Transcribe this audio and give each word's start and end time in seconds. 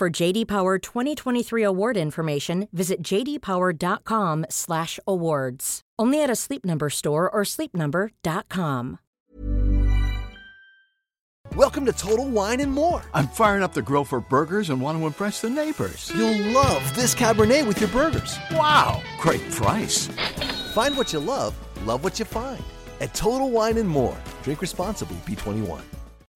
For 0.00 0.08
JD 0.08 0.48
Power 0.48 0.78
2023 0.78 1.62
award 1.62 1.98
information, 1.98 2.68
visit 2.72 3.02
jdpower.com/awards. 3.02 5.80
Only 5.98 6.22
at 6.22 6.30
a 6.30 6.36
Sleep 6.36 6.64
Number 6.64 6.88
store 6.88 7.28
or 7.28 7.42
sleepnumber.com. 7.42 8.98
Welcome 11.54 11.84
to 11.84 11.92
Total 11.92 12.26
Wine 12.26 12.60
and 12.60 12.72
More. 12.72 13.02
I'm 13.12 13.28
firing 13.28 13.62
up 13.62 13.74
the 13.74 13.82
grill 13.82 14.06
for 14.06 14.20
burgers 14.20 14.70
and 14.70 14.80
want 14.80 14.98
to 14.98 15.04
impress 15.04 15.42
the 15.42 15.50
neighbors. 15.50 16.10
You'll 16.16 16.50
love 16.50 16.96
this 16.96 17.14
Cabernet 17.14 17.66
with 17.66 17.78
your 17.78 17.90
burgers. 17.90 18.38
Wow, 18.52 19.02
great 19.18 19.50
price. 19.50 20.06
Find 20.72 20.96
what 20.96 21.12
you 21.12 21.18
love, 21.18 21.54
love 21.84 22.02
what 22.02 22.18
you 22.18 22.24
find. 22.24 22.64
At 23.02 23.12
Total 23.12 23.50
Wine 23.50 23.76
and 23.76 23.86
More. 23.86 24.16
Drink 24.44 24.62
responsibly, 24.62 25.18
B21. 25.26 25.82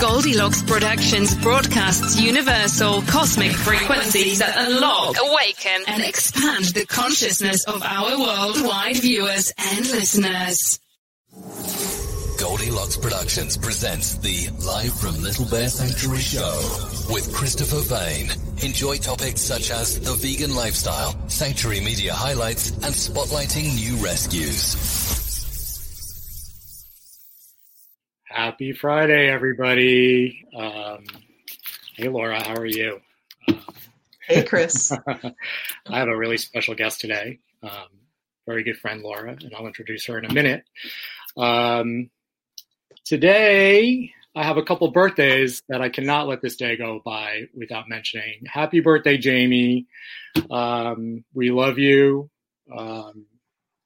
Goldilocks 0.00 0.62
Productions 0.62 1.36
broadcasts 1.36 2.18
universal 2.18 3.02
cosmic 3.02 3.52
frequencies 3.52 4.38
that 4.38 4.54
unlock, 4.56 5.16
awaken, 5.20 5.84
and 5.86 6.02
expand 6.02 6.64
the 6.66 6.86
consciousness 6.86 7.64
of 7.64 7.82
our 7.82 8.18
worldwide 8.18 8.96
viewers 8.96 9.52
and 9.58 9.86
listeners. 9.90 10.80
Goldilocks 12.38 12.96
Productions 12.96 13.58
presents 13.58 14.16
the 14.16 14.48
Live 14.64 14.98
from 14.98 15.22
Little 15.22 15.44
Bear 15.44 15.68
Sanctuary 15.68 16.20
show 16.20 17.04
with 17.12 17.30
Christopher 17.34 17.80
Vane. 17.80 18.30
Enjoy 18.62 18.96
topics 18.96 19.42
such 19.42 19.70
as 19.70 20.00
the 20.00 20.14
vegan 20.14 20.54
lifestyle, 20.54 21.14
sanctuary 21.28 21.80
media 21.80 22.14
highlights, 22.14 22.70
and 22.70 22.94
spotlighting 22.94 23.74
new 23.74 24.02
rescues. 24.02 25.29
Happy 28.32 28.72
Friday, 28.72 29.28
everybody. 29.28 30.46
Um, 30.56 31.04
hey, 31.96 32.06
Laura, 32.06 32.40
how 32.40 32.54
are 32.54 32.64
you? 32.64 33.00
Hey, 34.22 34.44
Chris. 34.44 34.92
I 35.08 35.98
have 35.98 36.06
a 36.06 36.16
really 36.16 36.36
special 36.38 36.76
guest 36.76 37.00
today, 37.00 37.40
um, 37.64 37.88
very 38.46 38.62
good 38.62 38.76
friend, 38.76 39.02
Laura, 39.02 39.32
and 39.32 39.52
I'll 39.52 39.66
introduce 39.66 40.06
her 40.06 40.16
in 40.16 40.26
a 40.26 40.32
minute. 40.32 40.62
Um, 41.36 42.10
today, 43.04 44.12
I 44.36 44.44
have 44.44 44.58
a 44.58 44.62
couple 44.62 44.88
birthdays 44.92 45.64
that 45.68 45.80
I 45.80 45.88
cannot 45.88 46.28
let 46.28 46.40
this 46.40 46.54
day 46.54 46.76
go 46.76 47.02
by 47.04 47.48
without 47.52 47.88
mentioning. 47.88 48.42
Happy 48.46 48.78
birthday, 48.78 49.18
Jamie. 49.18 49.88
Um, 50.48 51.24
we 51.34 51.50
love 51.50 51.80
you. 51.80 52.30
Um, 52.72 53.26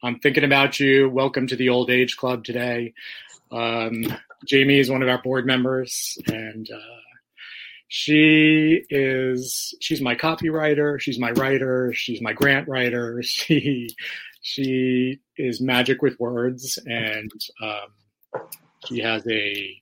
I'm 0.02 0.18
thinking 0.18 0.44
about 0.44 0.78
you. 0.78 1.08
Welcome 1.08 1.46
to 1.46 1.56
the 1.56 1.70
Old 1.70 1.88
Age 1.88 2.18
Club 2.18 2.44
today. 2.44 2.92
Um, 3.50 4.04
Jamie 4.44 4.78
is 4.78 4.90
one 4.90 5.02
of 5.02 5.08
our 5.08 5.20
board 5.22 5.46
members, 5.46 6.18
and 6.26 6.68
uh, 6.70 7.00
she 7.88 8.84
is 8.90 9.74
she's 9.80 10.00
my 10.00 10.14
copywriter. 10.14 11.00
She's 11.00 11.18
my 11.18 11.30
writer. 11.32 11.92
She's 11.94 12.20
my 12.20 12.32
grant 12.32 12.68
writer. 12.68 13.22
She 13.32 13.88
she 14.42 15.20
is 15.38 15.60
magic 15.60 16.02
with 16.02 16.20
words, 16.20 16.78
and 16.86 17.32
um, 17.62 18.42
she 18.86 19.00
has 19.00 19.26
a 19.26 19.80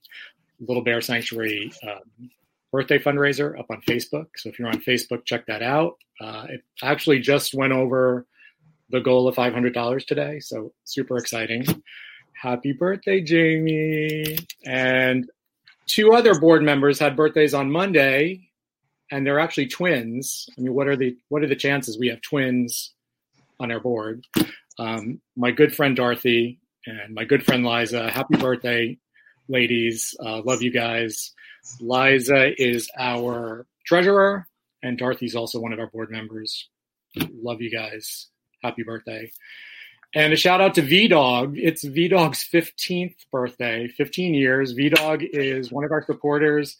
Little 0.61 0.83
Bear 0.83 1.01
Sanctuary 1.01 1.71
um, 1.83 2.29
birthday 2.71 2.97
fundraiser 2.97 3.59
up 3.59 3.65
on 3.69 3.81
Facebook. 3.81 4.27
So 4.37 4.49
if 4.49 4.57
you're 4.57 4.69
on 4.69 4.81
Facebook, 4.81 5.25
check 5.25 5.45
that 5.47 5.61
out. 5.61 5.97
Uh, 6.21 6.45
it 6.49 6.63
actually 6.81 7.19
just 7.19 7.53
went 7.53 7.73
over 7.73 8.25
the 8.89 9.01
goal 9.01 9.27
of 9.27 9.35
$500 9.35 10.05
today, 10.05 10.39
so 10.39 10.71
super 10.85 11.17
exciting 11.17 11.65
happy 12.43 12.73
birthday, 12.73 13.21
Jamie. 13.21 14.37
And 14.65 15.29
two 15.87 16.11
other 16.13 16.37
board 16.37 16.61
members 16.61 16.99
had 16.99 17.15
birthdays 17.15 17.53
on 17.53 17.71
Monday, 17.71 18.49
and 19.11 19.25
they're 19.25 19.39
actually 19.39 19.67
twins. 19.67 20.49
I 20.57 20.61
mean, 20.61 20.73
what 20.73 20.87
are 20.87 20.97
the 20.97 21.15
what 21.29 21.41
are 21.41 21.47
the 21.47 21.55
chances 21.55 21.97
we 21.97 22.09
have 22.09 22.21
twins 22.21 22.93
on 23.59 23.71
our 23.71 23.79
board? 23.79 24.25
Um, 24.77 25.21
my 25.37 25.51
good 25.51 25.73
friend 25.73 25.95
Dorothy 25.95 26.59
and 26.85 27.15
my 27.15 27.23
good 27.23 27.45
friend 27.45 27.65
Liza. 27.65 28.11
Happy 28.11 28.35
birthday, 28.37 28.97
ladies! 29.47 30.13
Uh, 30.19 30.41
love 30.41 30.61
you 30.61 30.71
guys. 30.71 31.31
Liza 31.79 32.61
is 32.61 32.89
our 32.99 33.65
treasurer, 33.85 34.47
and 34.81 34.97
Dorothy's 34.97 35.35
also 35.35 35.61
one 35.61 35.71
of 35.71 35.79
our 35.79 35.87
board 35.87 36.11
members. 36.11 36.67
Love 37.41 37.61
you 37.61 37.71
guys. 37.71 38.27
Happy 38.61 38.83
birthday. 38.83 39.31
And 40.15 40.31
a 40.31 40.35
shout 40.35 40.61
out 40.61 40.75
to 40.75 40.83
V 40.83 41.07
Dog. 41.07 41.57
It's 41.57 41.83
V 41.83 42.07
Dog's 42.07 42.47
15th 42.47 43.15
birthday, 43.31 43.87
15 43.87 44.35
years. 44.35 44.73
V 44.73 44.89
Dog 44.89 45.23
is 45.23 45.71
one 45.71 45.83
of 45.83 45.91
our 45.91 46.05
supporters. 46.05 46.77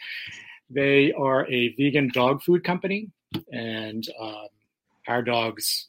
They 0.70 1.12
are 1.14 1.48
a 1.50 1.74
vegan 1.74 2.12
dog 2.14 2.44
food 2.44 2.64
company, 2.64 3.10
and 3.52 4.08
um, 4.22 4.48
our 5.08 5.24
dogs 5.24 5.88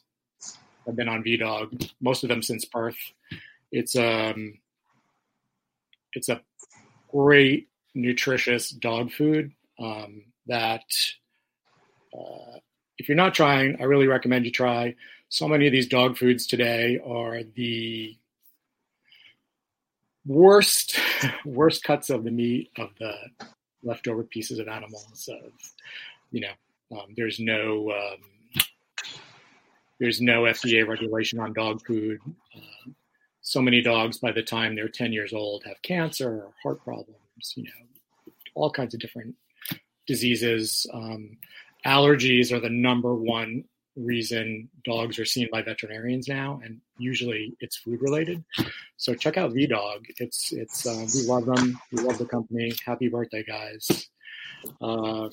have 0.87 0.95
been 0.95 1.07
on 1.07 1.23
V 1.23 1.37
Dog, 1.37 1.83
most 2.01 2.23
of 2.23 2.29
them 2.29 2.41
since 2.41 2.65
birth. 2.65 2.97
It's 3.71 3.95
um, 3.95 4.57
it's 6.13 6.29
a 6.29 6.41
great, 7.11 7.67
nutritious 7.93 8.71
dog 8.71 9.11
food 9.11 9.51
um, 9.77 10.23
that, 10.47 10.83
uh, 12.11 12.57
if 12.97 13.07
you're 13.07 13.15
not 13.15 13.35
trying, 13.35 13.77
I 13.79 13.83
really 13.83 14.07
recommend 14.07 14.45
you 14.45 14.51
try 14.51 14.95
so 15.29 15.47
many 15.47 15.67
of 15.67 15.71
these 15.71 15.87
dog 15.87 16.17
foods 16.17 16.45
today 16.45 16.99
are 17.05 17.41
the 17.55 18.17
worst 20.25 20.99
worst 21.45 21.83
cuts 21.83 22.09
of 22.09 22.23
the 22.23 22.31
meat 22.31 22.71
of 22.77 22.89
the 22.99 23.13
leftover 23.83 24.23
pieces 24.23 24.59
of 24.59 24.67
animals 24.67 25.29
of 25.31 25.51
you 26.31 26.41
know 26.41 26.97
um, 26.97 27.13
there's 27.15 27.39
no 27.39 27.91
um, 27.91 28.61
there's 29.99 30.21
no 30.21 30.43
FDA 30.43 30.87
regulation 30.87 31.39
on 31.39 31.53
dog 31.53 31.85
food. 31.85 32.19
Uh, 32.55 32.91
so 33.41 33.61
many 33.61 33.81
dogs, 33.81 34.17
by 34.17 34.31
the 34.31 34.43
time 34.43 34.75
they're 34.75 34.89
10 34.89 35.13
years 35.13 35.33
old, 35.33 35.63
have 35.65 35.81
cancer 35.81 36.29
or 36.29 36.51
heart 36.63 36.83
problems, 36.83 37.53
you 37.55 37.63
know, 37.63 38.33
all 38.55 38.71
kinds 38.71 38.93
of 38.93 38.99
different 38.99 39.35
diseases. 40.07 40.85
Um, 40.93 41.37
allergies 41.85 42.51
are 42.51 42.59
the 42.59 42.69
number 42.69 43.13
one 43.13 43.63
reason 43.95 44.69
dogs 44.83 45.19
are 45.19 45.25
seen 45.25 45.47
by 45.51 45.61
veterinarians 45.61 46.27
now, 46.27 46.59
and 46.63 46.79
usually 46.97 47.55
it's 47.59 47.77
food 47.77 48.01
related. 48.01 48.43
So 48.97 49.13
check 49.13 49.37
out 49.37 49.53
VDog. 49.53 50.05
It's 50.19 50.51
it's 50.51 50.85
uh, 50.85 51.05
we 51.13 51.27
love 51.27 51.45
them. 51.45 51.79
We 51.91 52.03
love 52.03 52.17
the 52.17 52.25
company. 52.25 52.71
Happy 52.85 53.07
birthday, 53.07 53.43
guys. 53.43 54.09
Um, 54.81 55.29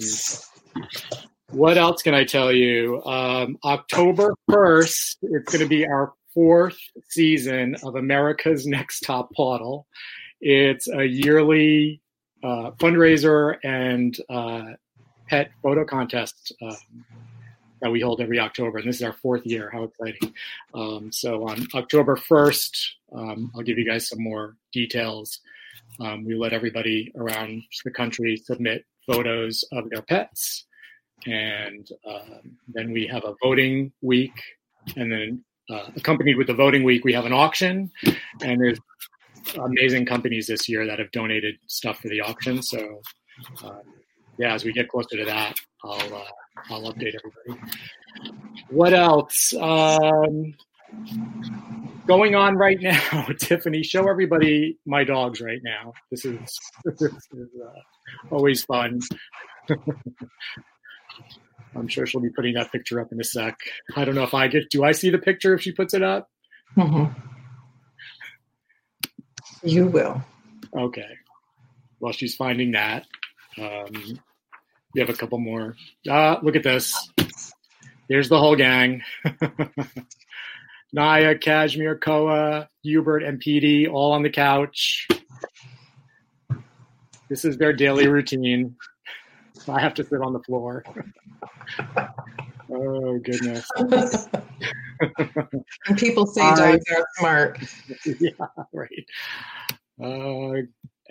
what 1.51 1.77
else 1.77 2.03
can 2.03 2.15
I 2.15 2.25
tell 2.25 2.53
you? 2.53 3.03
Um, 3.05 3.59
October 3.65 4.35
first, 4.51 5.19
it's 5.23 5.53
going 5.53 5.63
to 5.63 5.69
be 5.69 5.87
our 5.87 6.13
fourth 6.33 6.79
season 7.09 7.77
of 7.83 7.97
America's 7.97 8.67
Next 8.67 9.01
Top 9.01 9.31
Poodle. 9.37 9.87
It's 10.41 10.89
a 10.89 11.05
yearly 11.05 12.01
uh, 12.43 12.73
fundraiser 12.73 13.57
and 13.63 14.17
uh, 14.29 14.73
pet 15.29 15.51
photo 15.63 15.85
contest 15.85 16.53
um, 16.63 16.77
that 17.83 17.91
we 17.91 18.01
hold 18.01 18.21
every 18.21 18.39
October, 18.39 18.79
and 18.79 18.89
this 18.89 18.97
is 18.97 19.03
our 19.03 19.13
fourth 19.13 19.45
year. 19.45 19.71
How 19.71 19.85
exciting! 19.85 20.33
Um, 20.73 21.11
so 21.13 21.47
on 21.49 21.67
October 21.75 22.17
first, 22.17 22.97
um, 23.15 23.53
I'll 23.55 23.63
give 23.63 23.79
you 23.79 23.87
guys 23.87 24.09
some 24.09 24.23
more 24.23 24.57
details. 24.73 25.41
Um, 26.01 26.25
we 26.25 26.35
let 26.35 26.55
everybody 26.55 27.13
around 27.17 27.63
the 27.85 27.91
country 27.91 28.37
submit 28.37 28.87
photos 29.07 29.65
of 29.73 29.91
their 29.91 30.03
pets, 30.03 30.65
and 31.27 31.87
um, 32.09 32.57
then 32.69 32.93
we 32.93 33.07
have 33.09 33.25
a 33.25 33.35
voting 33.43 33.93
week, 34.01 34.41
and 34.97 35.13
then 35.13 35.45
uh, 35.71 35.91
accompanied 35.97 36.37
with 36.37 36.47
the 36.47 36.55
voting 36.55 36.85
week, 36.85 37.05
we 37.05 37.13
have 37.13 37.27
an 37.27 37.33
auction, 37.33 37.91
and 38.43 38.61
there's 38.61 38.79
amazing 39.65 40.07
companies 40.07 40.47
this 40.47 40.69
year 40.69 40.87
that 40.87 40.99
have 40.99 41.11
donated 41.13 41.57
stuff 41.67 41.99
for 41.99 42.09
the 42.09 42.21
auction. 42.21 42.63
So, 42.63 43.01
um, 43.65 43.81
yeah, 44.39 44.55
as 44.55 44.65
we 44.65 44.73
get 44.73 44.89
closer 44.89 45.17
to 45.17 45.25
that, 45.25 45.57
I'll 45.85 46.15
uh, 46.15 46.25
I'll 46.71 46.93
update 46.93 47.15
everybody. 47.15 47.73
What 48.69 48.93
else? 48.93 49.53
Um, 49.55 50.55
going 52.07 52.35
on 52.35 52.57
right 52.57 52.81
now, 52.83 53.27
Tiffany, 53.39 53.83
show 53.83 54.09
everybody 54.09 54.79
my 54.87 55.05
dogs 55.05 55.41
right 55.41 55.61
now. 55.63 55.93
This 56.11 56.25
is, 56.25 56.59
this 56.85 57.03
is 57.03 57.49
uh, 57.65 57.81
always 58.31 58.65
fun. 58.65 59.01
I'm 61.75 61.89
sure 61.89 62.07
she'll 62.07 62.21
be 62.21 62.29
putting 62.31 62.55
that 62.55 62.71
picture 62.71 63.01
up 63.01 63.13
in 63.13 63.21
a 63.21 63.25
sec. 63.25 63.57
I 63.97 64.05
don't 64.05 64.15
know 64.15 64.25
if 64.25 64.35
I 64.35 64.47
get. 64.49 64.69
Do 64.71 64.85
I 64.85 64.93
see 64.93 65.09
the 65.09 65.19
picture 65.19 65.55
if 65.55 65.63
she 65.63 65.73
puts 65.73 65.95
it 65.95 66.03
up? 66.03 66.29
Mm-hmm. 66.77 67.13
You 69.65 69.87
will. 69.87 70.23
Okay. 70.77 71.09
Well, 72.01 72.13
she's 72.13 72.35
finding 72.35 72.73
that. 72.73 73.07
Um, 73.59 74.19
we 74.95 75.01
have 75.01 75.11
a 75.11 75.15
couple 75.15 75.39
more. 75.39 75.77
Ah, 76.09 76.39
look 76.43 76.57
at 76.57 76.63
this. 76.63 77.11
Here's 78.09 78.29
the 78.29 78.39
whole 78.39 78.57
gang. 78.57 79.03
Naya, 80.93 81.39
Kashmir, 81.39 81.97
Koa, 81.97 82.69
Hubert, 82.83 83.23
and 83.23 83.41
PD 83.41 83.91
all 83.91 84.13
on 84.13 84.23
the 84.23 84.31
couch. 84.31 85.09
This 87.29 87.45
is 87.45 87.57
their 87.57 87.73
daily 87.73 88.09
routine. 88.09 88.77
I 89.67 89.81
have 89.81 89.95
to 89.95 90.05
sit 90.05 90.21
on 90.21 90.35
the 90.35 90.41
floor. 90.41 90.85
oh 92.71 93.19
goodness. 93.19 93.67
And 95.87 95.99
people 95.99 96.27
say 96.27 96.43
dogs 96.43 96.85
are 96.91 97.07
smart. 97.19 97.59
yeah, 98.21 98.31
right. 98.73 99.07
Uh, 100.03 100.63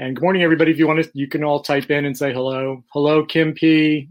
and 0.01 0.15
good 0.15 0.24
morning, 0.24 0.42
everybody. 0.42 0.71
If 0.71 0.80
you 0.80 0.88
want 0.88 1.03
to, 1.03 1.12
you 1.13 1.27
can 1.27 1.44
all 1.44 1.62
type 1.62 1.92
in 1.92 2.06
and 2.06 2.18
say 2.18 2.33
hello. 2.33 2.83
Hello, 2.92 3.24
Kim 3.24 3.53
P. 3.53 4.09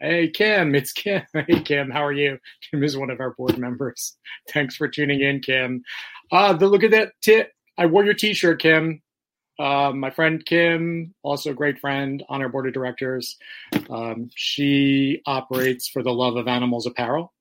Hey, 0.00 0.28
Kim, 0.28 0.74
it's 0.74 0.92
Kim. 0.92 1.22
Hey, 1.32 1.60
Kim, 1.60 1.90
how 1.90 2.04
are 2.04 2.12
you? 2.12 2.40
Kim 2.68 2.82
is 2.82 2.96
one 2.96 3.08
of 3.08 3.20
our 3.20 3.30
board 3.34 3.56
members. 3.56 4.16
Thanks 4.50 4.74
for 4.74 4.88
tuning 4.88 5.20
in, 5.20 5.38
Kim. 5.38 5.84
Uh, 6.32 6.54
the 6.54 6.66
look 6.66 6.82
at 6.82 6.90
that 6.90 7.12
tip. 7.22 7.52
I 7.78 7.86
wore 7.86 8.04
your 8.04 8.14
T-shirt, 8.14 8.60
Kim. 8.60 9.00
Uh, 9.60 9.92
my 9.94 10.10
friend 10.10 10.44
Kim, 10.44 11.14
also 11.22 11.52
a 11.52 11.54
great 11.54 11.78
friend 11.78 12.24
on 12.28 12.42
our 12.42 12.48
board 12.48 12.66
of 12.66 12.74
directors. 12.74 13.36
Um, 13.90 14.28
she 14.34 15.22
operates 15.24 15.86
for 15.86 16.02
the 16.02 16.12
Love 16.12 16.34
of 16.34 16.48
Animals 16.48 16.86
Apparel, 16.86 17.32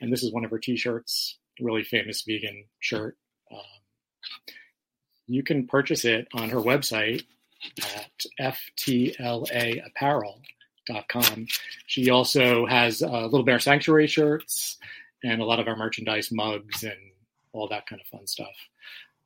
and 0.00 0.10
this 0.10 0.22
is 0.22 0.32
one 0.32 0.46
of 0.46 0.50
her 0.50 0.58
T-shirts. 0.58 1.36
Really 1.60 1.84
famous 1.84 2.22
vegan 2.26 2.64
shirt. 2.80 3.18
Um, 3.52 3.58
you 5.28 5.42
can 5.42 5.66
purchase 5.66 6.04
it 6.04 6.28
on 6.32 6.48
her 6.48 6.58
website 6.58 7.24
at 8.40 8.50
ftlaapparel.com. 8.78 11.46
She 11.86 12.10
also 12.10 12.66
has 12.66 13.02
uh, 13.02 13.24
Little 13.24 13.44
Bear 13.44 13.60
Sanctuary 13.60 14.06
shirts 14.06 14.78
and 15.22 15.42
a 15.42 15.44
lot 15.44 15.60
of 15.60 15.68
our 15.68 15.76
merchandise 15.76 16.32
mugs 16.32 16.82
and 16.82 16.96
all 17.52 17.68
that 17.68 17.86
kind 17.86 18.00
of 18.00 18.06
fun 18.06 18.26
stuff. 18.26 18.56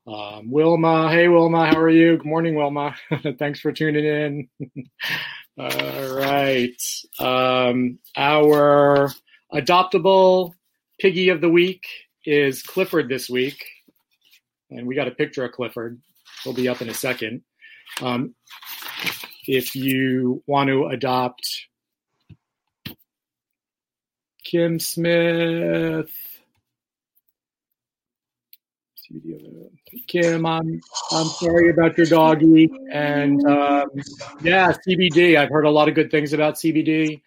Um, 0.04 0.50
Wilma, 0.50 1.08
hey 1.10 1.28
Wilma, 1.28 1.66
how 1.66 1.78
are 1.78 1.88
you? 1.88 2.16
Good 2.16 2.26
morning, 2.26 2.56
Wilma. 2.56 2.96
Thanks 3.38 3.60
for 3.60 3.70
tuning 3.70 4.04
in. 4.04 4.48
all 5.58 6.16
right. 6.16 6.82
Um, 7.20 8.00
our 8.16 9.12
adoptable 9.54 10.54
piggy 10.98 11.28
of 11.28 11.40
the 11.40 11.48
week 11.48 11.84
is 12.24 12.64
Clifford 12.64 13.08
this 13.08 13.30
week 13.30 13.64
and 14.76 14.86
we 14.86 14.94
got 14.94 15.08
a 15.08 15.12
picture 15.12 15.44
of 15.44 15.52
Clifford. 15.52 16.00
He'll 16.42 16.52
be 16.52 16.68
up 16.68 16.82
in 16.82 16.88
a 16.88 16.94
second. 16.94 17.42
Um, 18.00 18.34
if 19.46 19.74
you 19.74 20.42
want 20.46 20.68
to 20.68 20.86
adopt 20.86 21.46
Kim 24.44 24.78
Smith, 24.78 26.10
Kim, 30.06 30.46
I'm 30.46 30.80
I'm 31.10 31.26
sorry 31.26 31.68
about 31.68 31.98
your 31.98 32.06
doggy, 32.06 32.70
and 32.90 33.44
um, 33.46 33.90
yeah, 34.42 34.72
CBD. 34.86 35.36
I've 35.36 35.50
heard 35.50 35.66
a 35.66 35.70
lot 35.70 35.88
of 35.88 35.94
good 35.94 36.10
things 36.10 36.32
about 36.32 36.54
CBD. 36.54 37.20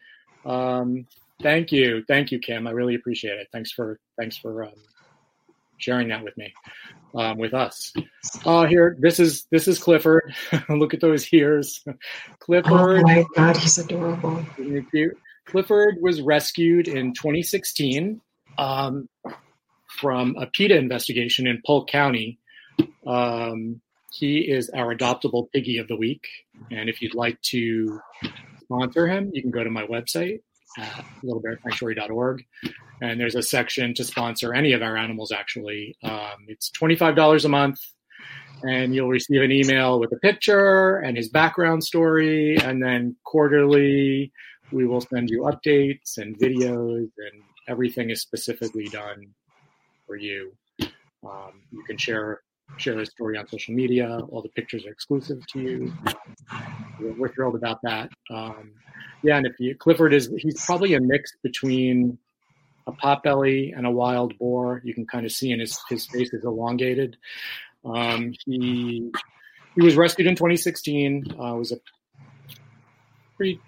Um, 0.45 1.05
thank 1.43 1.71
you, 1.71 2.03
thank 2.07 2.31
you, 2.31 2.39
Kim. 2.39 2.65
I 2.65 2.71
really 2.71 2.95
appreciate 2.95 3.37
it. 3.37 3.49
Thanks 3.51 3.71
for 3.71 3.99
thanks 4.17 4.35
for 4.35 4.63
um, 4.63 4.73
sharing 5.77 6.07
that 6.07 6.23
with 6.23 6.35
me 6.37 6.51
um, 7.15 7.37
with 7.37 7.53
us. 7.53 7.93
Uh, 8.45 8.65
here, 8.65 8.95
this 8.99 9.19
is 9.19 9.45
this 9.51 9.67
is 9.67 9.79
Clifford. 9.79 10.33
Look 10.69 10.93
at 10.93 11.01
those 11.01 11.31
ears. 11.33 11.83
Clifford. 12.39 12.71
Oh 12.71 13.01
my 13.01 13.25
God, 13.35 13.57
he's 13.57 13.77
adorable. 13.77 14.45
Clifford 15.45 15.97
was 16.01 16.21
rescued 16.21 16.87
in 16.87 17.13
2016 17.13 18.19
um, 18.57 19.07
from 19.87 20.35
a 20.37 20.47
PETA 20.47 20.75
investigation 20.75 21.47
in 21.47 21.61
Polk 21.65 21.87
County. 21.87 22.39
Um, 23.05 23.81
he 24.11 24.39
is 24.39 24.69
our 24.69 24.95
adoptable 24.95 25.51
piggy 25.51 25.77
of 25.77 25.87
the 25.87 25.95
week, 25.95 26.25
and 26.71 26.89
if 26.89 27.01
you'd 27.01 27.15
like 27.15 27.39
to 27.43 27.99
sponsor 28.61 29.07
him, 29.07 29.29
you 29.33 29.41
can 29.41 29.51
go 29.51 29.63
to 29.63 29.69
my 29.69 29.85
website 29.85 30.39
at 30.77 31.05
littlebearsanctuary.org 31.23 32.43
and 33.01 33.19
there's 33.19 33.35
a 33.35 33.41
section 33.41 33.93
to 33.93 34.03
sponsor 34.03 34.53
any 34.53 34.73
of 34.73 34.81
our 34.81 34.97
animals 34.97 35.31
actually. 35.31 35.95
Um, 36.03 36.45
it's 36.47 36.71
$25 36.71 37.45
a 37.45 37.49
month 37.49 37.79
and 38.63 38.95
you'll 38.95 39.09
receive 39.09 39.41
an 39.41 39.51
email 39.51 39.99
with 39.99 40.11
a 40.11 40.17
picture 40.17 40.97
and 40.97 41.17
his 41.17 41.29
background 41.29 41.83
story 41.83 42.57
and 42.57 42.81
then 42.81 43.15
quarterly 43.23 44.31
we 44.71 44.85
will 44.85 45.01
send 45.01 45.29
you 45.29 45.41
updates 45.41 46.17
and 46.17 46.37
videos 46.37 47.09
and 47.17 47.43
everything 47.67 48.09
is 48.09 48.21
specifically 48.21 48.87
done 48.87 49.27
for 50.05 50.15
you. 50.15 50.51
Um, 50.81 51.61
you 51.71 51.83
can 51.83 51.97
share 51.97 52.41
share 52.77 52.99
a 52.99 53.05
story 53.05 53.37
on 53.37 53.47
social 53.47 53.73
media 53.73 54.19
all 54.29 54.41
the 54.41 54.49
pictures 54.49 54.85
are 54.85 54.91
exclusive 54.91 55.45
to 55.47 55.59
you 55.59 55.93
we're, 56.99 57.13
we're 57.13 57.29
thrilled 57.29 57.55
about 57.55 57.79
that 57.83 58.09
um, 58.31 58.71
yeah 59.23 59.37
and 59.37 59.45
if 59.45 59.59
you 59.59 59.75
clifford 59.75 60.13
is 60.13 60.29
he's 60.37 60.65
probably 60.65 60.93
a 60.93 60.99
mix 60.99 61.31
between 61.43 62.17
a 62.87 62.91
potbelly 62.91 63.75
and 63.75 63.85
a 63.85 63.91
wild 63.91 64.37
boar. 64.37 64.81
You 64.83 64.93
can 64.93 65.05
kind 65.05 65.25
of 65.25 65.31
see 65.31 65.51
in 65.51 65.59
his 65.59 65.77
his 65.89 66.05
face 66.05 66.33
is 66.33 66.43
elongated. 66.43 67.17
Um, 67.83 68.33
he 68.45 69.11
he 69.75 69.81
was 69.81 69.95
rescued 69.95 70.27
in 70.27 70.35
2016. 70.35 71.35
Uh, 71.39 71.55
was 71.55 71.71
a 71.71 71.77
pretty 73.37 73.59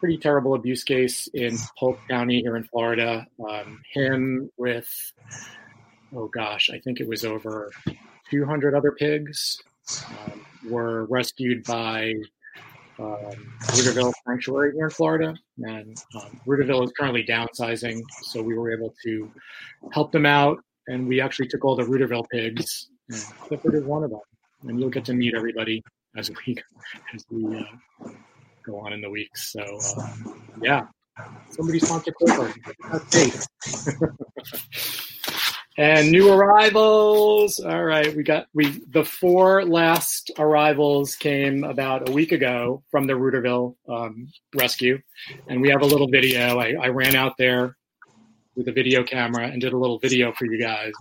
pretty 0.00 0.18
terrible 0.18 0.54
abuse 0.54 0.84
case 0.84 1.28
in 1.32 1.56
Polk 1.78 1.98
County 2.08 2.40
here 2.40 2.56
in 2.56 2.64
Florida. 2.64 3.26
Um, 3.48 3.80
him 3.92 4.50
with 4.56 4.88
oh 6.14 6.28
gosh, 6.28 6.70
I 6.72 6.78
think 6.78 7.00
it 7.00 7.08
was 7.08 7.24
over 7.24 7.70
200 8.30 8.74
other 8.74 8.92
pigs 8.92 9.62
um, 10.08 10.44
were 10.68 11.04
rescued 11.06 11.64
by 11.64 12.14
um, 12.98 13.52
Rooterville 13.62 14.12
Sanctuary 14.26 14.72
here 14.74 14.84
in 14.84 14.90
Florida, 14.90 15.34
and 15.58 15.96
um, 16.14 16.40
Rooterville 16.46 16.84
is 16.84 16.92
currently 16.98 17.24
downsizing, 17.24 18.02
so 18.22 18.42
we 18.42 18.56
were 18.56 18.72
able 18.72 18.94
to 19.04 19.30
help 19.92 20.12
them 20.12 20.26
out, 20.26 20.58
and 20.86 21.06
we 21.06 21.20
actually 21.20 21.48
took 21.48 21.64
all 21.64 21.76
the 21.76 21.82
Rooterville 21.82 22.24
pigs. 22.30 22.88
Clifford 23.40 23.74
is 23.74 23.84
one 23.84 24.04
of 24.04 24.10
them, 24.10 24.20
and 24.68 24.80
you'll 24.80 24.90
get 24.90 25.04
to 25.06 25.14
meet 25.14 25.34
everybody 25.34 25.82
as 26.16 26.30
we 26.30 26.56
as 27.14 27.24
we 27.30 27.56
uh, 27.56 28.08
go 28.64 28.78
on 28.78 28.92
in 28.92 29.00
the 29.00 29.10
weeks. 29.10 29.52
So 29.52 29.78
uh, 29.98 30.12
yeah, 30.62 30.86
Somebody 31.50 31.78
sponsor 31.78 32.12
Clifford. 32.12 32.54
That's 32.90 33.46
and 35.76 36.10
new 36.10 36.32
arrivals. 36.32 37.60
All 37.60 37.84
right, 37.84 38.14
we 38.14 38.22
got 38.22 38.46
we 38.54 38.82
the 38.90 39.04
four 39.04 39.64
last 39.64 40.30
arrivals 40.38 41.16
came 41.16 41.64
about 41.64 42.08
a 42.08 42.12
week 42.12 42.32
ago 42.32 42.82
from 42.90 43.06
the 43.06 43.14
Rooterville 43.14 43.76
um, 43.88 44.28
rescue, 44.54 45.00
and 45.48 45.60
we 45.60 45.70
have 45.70 45.82
a 45.82 45.86
little 45.86 46.08
video. 46.08 46.58
I, 46.58 46.74
I 46.80 46.88
ran 46.88 47.16
out 47.16 47.36
there 47.38 47.76
with 48.56 48.68
a 48.68 48.72
video 48.72 49.02
camera 49.02 49.48
and 49.48 49.60
did 49.60 49.72
a 49.72 49.78
little 49.78 49.98
video 49.98 50.32
for 50.32 50.46
you 50.46 50.60
guys 50.60 50.92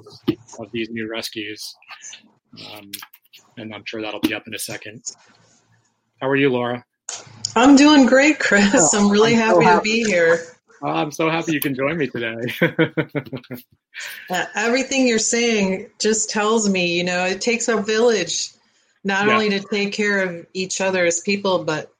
of 0.59 0.71
these 0.71 0.89
new 0.89 1.09
rescues. 1.09 1.75
Um, 2.71 2.91
and 3.57 3.73
I'm 3.73 3.83
sure 3.85 4.01
that'll 4.01 4.19
be 4.19 4.33
up 4.33 4.47
in 4.47 4.55
a 4.55 4.59
second. 4.59 5.03
How 6.19 6.29
are 6.29 6.35
you, 6.35 6.49
Laura? 6.49 6.83
I'm 7.55 7.75
doing 7.75 8.07
great, 8.07 8.39
Chris. 8.39 8.93
I'm 8.93 9.09
really 9.09 9.35
I'm 9.35 9.61
happy, 9.61 9.63
happy. 9.63 10.01
to 10.01 10.05
be 10.05 10.09
here. 10.09 10.39
Oh, 10.85 10.89
I'm 10.89 11.11
so 11.11 11.29
happy 11.29 11.53
you 11.53 11.61
can 11.61 11.75
join 11.75 11.97
me 11.97 12.07
today. 12.07 12.35
Uh, 14.29 14.45
everything 14.55 15.07
you're 15.07 15.19
saying 15.19 15.87
just 15.99 16.29
tells 16.31 16.67
me, 16.67 16.97
you 16.97 17.03
know, 17.03 17.25
it 17.25 17.39
takes 17.41 17.67
a 17.67 17.79
village 17.79 18.49
not 19.03 19.27
Yeah. 19.27 19.33
only 19.33 19.49
to 19.51 19.59
take 19.59 19.93
care 19.93 20.23
of 20.23 20.47
each 20.53 20.81
other 20.81 21.05
as 21.05 21.19
people, 21.21 21.63
but 21.63 21.93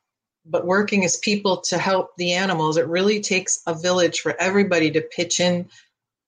but 0.46 0.66
working 0.66 1.06
as 1.06 1.18
people 1.18 1.62
to 1.62 1.78
help 1.78 2.16
the 2.18 2.34
animals. 2.34 2.78
It 2.78 2.88
really 2.88 3.22
takes 3.22 3.62
a 3.68 3.76
village 3.76 4.22
for 4.22 4.36
everybody 4.42 4.90
to 4.92 5.02
pitch 5.02 5.40
in 5.40 5.70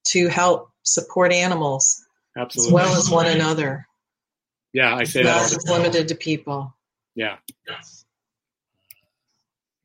to 0.10 0.28
help 0.28 0.70
support 0.84 1.34
animals 1.34 2.06
Absolutely. 2.38 2.70
as 2.70 2.74
well 2.74 2.96
as 2.96 3.10
one 3.10 3.26
another. 3.26 3.88
yeah, 4.72 4.96
I 4.96 5.04
say 5.06 5.24
that. 5.24 5.36
All 5.36 5.44
the 5.50 5.56
just 5.56 5.68
limited 5.68 6.10
to 6.10 6.16
people. 6.16 6.74
Yeah. 7.16 7.38
Yes. 7.68 8.06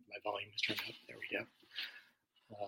My 0.09 0.17
volume 0.23 0.51
is 0.55 0.61
turned 0.61 0.79
up. 0.87 0.95
There 1.09 1.17
we 1.19 1.37
go. 1.39 1.45
Uh, 2.55 2.67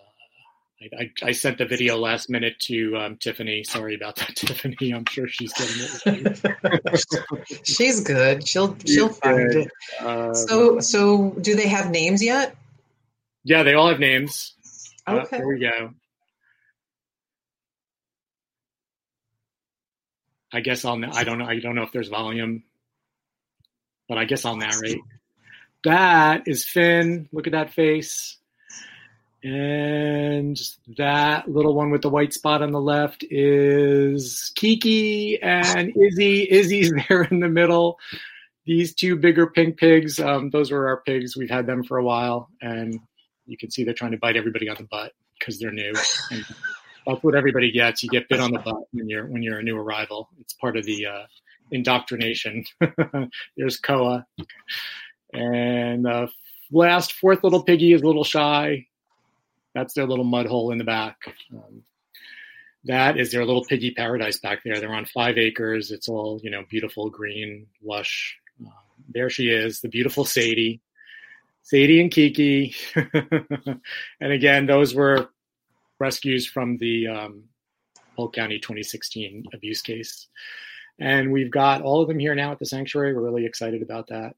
I, 0.82 0.88
I, 1.02 1.12
I 1.28 1.32
sent 1.32 1.58
the 1.58 1.64
video 1.66 1.96
last 1.96 2.28
minute 2.28 2.58
to 2.60 2.96
um, 2.96 3.16
Tiffany. 3.16 3.62
Sorry 3.62 3.94
about 3.94 4.16
that, 4.16 4.28
Tiffany. 4.36 4.92
I'm 4.92 5.04
sure 5.06 5.28
she's 5.28 5.52
getting 5.52 5.86
it. 6.04 7.62
She's 7.64 8.00
good. 8.00 8.46
She'll 8.46 8.76
she'll 8.84 9.08
She's 9.08 9.18
find 9.18 9.50
good. 9.52 9.66
it. 9.66 10.04
Um, 10.04 10.34
So 10.34 10.80
so 10.80 11.30
do 11.40 11.54
they 11.54 11.68
have 11.68 11.90
names 11.90 12.22
yet? 12.22 12.56
yeah, 13.44 13.62
they 13.62 13.74
all 13.74 13.88
have 13.88 14.00
names. 14.00 14.54
Uh, 15.06 15.20
Okay. 15.24 15.38
there 15.38 15.46
we 15.48 15.58
go. 15.60 15.90
I 20.52 20.60
guess 20.60 20.84
I'll. 20.84 21.02
I 21.04 21.24
don't 21.24 21.38
know. 21.38 21.46
I 21.46 21.58
don't 21.60 21.74
know 21.74 21.82
if 21.82 21.92
there's 21.92 22.08
volume, 22.08 22.62
but 24.08 24.18
I 24.18 24.24
guess 24.24 24.44
I'll 24.44 24.56
narrate. 24.56 25.00
That 25.84 26.42
is 26.46 26.64
Finn. 26.64 27.28
Look 27.32 27.46
at 27.46 27.52
that 27.52 27.72
face. 27.72 28.36
And 29.44 30.56
that 30.98 31.48
little 31.48 31.74
one 31.74 31.90
with 31.90 32.02
the 32.02 32.08
white 32.08 32.32
spot 32.32 32.62
on 32.62 32.70
the 32.70 32.80
left 32.80 33.24
is 33.28 34.52
Kiki 34.54 35.42
and 35.42 35.92
Izzy. 35.96 36.46
Izzy's 36.48 36.92
there 37.08 37.22
in 37.24 37.40
the 37.40 37.48
middle. 37.48 37.98
These 38.64 38.94
two 38.94 39.16
bigger 39.16 39.48
pink 39.48 39.78
pigs, 39.78 40.20
um, 40.20 40.50
those 40.50 40.70
were 40.70 40.86
our 40.86 41.00
pigs. 41.00 41.36
We've 41.36 41.50
had 41.50 41.66
them 41.66 41.82
for 41.82 41.98
a 41.98 42.04
while, 42.04 42.48
and 42.60 43.00
you 43.46 43.56
can 43.58 43.72
see 43.72 43.82
they're 43.82 43.94
trying 43.94 44.12
to 44.12 44.18
bite 44.18 44.36
everybody 44.36 44.68
on 44.68 44.76
the 44.76 44.84
butt 44.84 45.12
because 45.36 45.58
they're 45.58 45.72
new. 45.72 45.92
And 46.30 46.44
that's 47.04 47.22
what 47.24 47.34
everybody 47.34 47.72
gets. 47.72 48.04
You 48.04 48.08
get 48.08 48.28
bit 48.28 48.38
on 48.38 48.52
the 48.52 48.60
butt 48.60 48.84
when 48.92 49.08
you're 49.08 49.26
when 49.26 49.42
you're 49.42 49.58
a 49.58 49.62
new 49.64 49.76
arrival. 49.76 50.28
It's 50.38 50.54
part 50.54 50.76
of 50.76 50.84
the 50.84 51.06
uh, 51.06 51.26
indoctrination. 51.72 52.64
There's 53.56 53.78
Koa, 53.78 54.24
and 55.32 56.06
uh, 56.06 56.28
last 56.70 57.14
fourth 57.14 57.42
little 57.42 57.64
piggy 57.64 57.92
is 57.92 58.02
a 58.02 58.06
little 58.06 58.22
shy. 58.22 58.86
That's 59.74 59.94
their 59.94 60.06
little 60.06 60.24
mud 60.24 60.46
hole 60.46 60.70
in 60.70 60.78
the 60.78 60.84
back. 60.84 61.16
Um, 61.52 61.82
that 62.84 63.18
is 63.18 63.30
their 63.30 63.44
little 63.44 63.64
piggy 63.64 63.92
paradise 63.92 64.38
back 64.38 64.64
there. 64.64 64.80
They're 64.80 64.94
on 64.94 65.06
five 65.06 65.38
acres. 65.38 65.90
It's 65.90 66.08
all 66.08 66.40
you 66.42 66.50
know, 66.50 66.64
beautiful, 66.68 67.10
green, 67.10 67.66
lush. 67.82 68.36
Um, 68.60 68.72
there 69.08 69.30
she 69.30 69.48
is, 69.48 69.80
the 69.80 69.88
beautiful 69.88 70.24
Sadie. 70.24 70.80
Sadie 71.62 72.00
and 72.00 72.10
Kiki. 72.10 72.74
and 74.20 74.32
again, 74.32 74.66
those 74.66 74.94
were 74.94 75.28
rescues 76.00 76.46
from 76.46 76.76
the 76.78 77.06
um, 77.06 77.44
Polk 78.16 78.34
County 78.34 78.58
2016 78.58 79.44
abuse 79.54 79.80
case. 79.80 80.26
And 80.98 81.32
we've 81.32 81.50
got 81.50 81.82
all 81.82 82.02
of 82.02 82.08
them 82.08 82.18
here 82.18 82.34
now 82.34 82.52
at 82.52 82.58
the 82.58 82.66
sanctuary. 82.66 83.14
We're 83.14 83.22
really 83.22 83.46
excited 83.46 83.82
about 83.82 84.08
that. 84.08 84.34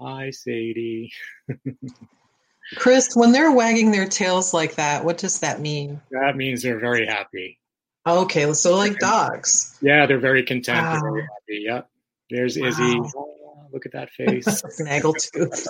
Hi, 0.00 0.30
Sadie. 0.30 1.12
Chris, 2.76 3.14
when 3.14 3.32
they're 3.32 3.52
wagging 3.52 3.90
their 3.90 4.06
tails 4.08 4.54
like 4.54 4.76
that, 4.76 5.04
what 5.04 5.18
does 5.18 5.40
that 5.40 5.60
mean? 5.60 6.00
That 6.10 6.36
means 6.36 6.62
they're 6.62 6.78
very 6.80 7.06
happy. 7.06 7.58
Okay, 8.06 8.52
so 8.54 8.76
like 8.76 8.98
dogs. 8.98 9.78
Yeah, 9.80 10.06
they're 10.06 10.18
very 10.18 10.42
content. 10.44 10.78
They're 10.80 11.00
Wow. 11.02 11.10
very 11.10 11.22
happy. 11.22 11.62
Yep. 11.66 11.88
There's 12.30 12.56
Izzy. 12.56 12.98
Wow. 13.00 13.12
Oh, 13.16 13.66
look 13.72 13.86
at 13.86 13.92
that 13.92 14.10
face. 14.16 14.46
Snaggletooth. 14.46 15.66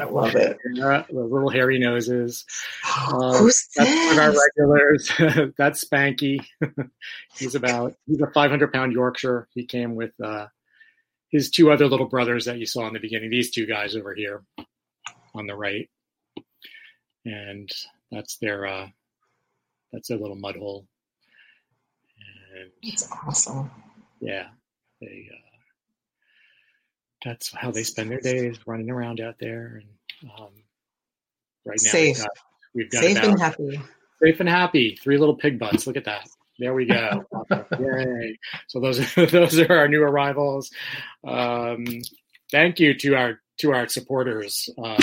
I 0.00 0.04
love 0.04 0.34
it. 0.36 0.58
Yeah, 0.74 1.04
the 1.10 1.20
little 1.24 1.50
hairy 1.50 1.78
noses. 1.78 2.44
Um, 3.12 3.34
Who's 3.34 3.68
that's 3.74 3.90
one 3.90 4.12
of 4.12 4.36
our 4.36 4.42
regulars. 4.68 5.52
that's 5.58 5.84
Spanky. 5.84 6.44
he's 7.36 7.54
about 7.54 7.94
he's 8.06 8.20
a 8.20 8.26
500 8.28 8.72
pound 8.72 8.92
Yorkshire. 8.92 9.48
He 9.54 9.64
came 9.66 9.94
with 9.96 10.12
uh, 10.22 10.46
his 11.30 11.50
two 11.50 11.70
other 11.72 11.86
little 11.88 12.06
brothers 12.06 12.44
that 12.46 12.58
you 12.58 12.66
saw 12.66 12.86
in 12.86 12.92
the 12.94 13.00
beginning. 13.00 13.30
These 13.30 13.50
two 13.50 13.66
guys 13.66 13.96
over 13.96 14.14
here 14.14 14.42
on 15.34 15.46
the 15.46 15.54
right, 15.56 15.88
and 17.24 17.70
that's 18.10 18.36
their 18.38 18.66
uh, 18.66 18.88
that's 19.92 20.08
their 20.08 20.18
little 20.18 20.36
mud 20.36 20.56
hole. 20.56 20.86
And 22.54 22.70
It's 22.82 23.08
awesome. 23.26 23.70
yeah, 24.20 24.48
they 25.00 25.28
uh, 25.32 25.36
that's 27.24 27.52
how 27.54 27.70
they 27.70 27.82
spend 27.84 28.10
their 28.10 28.20
days 28.20 28.58
running 28.66 28.90
around 28.90 29.20
out 29.20 29.36
there. 29.38 29.82
And 29.82 30.30
um, 30.38 30.48
right 31.64 31.78
now 31.84 31.90
Safe. 31.90 32.16
we've 32.16 32.22
got, 32.24 32.30
we've 32.74 32.90
got 32.90 33.02
Safe 33.02 33.22
and 33.22 33.40
happy. 33.40 33.80
safe 34.22 34.40
and 34.40 34.48
happy. 34.48 34.98
Three 35.02 35.18
little 35.18 35.36
pig 35.36 35.58
butts. 35.58 35.86
Look 35.86 35.96
at 35.96 36.04
that. 36.04 36.28
There 36.58 36.74
we 36.74 36.84
go. 36.84 37.24
Yay! 37.80 38.38
So 38.68 38.80
those 38.80 39.16
are 39.16 39.26
those 39.30 39.58
are 39.58 39.72
our 39.72 39.88
new 39.88 40.02
arrivals. 40.02 40.70
Um, 41.26 41.84
thank 42.50 42.78
you 42.78 42.94
to 42.98 43.14
our 43.14 43.40
to 43.58 43.72
our 43.72 43.88
supporters. 43.88 44.68
Um, 44.82 44.98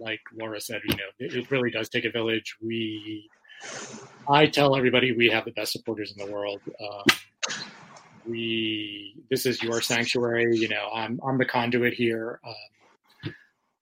like 0.00 0.20
Laura 0.38 0.60
said, 0.60 0.80
you 0.84 0.96
know, 0.96 1.10
it, 1.18 1.34
it 1.34 1.50
really 1.50 1.70
does 1.70 1.88
take 1.88 2.04
a 2.04 2.10
village. 2.10 2.56
We, 2.60 3.28
I 4.28 4.46
tell 4.46 4.76
everybody, 4.76 5.12
we 5.12 5.28
have 5.30 5.44
the 5.44 5.52
best 5.52 5.72
supporters 5.72 6.14
in 6.16 6.24
the 6.24 6.32
world. 6.32 6.60
Um, 6.66 7.54
we, 8.26 9.16
this 9.30 9.46
is 9.46 9.62
your 9.62 9.80
sanctuary. 9.80 10.56
You 10.56 10.68
know, 10.68 10.88
I'm 10.94 11.20
I'm 11.26 11.38
the 11.38 11.44
conduit 11.44 11.94
here. 11.94 12.40
Um, 12.46 13.34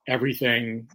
everything 0.06 0.88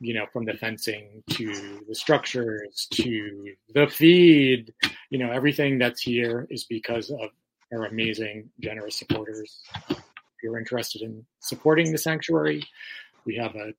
you 0.00 0.12
know, 0.12 0.26
from 0.32 0.44
the 0.44 0.52
fencing 0.54 1.22
to 1.30 1.80
the 1.88 1.94
structures 1.94 2.86
to 2.92 3.54
the 3.74 3.86
feed, 3.86 4.72
you 5.08 5.18
know, 5.18 5.30
everything 5.30 5.78
that's 5.78 6.02
here 6.02 6.46
is 6.50 6.64
because 6.64 7.10
of 7.10 7.30
our 7.72 7.86
amazing, 7.86 8.50
generous 8.60 8.96
supporters. 8.96 9.62
If 9.88 9.96
you're 10.42 10.58
interested 10.58 11.02
in 11.02 11.24
supporting 11.40 11.90
the 11.90 11.98
sanctuary, 11.98 12.62
we 13.24 13.36
have 13.36 13.54
a 13.54 13.72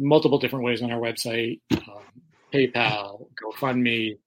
multiple 0.00 0.38
different 0.38 0.64
ways 0.64 0.82
on 0.82 0.90
our 0.90 0.98
website, 0.98 1.60
um, 1.72 2.02
PayPal, 2.52 3.26
GoFundMe. 3.40 4.18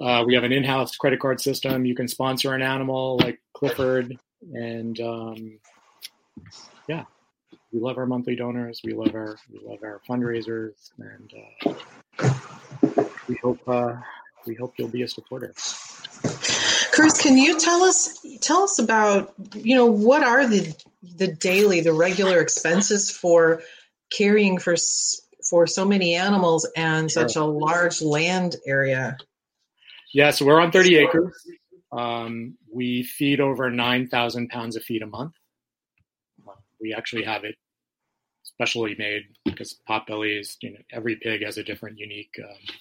Uh, 0.00 0.24
we 0.26 0.34
have 0.34 0.42
an 0.42 0.52
in-house 0.52 0.96
credit 0.96 1.20
card 1.20 1.40
system. 1.40 1.84
You 1.84 1.94
can 1.94 2.08
sponsor 2.08 2.52
an 2.54 2.62
animal 2.62 3.18
like 3.18 3.40
Clifford, 3.52 4.18
and 4.52 4.98
um, 5.00 5.58
yeah, 6.88 7.04
we 7.72 7.80
love 7.80 7.98
our 7.98 8.06
monthly 8.06 8.34
donors. 8.34 8.80
We 8.82 8.92
love 8.92 9.14
our 9.14 9.36
we 9.52 9.60
love 9.62 9.78
our 9.84 10.00
fundraisers, 10.08 10.90
and 10.98 11.32
uh, 11.68 13.04
we 13.28 13.36
hope 13.36 13.60
uh, 13.68 13.94
we 14.46 14.54
hope 14.54 14.74
you'll 14.78 14.88
be 14.88 15.02
a 15.02 15.08
supporter. 15.08 15.54
Chris, 16.92 17.20
can 17.20 17.36
you 17.36 17.58
tell 17.58 17.82
us 17.82 18.24
tell 18.40 18.62
us 18.62 18.78
about 18.78 19.34
you 19.54 19.76
know 19.76 19.86
what 19.86 20.22
are 20.22 20.46
the 20.46 20.74
the 21.16 21.28
daily 21.28 21.80
the 21.80 21.92
regular 21.92 22.40
expenses 22.40 23.10
for 23.10 23.62
caring 24.16 24.58
for 24.58 24.76
for 25.48 25.66
so 25.66 25.84
many 25.84 26.14
animals 26.14 26.68
and 26.76 27.10
such 27.10 27.36
a 27.36 27.44
large 27.44 28.00
land 28.00 28.56
area? 28.66 29.16
Yeah, 30.12 30.30
so 30.30 30.46
we're 30.46 30.60
on 30.60 30.70
30 30.70 30.96
acres. 30.96 31.34
Um, 31.92 32.56
we 32.72 33.02
feed 33.02 33.40
over 33.40 33.70
9,000 33.70 34.48
pounds 34.48 34.76
of 34.76 34.82
feed 34.82 35.02
a 35.02 35.06
month. 35.06 35.34
We 36.80 36.94
actually 36.94 37.24
have 37.24 37.44
it 37.44 37.56
specially 38.42 38.94
made 38.98 39.22
because 39.44 39.80
potbellies, 39.88 40.56
you 40.60 40.72
know, 40.72 40.78
every 40.92 41.16
pig 41.16 41.44
has 41.44 41.58
a 41.58 41.64
different, 41.64 41.98
unique. 41.98 42.34
Um, 42.38 42.76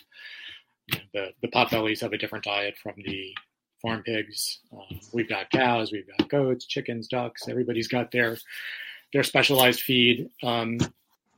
you 0.88 0.98
know, 0.98 1.04
the 1.14 1.30
the 1.42 1.48
potbellies 1.48 2.02
have 2.02 2.14
a 2.14 2.18
different 2.18 2.44
diet 2.46 2.76
from 2.82 2.94
the 2.98 3.34
farm 3.82 4.04
pigs. 4.04 4.60
Um, 4.72 5.00
we've 5.14 5.30
got 5.30 5.50
cows, 5.52 5.92
we've 5.92 6.08
got 6.18 6.30
goats, 6.30 6.66
chickens, 6.66 7.08
ducks. 7.08 7.48
Everybody's 7.48 7.88
got 7.88 8.12
their 8.12 8.38
their 9.14 9.24
specialized 9.24 9.82
feed. 9.82 10.30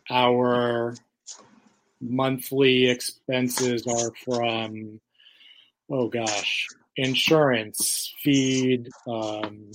Our 0.10 0.96
monthly 2.02 2.90
expenses 2.90 3.88
are 3.88 4.12
from, 4.24 5.00
oh 5.90 6.08
gosh, 6.08 6.68
insurance, 6.96 8.14
feed, 8.24 8.90
um, 9.08 9.72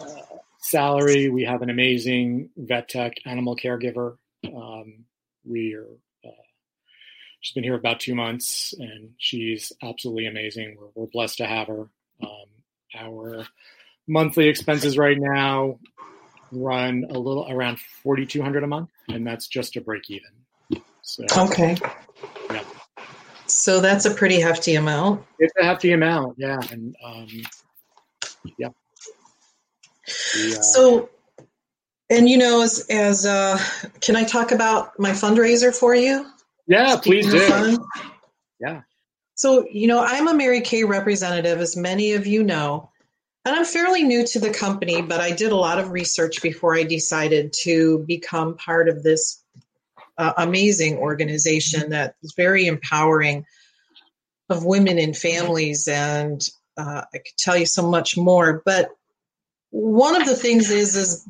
uh, 0.00 0.36
salary. 0.60 1.28
We 1.28 1.44
have 1.44 1.62
an 1.62 1.70
amazing 1.70 2.50
vet 2.56 2.88
tech 2.88 3.14
animal 3.24 3.56
caregiver. 3.56 4.16
Um, 4.46 5.04
we 5.44 5.74
are. 5.74 5.86
Uh, 6.24 6.42
she's 7.40 7.54
been 7.54 7.64
here 7.64 7.74
about 7.74 8.00
two 8.00 8.14
months, 8.14 8.74
and 8.78 9.10
she's 9.18 9.72
absolutely 9.82 10.26
amazing. 10.26 10.76
We're, 10.78 10.88
we're 10.94 11.10
blessed 11.10 11.38
to 11.38 11.46
have 11.46 11.68
her. 11.68 11.88
Um, 12.22 12.48
our 12.96 13.46
monthly 14.06 14.48
expenses 14.48 14.96
right 14.96 15.18
now 15.18 15.78
run 16.52 17.04
a 17.10 17.18
little 17.18 17.46
around 17.50 17.78
forty 17.80 18.26
two 18.26 18.42
hundred 18.42 18.64
a 18.64 18.66
month, 18.66 18.90
and 19.08 19.26
that's 19.26 19.46
just 19.46 19.72
to 19.74 19.80
break 19.80 20.10
even. 20.10 20.82
So, 21.02 21.24
Okay. 21.36 21.76
yeah, 22.50 22.62
So 23.46 23.80
that's 23.80 24.04
a 24.04 24.12
pretty 24.12 24.40
hefty 24.40 24.74
amount. 24.74 25.24
it's 25.38 25.52
a 25.60 25.64
hefty 25.64 25.92
amount. 25.92 26.34
Yeah, 26.38 26.58
and 26.70 26.94
um, 27.04 27.28
yeah. 28.58 28.68
Uh, 28.68 30.62
So, 30.62 31.08
and 32.10 32.28
you 32.28 32.36
know, 32.38 32.62
as 32.62 32.84
as 32.90 33.24
uh, 33.26 33.58
can 34.00 34.16
I 34.16 34.24
talk 34.24 34.52
about 34.52 34.98
my 34.98 35.10
fundraiser 35.10 35.74
for 35.74 35.94
you? 35.94 36.26
yeah, 36.66 36.96
please 36.96 37.26
Speaking 37.26 37.40
do. 37.40 37.76
fun. 37.76 37.84
Yeah. 38.60 38.80
So, 39.34 39.66
you 39.70 39.86
know, 39.86 40.00
I'm 40.04 40.26
a 40.26 40.34
Mary 40.34 40.60
Kay 40.60 40.82
representative, 40.84 41.60
as 41.60 41.76
many 41.76 42.12
of 42.14 42.26
you 42.26 42.42
know, 42.42 42.90
and 43.48 43.56
I'm 43.56 43.64
fairly 43.64 44.02
new 44.02 44.26
to 44.26 44.40
the 44.40 44.50
company, 44.50 45.00
but 45.00 45.20
I 45.20 45.30
did 45.30 45.52
a 45.52 45.56
lot 45.56 45.78
of 45.78 45.90
research 45.90 46.42
before 46.42 46.76
I 46.76 46.82
decided 46.82 47.54
to 47.62 48.04
become 48.06 48.58
part 48.58 48.90
of 48.90 49.02
this 49.02 49.42
uh, 50.18 50.34
amazing 50.36 50.98
organization 50.98 51.90
that 51.90 52.16
is 52.22 52.34
very 52.36 52.66
empowering 52.66 53.46
of 54.50 54.66
women 54.66 54.98
and 54.98 55.16
families. 55.16 55.88
And 55.88 56.46
uh, 56.76 57.04
I 57.12 57.18
could 57.18 57.38
tell 57.38 57.56
you 57.56 57.64
so 57.64 57.88
much 57.88 58.18
more. 58.18 58.60
But 58.66 58.90
one 59.70 60.20
of 60.20 60.28
the 60.28 60.36
things 60.36 60.70
is, 60.70 60.94
is 60.94 61.26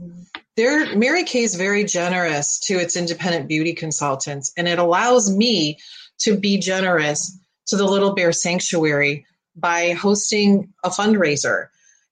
there, 0.56 0.96
Mary 0.96 1.22
Kay 1.22 1.44
is 1.44 1.54
very 1.54 1.84
generous 1.84 2.58
to 2.64 2.75
its 2.75 2.96
independent 2.96 3.46
beauty 3.46 3.75
consultants, 3.75 4.52
and 4.56 4.66
it 4.66 4.80
allows 4.80 5.30
me 5.30 5.78
to 6.22 6.37
be 6.37 6.58
generous 6.58 7.38
to 7.68 7.76
the 7.76 7.87
Little 7.87 8.16
Bear 8.16 8.32
Sanctuary 8.32 9.25
by 9.54 9.92
hosting 9.92 10.75
a 10.82 10.88
fundraiser. 10.88 11.68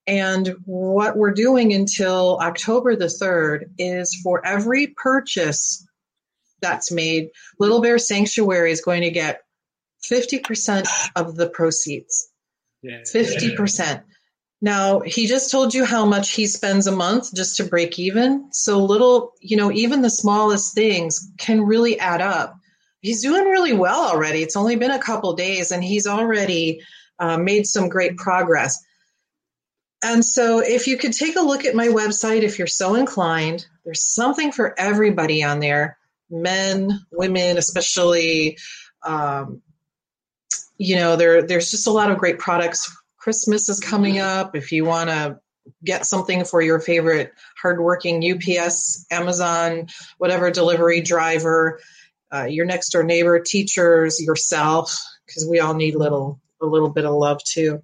And 0.07 0.57
what 0.65 1.17
we're 1.17 1.33
doing 1.33 1.75
until 1.75 2.39
October 2.41 2.95
the 2.95 3.07
3rd 3.07 3.71
is 3.79 4.15
for 4.23 4.45
every 4.47 4.89
purchase 4.89 5.87
that's 6.61 6.93
made, 6.93 7.31
Little 7.59 7.81
Bear 7.81 7.99
Sanctuary 7.99 8.71
is 8.71 8.81
going 8.81 9.03
to 9.03 9.11
get 9.11 9.43
50% 10.09 10.87
of 11.17 11.37
the 11.37 11.49
proceeds. 11.49 12.29
Yeah. 12.83 13.01
50%. 13.01 14.03
Now, 14.63 15.01
he 15.01 15.27
just 15.27 15.51
told 15.51 15.75
you 15.75 15.85
how 15.85 16.07
much 16.07 16.31
he 16.31 16.47
spends 16.47 16.87
a 16.87 16.93
month 16.93 17.35
just 17.35 17.57
to 17.57 17.65
break 17.65 17.99
even. 17.99 18.49
So, 18.53 18.85
little, 18.85 19.33
you 19.41 19.57
know, 19.57 19.71
even 19.71 20.03
the 20.03 20.11
smallest 20.11 20.75
things 20.75 21.31
can 21.37 21.63
really 21.63 21.99
add 21.99 22.21
up. 22.21 22.57
He's 23.01 23.23
doing 23.23 23.45
really 23.45 23.75
well 23.75 24.09
already. 24.09 24.43
It's 24.43 24.57
only 24.57 24.77
been 24.77 24.91
a 24.91 25.03
couple 25.03 25.35
days 25.35 25.73
and 25.73 25.85
he's 25.85 26.07
already 26.07 26.81
uh, 27.19 27.37
made 27.37 27.67
some 27.67 27.89
great 27.89 28.17
progress. 28.17 28.83
And 30.05 30.25
so, 30.25 30.61
if 30.61 30.87
you 30.87 30.97
could 30.99 31.13
take 31.13 31.37
a 31.37 31.41
look 31.41 31.65
at 31.65 31.75
my 31.75 31.89
website, 31.89 32.43
if 32.43 32.59
you're 32.59 32.67
so 32.67 32.95
inclined, 32.95 33.67
there's 33.85 34.03
something 34.03 34.53
for 34.53 34.79
everybody 34.79 35.43
on 35.43 35.61
there 35.61 35.99
men, 36.31 37.01
women, 37.11 37.57
especially. 37.59 38.59
Um, 39.05 39.63
you 40.79 40.97
know, 40.97 41.17
there 41.17 41.43
there's 41.43 41.71
just 41.71 41.87
a 41.87 41.93
lot 41.93 42.11
of 42.11 42.19
great 42.19 42.39
products. 42.39 42.95
Christmas 43.17 43.69
is 43.69 43.81
coming 43.81 44.19
up. 44.19 44.55
If 44.55 44.73
you 44.73 44.85
want 44.85 45.11
to 45.11 45.41
get 45.85 46.07
something 46.07 46.45
for 46.45 46.61
your 46.61 46.81
favorite 46.81 47.33
hardworking 47.61 48.23
UPS, 48.23 49.07
Amazon, 49.11 49.89
whatever 50.19 50.51
delivery 50.51 51.01
driver, 51.01 51.81
uh, 52.33 52.45
your 52.45 52.67
next 52.67 52.91
door 52.91 53.03
neighbor, 53.03 53.41
teachers, 53.41 54.21
yourself, 54.21 54.97
because 55.25 55.47
we 55.49 55.61
all 55.61 55.75
need 55.75 55.95
little 55.95 56.41
a 56.61 56.67
little 56.67 56.91
bit 56.91 57.05
of 57.05 57.15
love 57.15 57.43
too. 57.43 57.83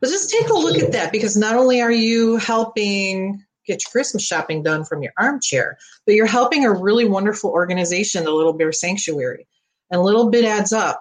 But 0.00 0.10
just 0.10 0.30
take 0.30 0.48
a 0.48 0.54
look 0.54 0.78
at 0.78 0.92
that 0.92 1.12
because 1.12 1.36
not 1.36 1.56
only 1.56 1.80
are 1.80 1.92
you 1.92 2.36
helping 2.36 3.42
get 3.66 3.82
your 3.82 3.90
Christmas 3.90 4.24
shopping 4.24 4.62
done 4.62 4.84
from 4.84 5.02
your 5.02 5.12
armchair, 5.18 5.78
but 6.04 6.14
you're 6.14 6.26
helping 6.26 6.64
a 6.64 6.72
really 6.72 7.04
wonderful 7.04 7.50
organization, 7.50 8.24
the 8.24 8.30
Little 8.30 8.52
Bear 8.52 8.72
Sanctuary. 8.72 9.46
And 9.90 10.00
a 10.00 10.04
little 10.04 10.30
bit 10.30 10.44
adds 10.44 10.72
up. 10.72 10.98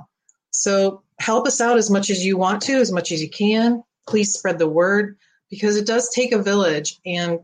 So 0.52 1.04
help 1.20 1.48
us 1.48 1.60
out 1.60 1.78
as 1.78 1.90
much 1.90 2.10
as 2.10 2.26
you 2.26 2.38
want 2.38 2.62
to, 2.64 2.74
as 2.74 2.92
much 2.92 3.12
as 3.12 3.22
you 3.22 3.30
can. 3.30 3.84
Please 4.08 4.34
spread 4.34 4.60
the 4.60 4.70
word 4.70 5.18
because 5.50 5.76
it 5.76 5.88
does 5.88 6.10
take 6.10 6.32
a 6.32 6.42
village 6.42 7.00
and 7.06 7.40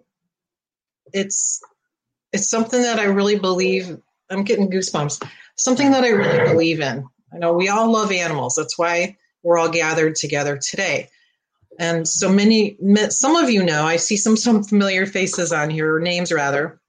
it's 1.13 1.61
it's 2.31 2.49
something 2.49 2.81
that 2.81 2.99
I 2.99 3.05
really 3.05 3.37
believe 3.37 3.97
I'm 4.29 4.43
getting 4.43 4.71
goosebumps. 4.71 5.27
Something 5.57 5.91
that 5.91 6.03
I 6.03 6.09
really 6.09 6.49
believe 6.49 6.79
in. 6.79 7.05
I 7.33 7.37
know 7.37 7.53
we 7.53 7.69
all 7.69 7.91
love 7.91 8.11
animals. 8.11 8.55
That's 8.55 8.77
why 8.77 9.17
we're 9.43 9.57
all 9.57 9.69
gathered 9.69 10.15
together 10.15 10.57
today. 10.57 11.09
And 11.79 12.07
so 12.07 12.29
many, 12.29 12.77
some 13.09 13.35
of 13.35 13.49
you 13.49 13.63
know, 13.63 13.85
I 13.85 13.95
see 13.95 14.17
some 14.17 14.37
some 14.37 14.63
familiar 14.63 15.05
faces 15.05 15.51
on 15.51 15.69
here, 15.69 15.95
or 15.95 15.99
names 15.99 16.31
rather. 16.31 16.79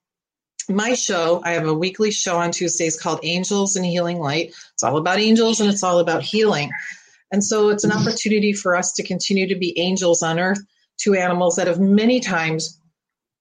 My 0.69 0.95
show, 0.95 1.41
I 1.45 1.53
have 1.53 1.67
a 1.67 1.75
weekly 1.75 2.11
show 2.11 2.39
on 2.39 2.53
Tuesdays 2.53 2.99
called 2.99 3.21
Angels 3.23 3.77
and 3.77 3.85
Healing 3.85 4.19
Light. 4.19 4.55
It's 4.75 4.83
all 4.83 4.97
about 4.97 5.19
angels 5.19 5.61
and 5.61 5.69
it's 5.69 5.83
all 5.83 5.99
about 5.99 6.23
healing. 6.23 6.71
And 7.33 7.43
so 7.43 7.71
it's 7.71 7.85
an 7.85 7.93
opportunity 7.93 8.53
for 8.53 8.77
us 8.77 8.93
to 8.93 9.03
continue 9.03 9.49
to 9.49 9.57
be 9.57 9.79
angels 9.79 10.23
on 10.23 10.39
earth 10.39 10.61
to 10.99 11.15
animals 11.15 11.57
that 11.57 11.67
have 11.67 11.81
many 11.81 12.21
times, 12.21 12.79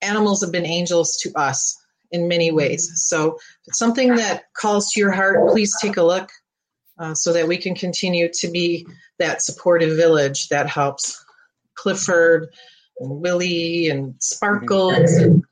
animals 0.01 0.41
have 0.41 0.51
been 0.51 0.65
angels 0.65 1.17
to 1.17 1.32
us 1.36 1.77
in 2.12 2.27
many 2.27 2.51
ways. 2.51 2.91
So 2.95 3.36
if 3.36 3.41
it's 3.67 3.77
something 3.77 4.15
that 4.15 4.45
calls 4.54 4.89
to 4.91 4.99
your 4.99 5.12
heart, 5.12 5.49
please 5.49 5.73
take 5.82 5.97
a 5.97 6.04
look 6.04 6.30
uh, 6.99 7.13
so 7.13 7.34
that 7.34 7.47
we 7.47 7.58
can 7.58 7.75
continue 7.75 8.30
to 8.34 8.47
be 8.49 8.88
that 9.19 9.43
supportive 9.43 9.95
village 9.95 10.49
that 10.49 10.67
helps 10.67 11.23
Clifford 11.82 12.54
and 13.00 13.22
Willie 13.22 13.89
and 13.89 14.13
Sparkles 14.20 15.13
and 15.13 15.44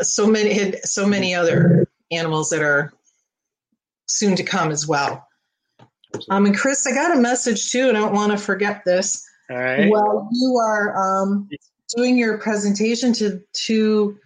so 0.00 0.26
many 0.26 0.72
so 0.84 1.06
many 1.06 1.34
other 1.34 1.86
animals 2.10 2.48
that 2.50 2.62
are 2.62 2.92
soon 4.08 4.34
to 4.36 4.42
come 4.42 4.70
as 4.70 4.86
well. 4.86 5.26
Um, 6.30 6.46
and 6.46 6.56
Chris, 6.56 6.86
I 6.86 6.94
got 6.94 7.14
a 7.14 7.20
message 7.20 7.70
too, 7.70 7.88
and 7.88 7.98
I 7.98 8.00
don't 8.00 8.14
want 8.14 8.32
to 8.32 8.38
forget 8.38 8.82
this. 8.86 9.22
All 9.50 9.58
right. 9.58 9.90
While 9.90 10.28
you 10.32 10.56
are 10.56 10.96
um, 10.96 11.50
doing 11.94 12.16
your 12.16 12.38
presentation 12.38 13.12
to 13.14 13.40
to 13.66 14.16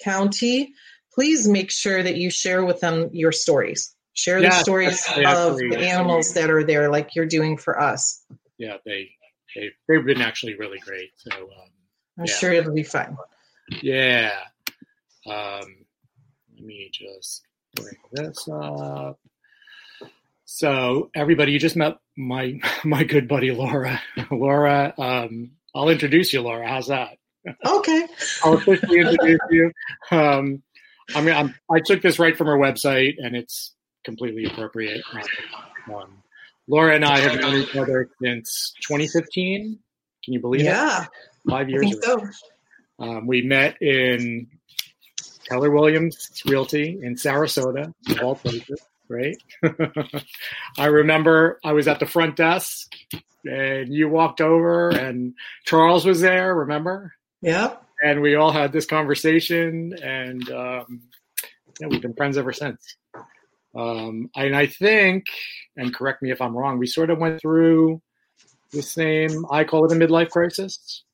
county, 0.00 0.72
please 1.12 1.48
make 1.48 1.72
sure 1.72 2.02
that 2.02 2.16
you 2.16 2.30
share 2.30 2.64
with 2.64 2.78
them 2.78 3.10
your 3.12 3.32
stories. 3.32 3.92
Share 4.12 4.38
the 4.38 4.44
Yeah, 4.44 4.62
stories 4.62 5.04
of 5.16 5.56
the 5.56 5.78
animals 5.78 6.32
that 6.34 6.48
are 6.50 6.62
there, 6.62 6.90
like 6.90 7.16
you're 7.16 7.26
doing 7.26 7.56
for 7.56 7.80
us. 7.80 8.24
yeah, 8.58 8.76
they 8.84 9.10
they 9.54 9.70
they've 9.88 10.04
been 10.04 10.20
actually 10.22 10.54
really 10.56 10.78
great. 10.78 11.10
So 11.16 11.30
um, 11.36 11.70
I'm 12.18 12.24
Yeah. 12.26 12.34
sure 12.34 12.52
it'll 12.52 12.74
be 12.74 12.82
fun. 12.82 13.16
yeah, 13.82 14.32
um, 15.26 15.84
let 16.56 16.64
me 16.64 16.90
just 16.92 17.42
bring 17.74 17.94
this 18.12 18.48
up. 18.52 19.18
So 20.44 21.10
everybody, 21.14 21.52
you 21.52 21.58
just 21.58 21.76
met 21.76 21.98
my 22.16 22.58
my 22.84 23.04
good 23.04 23.28
buddy 23.28 23.50
Laura. 23.52 24.00
Laura, 24.30 24.92
um, 24.98 25.52
I'll 25.74 25.88
introduce 25.88 26.32
you, 26.32 26.42
Laura. 26.42 26.66
How's 26.68 26.88
that? 26.88 27.16
Okay. 27.64 28.06
I'll 28.44 28.54
officially 28.54 28.98
introduce 29.00 29.38
you. 29.50 29.72
Um, 30.10 30.62
I 31.14 31.20
mean, 31.22 31.34
I'm, 31.34 31.54
I 31.72 31.80
took 31.84 32.02
this 32.02 32.18
right 32.18 32.36
from 32.36 32.46
her 32.48 32.56
website, 32.58 33.14
and 33.18 33.34
it's 33.34 33.74
completely 34.04 34.44
appropriate. 34.44 35.02
Um, 35.92 36.22
Laura 36.70 36.94
and 36.94 37.04
I 37.04 37.18
have 37.18 37.40
known 37.40 37.56
each 37.56 37.74
other 37.76 38.08
since 38.22 38.72
2015. 38.82 39.78
Can 40.24 40.34
you 40.34 40.40
believe 40.40 40.60
it? 40.60 40.64
Yeah, 40.64 41.06
Five 41.48 41.66
I 41.66 41.70
years 41.70 41.80
think 41.90 41.96
ago. 42.04 42.24
so. 42.98 43.04
Um, 43.04 43.26
we 43.26 43.42
met 43.42 43.80
in 43.82 44.46
Keller 45.48 45.70
Williams 45.70 46.30
Realty 46.46 46.98
in 47.02 47.16
Sarasota, 47.16 47.92
of 48.08 48.22
all 48.22 48.36
places, 48.36 48.80
right? 49.08 49.36
I 50.78 50.86
remember 50.86 51.58
I 51.64 51.72
was 51.72 51.88
at 51.88 51.98
the 51.98 52.06
front 52.06 52.36
desk 52.36 52.92
and 53.44 53.92
you 53.92 54.08
walked 54.08 54.40
over 54.40 54.90
and 54.90 55.34
Charles 55.64 56.04
was 56.04 56.20
there, 56.20 56.54
remember? 56.54 57.14
Yeah. 57.42 57.76
And 58.04 58.20
we 58.22 58.34
all 58.36 58.52
had 58.52 58.70
this 58.70 58.86
conversation 58.86 59.94
and 60.02 60.48
um, 60.50 61.00
yeah, 61.80 61.88
we've 61.88 62.02
been 62.02 62.14
friends 62.14 62.36
ever 62.38 62.52
since. 62.52 62.96
Um, 63.76 64.30
and 64.34 64.56
I 64.56 64.66
think, 64.66 65.24
and 65.76 65.94
correct 65.94 66.22
me 66.22 66.30
if 66.32 66.40
I'm 66.40 66.56
wrong, 66.56 66.78
we 66.78 66.86
sort 66.86 67.10
of 67.10 67.18
went 67.18 67.40
through 67.40 68.00
the 68.72 68.82
same, 68.82 69.44
I 69.50 69.64
call 69.64 69.84
it 69.84 69.92
a 69.92 69.94
midlife 69.94 70.30
crisis. 70.30 71.04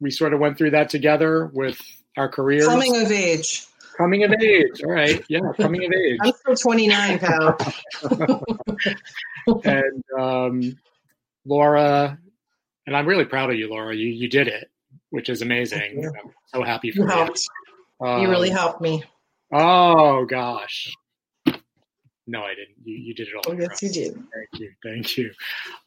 We 0.00 0.10
sort 0.10 0.32
of 0.34 0.40
went 0.40 0.58
through 0.58 0.70
that 0.72 0.88
together 0.90 1.46
with 1.52 1.80
our 2.16 2.28
careers. 2.28 2.66
Coming 2.66 2.96
of 3.00 3.10
age. 3.12 3.66
coming 3.96 4.24
of 4.24 4.32
age. 4.32 4.82
All 4.84 4.90
right, 4.92 5.24
yeah, 5.28 5.40
coming 5.56 5.84
of 5.84 5.92
age. 5.92 6.18
I'm 6.22 6.32
still 6.32 6.56
29, 6.56 7.18
pal. 7.20 7.56
and 9.64 10.04
um, 10.18 10.78
Laura, 11.44 12.18
and 12.86 12.96
I'm 12.96 13.06
really 13.06 13.24
proud 13.24 13.50
of 13.50 13.56
you, 13.56 13.68
Laura. 13.68 13.94
You 13.94 14.08
you 14.08 14.28
did 14.28 14.48
it, 14.48 14.70
which 15.10 15.28
is 15.28 15.42
amazing. 15.42 16.04
I'm 16.04 16.30
so 16.46 16.62
happy 16.64 16.90
for 16.90 16.98
You 16.98 17.04
you. 17.04 17.10
helped. 17.10 17.40
you 18.00 18.28
really 18.28 18.50
Um, 18.50 18.56
helped 18.56 18.80
me. 18.80 19.04
Oh 19.52 20.24
gosh. 20.24 20.94
No, 22.26 22.42
I 22.42 22.54
didn't. 22.54 22.76
You, 22.84 22.96
you 22.96 23.14
did 23.14 23.28
it 23.28 23.34
all. 23.34 23.42
Oh, 23.48 23.58
yes, 23.58 23.82
you 23.82 23.90
did. 23.90 24.14
Thank 24.14 24.60
you. 24.60 24.70
Thank 24.82 25.18
you. 25.18 25.32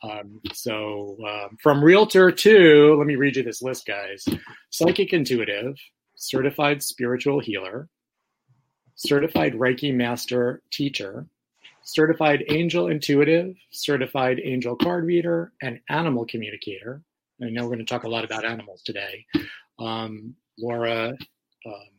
Um, 0.03 0.41
so, 0.53 1.17
um, 1.25 1.57
from 1.61 1.83
Realtor 1.83 2.29
to, 2.29 2.95
let 2.97 3.07
me 3.07 3.15
read 3.15 3.37
you 3.37 3.43
this 3.43 3.61
list, 3.61 3.85
guys 3.85 4.25
Psychic 4.69 5.13
Intuitive, 5.13 5.75
Certified 6.15 6.83
Spiritual 6.83 7.39
Healer, 7.39 7.87
Certified 8.95 9.53
Reiki 9.53 9.93
Master 9.93 10.61
Teacher, 10.71 11.25
Certified 11.83 12.43
Angel 12.49 12.87
Intuitive, 12.87 13.55
Certified 13.71 14.41
Angel 14.43 14.75
Card 14.75 15.05
Reader, 15.05 15.53
and 15.61 15.79
Animal 15.89 16.25
Communicator. 16.25 17.01
I 17.41 17.49
know 17.49 17.63
we're 17.63 17.75
going 17.75 17.79
to 17.79 17.85
talk 17.85 18.03
a 18.03 18.09
lot 18.09 18.25
about 18.25 18.45
animals 18.45 18.81
today. 18.83 19.25
Um, 19.79 20.35
Laura 20.57 21.17
um, 21.65 21.89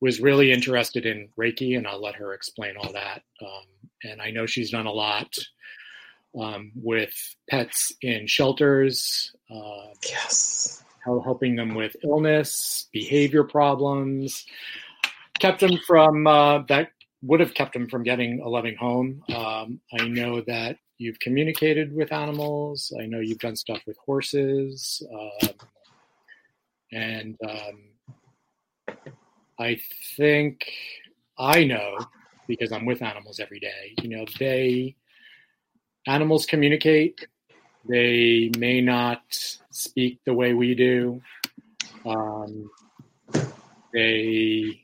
was 0.00 0.20
really 0.20 0.52
interested 0.52 1.06
in 1.06 1.28
Reiki, 1.38 1.76
and 1.76 1.86
I'll 1.86 2.02
let 2.02 2.14
her 2.16 2.32
explain 2.34 2.76
all 2.76 2.92
that. 2.92 3.22
Um, 3.42 3.66
and 4.04 4.22
I 4.22 4.30
know 4.30 4.46
she's 4.46 4.70
done 4.70 4.86
a 4.86 4.92
lot 4.92 5.34
um, 6.38 6.72
with 6.74 7.14
pets 7.50 7.92
in 8.02 8.26
shelters, 8.26 9.32
uh, 9.50 9.88
Yes. 10.08 10.84
helping 11.04 11.56
them 11.56 11.74
with 11.74 11.96
illness, 12.04 12.88
behavior 12.92 13.42
problems, 13.42 14.44
kept 15.38 15.60
them 15.60 15.78
from 15.86 16.26
uh, 16.26 16.60
that 16.68 16.90
would 17.22 17.40
have 17.40 17.54
kept 17.54 17.72
them 17.72 17.88
from 17.88 18.02
getting 18.02 18.40
a 18.40 18.48
loving 18.48 18.76
home. 18.76 19.22
Um, 19.34 19.80
I 19.98 20.06
know 20.06 20.42
that 20.42 20.76
you've 20.98 21.18
communicated 21.18 21.94
with 21.94 22.12
animals. 22.12 22.92
I 23.00 23.06
know 23.06 23.20
you've 23.20 23.38
done 23.38 23.56
stuff 23.56 23.80
with 23.86 23.96
horses, 24.04 25.02
um, 25.12 25.50
and 26.92 27.36
um, 27.48 28.96
I 29.58 29.80
think 30.16 30.70
I 31.38 31.64
know 31.64 31.98
because 32.46 32.72
I'm 32.72 32.86
with 32.86 33.02
animals 33.02 33.40
every 33.40 33.60
day. 33.60 33.94
You 34.02 34.08
know, 34.08 34.24
they 34.38 34.96
animals 36.06 36.46
communicate. 36.46 37.26
They 37.88 38.50
may 38.58 38.80
not 38.80 39.22
speak 39.70 40.20
the 40.24 40.34
way 40.34 40.54
we 40.54 40.74
do. 40.74 41.20
Um, 42.06 42.70
they 43.92 44.82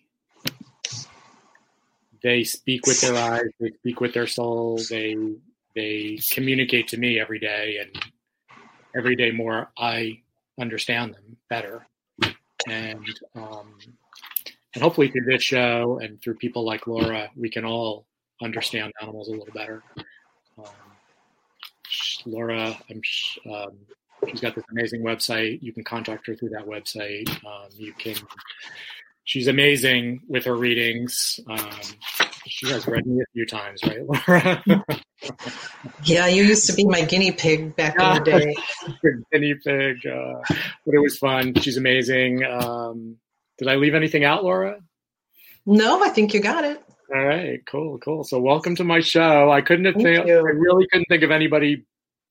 they 2.22 2.44
speak 2.44 2.86
with 2.86 3.00
their 3.00 3.16
eyes. 3.16 3.50
They 3.60 3.70
speak 3.72 4.00
with 4.00 4.14
their 4.14 4.26
soul. 4.26 4.80
They 4.90 5.16
they 5.74 6.18
communicate 6.30 6.88
to 6.88 6.96
me 6.96 7.20
every 7.20 7.38
day, 7.38 7.78
and 7.80 8.04
every 8.96 9.16
day 9.16 9.30
more 9.30 9.70
I 9.78 10.22
understand 10.58 11.14
them 11.14 11.36
better. 11.48 11.86
And 12.66 13.20
um, 13.34 13.74
and 14.74 14.82
hopefully 14.82 15.08
through 15.08 15.24
this 15.26 15.42
show 15.42 15.98
and 16.02 16.20
through 16.20 16.34
people 16.34 16.64
like 16.64 16.86
Laura, 16.86 17.30
we 17.36 17.50
can 17.50 17.64
all 17.64 18.06
understand 18.42 18.92
animals 19.00 19.28
a 19.28 19.32
little 19.32 19.54
better. 19.54 19.82
Um, 20.58 20.64
Laura, 22.26 22.76
I'm, 22.90 23.00
um, 23.52 23.70
she's 24.28 24.40
got 24.40 24.54
this 24.54 24.64
amazing 24.70 25.02
website. 25.02 25.62
You 25.62 25.72
can 25.72 25.84
contact 25.84 26.26
her 26.26 26.34
through 26.34 26.50
that 26.50 26.66
website. 26.66 27.28
Um, 27.44 27.68
you 27.76 27.92
can. 27.92 28.16
She's 29.26 29.48
amazing 29.48 30.20
with 30.28 30.44
her 30.44 30.54
readings. 30.54 31.40
Um, 31.48 31.70
she 32.46 32.68
has 32.68 32.86
read 32.86 33.06
me 33.06 33.22
a 33.22 33.24
few 33.32 33.46
times, 33.46 33.80
right, 33.84 34.02
Laura? 34.28 34.84
Yeah, 36.04 36.26
you 36.26 36.44
used 36.44 36.66
to 36.68 36.74
be 36.74 36.84
my 36.84 37.00
guinea 37.02 37.32
pig 37.32 37.74
back 37.74 37.94
in 37.98 38.22
the 38.24 38.30
day. 39.00 39.20
guinea 39.32 39.54
pig. 39.54 40.06
Uh, 40.06 40.40
but 40.84 40.94
it 40.94 41.00
was 41.00 41.16
fun. 41.16 41.54
She's 41.54 41.78
amazing. 41.78 42.44
Did 43.58 43.68
I 43.68 43.76
leave 43.76 43.94
anything 43.94 44.24
out, 44.24 44.44
Laura? 44.44 44.80
No, 45.66 46.02
I 46.02 46.08
think 46.08 46.34
you 46.34 46.40
got 46.40 46.64
it. 46.64 46.82
All 47.14 47.24
right, 47.24 47.60
cool, 47.66 47.98
cool. 47.98 48.24
So 48.24 48.40
welcome 48.40 48.74
to 48.76 48.84
my 48.84 49.00
show. 49.00 49.50
I 49.50 49.60
couldn't 49.60 49.84
have 49.84 49.94
Thank 49.94 50.06
think, 50.06 50.26
you. 50.26 50.36
I 50.36 50.50
really 50.50 50.86
couldn't 50.90 51.06
think 51.08 51.22
of 51.22 51.30
anybody 51.30 51.84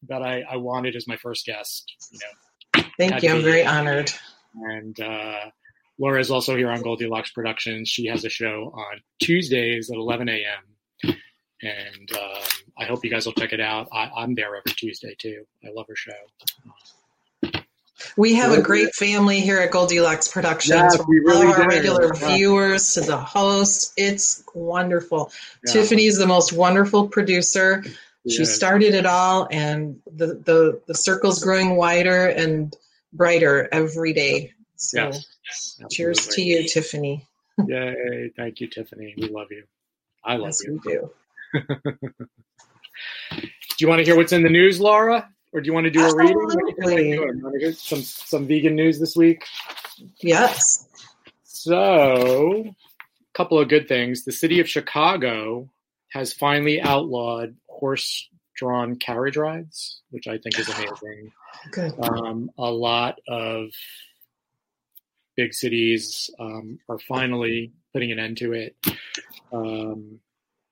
that 0.10 0.22
I, 0.22 0.44
I 0.50 0.58
wanted 0.58 0.96
as 0.96 1.08
my 1.08 1.16
first 1.18 1.46
guest. 1.46 1.92
You 2.12 2.20
know, 2.20 2.84
Thank 2.98 3.24
you. 3.24 3.32
I'm 3.32 3.42
very 3.42 3.66
honored. 3.66 4.12
and 4.56 5.00
uh, 5.00 5.50
Laura 5.98 6.20
is 6.20 6.32
also 6.32 6.56
here 6.58 6.70
on 6.70 6.82
Goldilocks 6.82 7.32
Productions. 7.32 7.88
She 7.88 8.08
has 8.08 8.26
a 8.26 8.30
show 8.30 8.72
on 8.74 9.00
Tuesdays 9.22 9.90
at 9.90 9.98
11 9.98 10.28
a.m. 10.30 11.16
And 11.62 12.12
um, 12.18 12.42
I 12.78 12.86
hope 12.86 13.06
you 13.06 13.10
guys 13.10 13.26
will 13.26 13.34
check 13.34 13.54
it 13.54 13.62
out. 13.62 13.88
I, 13.94 14.10
I'm 14.18 14.36
there 14.36 14.56
every 14.56 14.74
Tuesday 14.76 15.16
too. 15.18 15.46
I 15.64 15.70
love 15.74 15.86
her 15.88 15.96
show. 15.96 16.12
We 18.18 18.36
have 18.36 18.52
a 18.52 18.62
great 18.62 18.94
family 18.96 19.40
here 19.42 19.60
at 19.60 19.72
Goldilocks 19.72 20.28
Productions. 20.28 20.76
Yes, 20.76 20.98
from 20.98 21.06
we 21.08 21.20
really 21.20 21.48
all 21.48 21.54
our 21.54 21.62
do. 21.64 21.68
regular 21.68 22.12
Yeah. 22.16 22.36
viewers 22.36 22.94
to 22.94 23.02
the 23.02 23.18
host. 23.18 23.94
It's 23.98 24.44
wonderful. 24.54 25.32
Yeah. 25.68 25.82
is 25.82 26.18
the 26.18 26.28
most 26.28 26.54
wonderful 26.54 27.08
producer. 27.08 27.84
She 28.28 28.40
Yes. 28.40 28.56
started 28.56 28.94
it 28.94 29.06
all, 29.06 29.48
and 29.52 30.02
the, 30.16 30.36
the, 30.36 30.82
the 30.88 30.96
circle's 30.96 31.44
growing 31.44 31.76
wider 31.76 32.28
and 32.28 32.74
brighter 33.12 33.68
every 33.72 34.14
day. 34.14 34.54
So, 34.78 35.12
Yes. 35.12 35.80
cheers 35.92 36.28
to 36.28 36.42
you, 36.42 36.68
Tiffany. 36.68 37.28
Yay! 37.68 38.32
Thank 38.36 38.62
you, 38.62 38.68
Tiffany. 38.68 39.14
We 39.18 39.28
love 39.30 39.48
you. 39.52 39.64
I 40.24 40.38
love 40.38 40.48
Yes, 40.48 40.64
you. 40.64 40.82
we 40.86 40.92
do. 40.94 41.12
Do 43.32 43.78
you 43.80 43.88
want 43.88 44.00
to 44.00 44.06
hear 44.06 44.16
what's 44.16 44.32
in 44.32 44.44
the 44.44 44.50
news, 44.50 44.80
Laura, 44.80 45.30
or 45.54 45.62
do 45.62 45.68
you 45.68 45.74
want 45.74 45.86
to 45.86 45.92
do 45.92 46.02
a 46.02 46.16
reading? 46.16 46.36
What 46.36 46.50
do 46.52 46.58
you 46.60 46.66
think 46.66 46.80
I'm 46.80 46.84
Absolutely. 46.84 47.12
doing? 47.16 47.42
Want 47.42 47.54
to 47.56 47.60
hear 47.60 47.74
some 47.74 48.02
some 48.02 48.48
vegan 48.48 48.76
news 48.76 49.00
this 49.00 49.16
week? 49.16 49.46
Yes. 50.20 50.88
So, 51.44 52.66
a 52.66 53.38
couple 53.38 53.60
of 53.60 53.70
good 53.70 53.88
things. 53.88 54.26
The 54.26 54.32
city 54.32 54.60
of 54.60 54.68
Chicago 54.68 55.70
has 56.10 56.34
finally 56.34 56.82
outlawed 56.82 57.56
horse-drawn 57.68 58.98
carriage 58.98 59.38
rides, 59.38 60.02
which 60.10 60.28
I 60.28 60.38
think 60.40 60.60
is 60.60 60.68
amazing. 60.68 61.32
Good. 61.72 61.94
Um, 62.00 62.52
a 62.58 62.70
lot 62.70 63.20
of 63.28 63.70
big 65.36 65.54
cities 65.54 66.30
um, 66.40 66.80
are 66.90 67.00
finally 67.00 67.72
putting 67.94 68.12
an 68.12 68.20
end 68.20 68.38
to 68.38 68.54
it. 68.54 68.76
Um, 69.52 70.20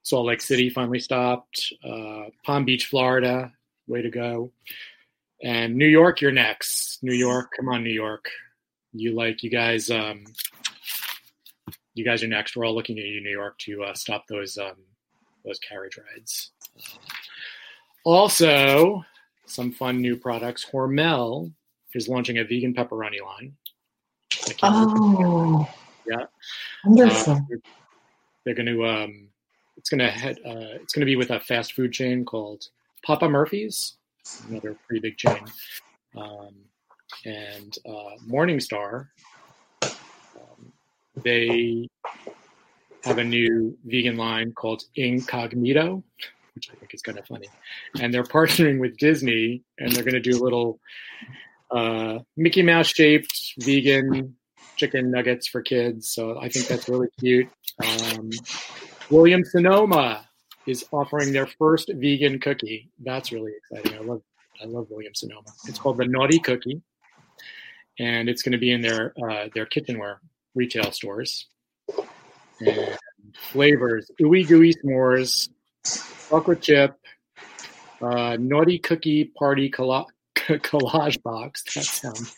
Salt 0.03 0.25
Lake 0.25 0.41
City 0.41 0.69
finally 0.69 0.99
stopped. 0.99 1.73
Uh, 1.83 2.25
Palm 2.43 2.65
Beach, 2.65 2.87
Florida, 2.87 3.53
way 3.91 4.01
to 4.01 4.09
go. 4.09 4.51
And 5.43 5.75
New 5.75 5.87
York, 5.87 6.21
you're 6.21 6.31
next. 6.31 6.99
New 7.03 7.13
York, 7.13 7.49
come 7.55 7.69
on, 7.69 7.83
New 7.83 7.91
York. 7.93 8.25
You 8.93 9.13
like 9.15 9.43
you 9.43 9.49
guys. 9.49 9.89
Um, 9.91 10.23
you 11.93 12.05
guys 12.05 12.23
are 12.23 12.27
next. 12.27 12.55
We're 12.55 12.65
all 12.65 12.75
looking 12.75 12.97
at 12.99 13.05
you, 13.05 13.21
New 13.21 13.31
York, 13.31 13.57
to 13.59 13.83
uh, 13.83 13.93
stop 13.93 14.25
those 14.27 14.57
um, 14.57 14.75
those 15.45 15.59
carriage 15.59 15.97
rides. 15.97 16.51
Also, 18.03 19.03
some 19.45 19.71
fun 19.71 20.01
new 20.01 20.15
products. 20.15 20.65
Hormel 20.71 21.51
is 21.93 22.07
launching 22.07 22.37
a 22.37 22.43
vegan 22.43 22.73
pepperoni 22.73 23.21
line. 23.23 23.53
I 24.47 24.53
can't 24.53 24.73
wait. 24.73 25.25
Oh, 25.25 25.69
Yeah. 26.07 26.25
wonderful. 26.85 27.33
Uh, 27.33 27.39
they're 28.45 28.55
going 28.55 28.65
to. 28.67 28.85
Um, 28.85 29.27
it's 29.77 29.89
going 29.89 29.99
to 29.99 30.09
head. 30.09 30.37
Uh, 30.45 30.77
it's 30.81 30.93
going 30.93 31.01
to 31.01 31.05
be 31.05 31.15
with 31.15 31.31
a 31.31 31.39
fast 31.39 31.73
food 31.73 31.91
chain 31.93 32.25
called 32.25 32.65
Papa 33.05 33.27
Murphy's, 33.27 33.97
another 34.49 34.75
pretty 34.87 35.01
big 35.01 35.17
chain, 35.17 35.43
um, 36.15 36.55
and 37.25 37.77
uh, 37.87 38.17
Morningstar. 38.27 39.07
Um, 39.83 40.71
they 41.23 41.87
have 43.03 43.17
a 43.17 43.23
new 43.23 43.77
vegan 43.85 44.17
line 44.17 44.53
called 44.53 44.83
Incogmeato, 44.97 46.03
which 46.55 46.69
I 46.71 46.75
think 46.75 46.93
is 46.93 47.01
kind 47.01 47.17
of 47.17 47.25
funny, 47.25 47.47
and 47.99 48.13
they're 48.13 48.23
partnering 48.23 48.79
with 48.79 48.97
Disney, 48.97 49.63
and 49.79 49.91
they're 49.91 50.03
going 50.03 50.13
to 50.13 50.19
do 50.19 50.41
little 50.41 50.79
uh, 51.71 52.19
Mickey 52.37 52.61
Mouse 52.61 52.87
shaped 52.87 53.53
vegan 53.59 54.35
chicken 54.75 55.11
nuggets 55.11 55.47
for 55.47 55.61
kids. 55.61 56.11
So 56.11 56.39
I 56.39 56.49
think 56.49 56.67
that's 56.67 56.89
really 56.89 57.09
cute. 57.19 57.47
Um, 57.83 58.29
William 59.09 59.43
Sonoma 59.43 60.27
is 60.67 60.85
offering 60.91 61.33
their 61.33 61.47
first 61.47 61.91
vegan 61.93 62.39
cookie. 62.39 62.89
That's 63.03 63.31
really 63.31 63.53
exciting. 63.57 63.97
I 63.97 64.01
love 64.01 64.21
I 64.61 64.65
love 64.65 64.87
William 64.89 65.15
Sonoma. 65.15 65.49
It's 65.67 65.79
called 65.79 65.97
the 65.97 66.05
Naughty 66.05 66.39
Cookie, 66.39 66.81
and 67.99 68.29
it's 68.29 68.43
going 68.43 68.51
to 68.51 68.59
be 68.59 68.71
in 68.71 68.81
their 68.81 69.13
uh, 69.21 69.47
their 69.53 69.65
kitchenware 69.65 70.21
retail 70.53 70.91
stores. 70.91 71.47
And 72.59 72.97
flavors: 73.51 74.11
ooey 74.21 74.47
gooey 74.47 74.73
s'mores, 74.73 75.49
chocolate 76.29 76.61
chip, 76.61 76.95
uh, 78.01 78.37
naughty 78.39 78.77
cookie 78.77 79.25
party 79.25 79.69
colla- 79.69 80.05
collage 80.35 81.21
box. 81.23 81.63
That 81.73 81.85
sounds 81.85 82.35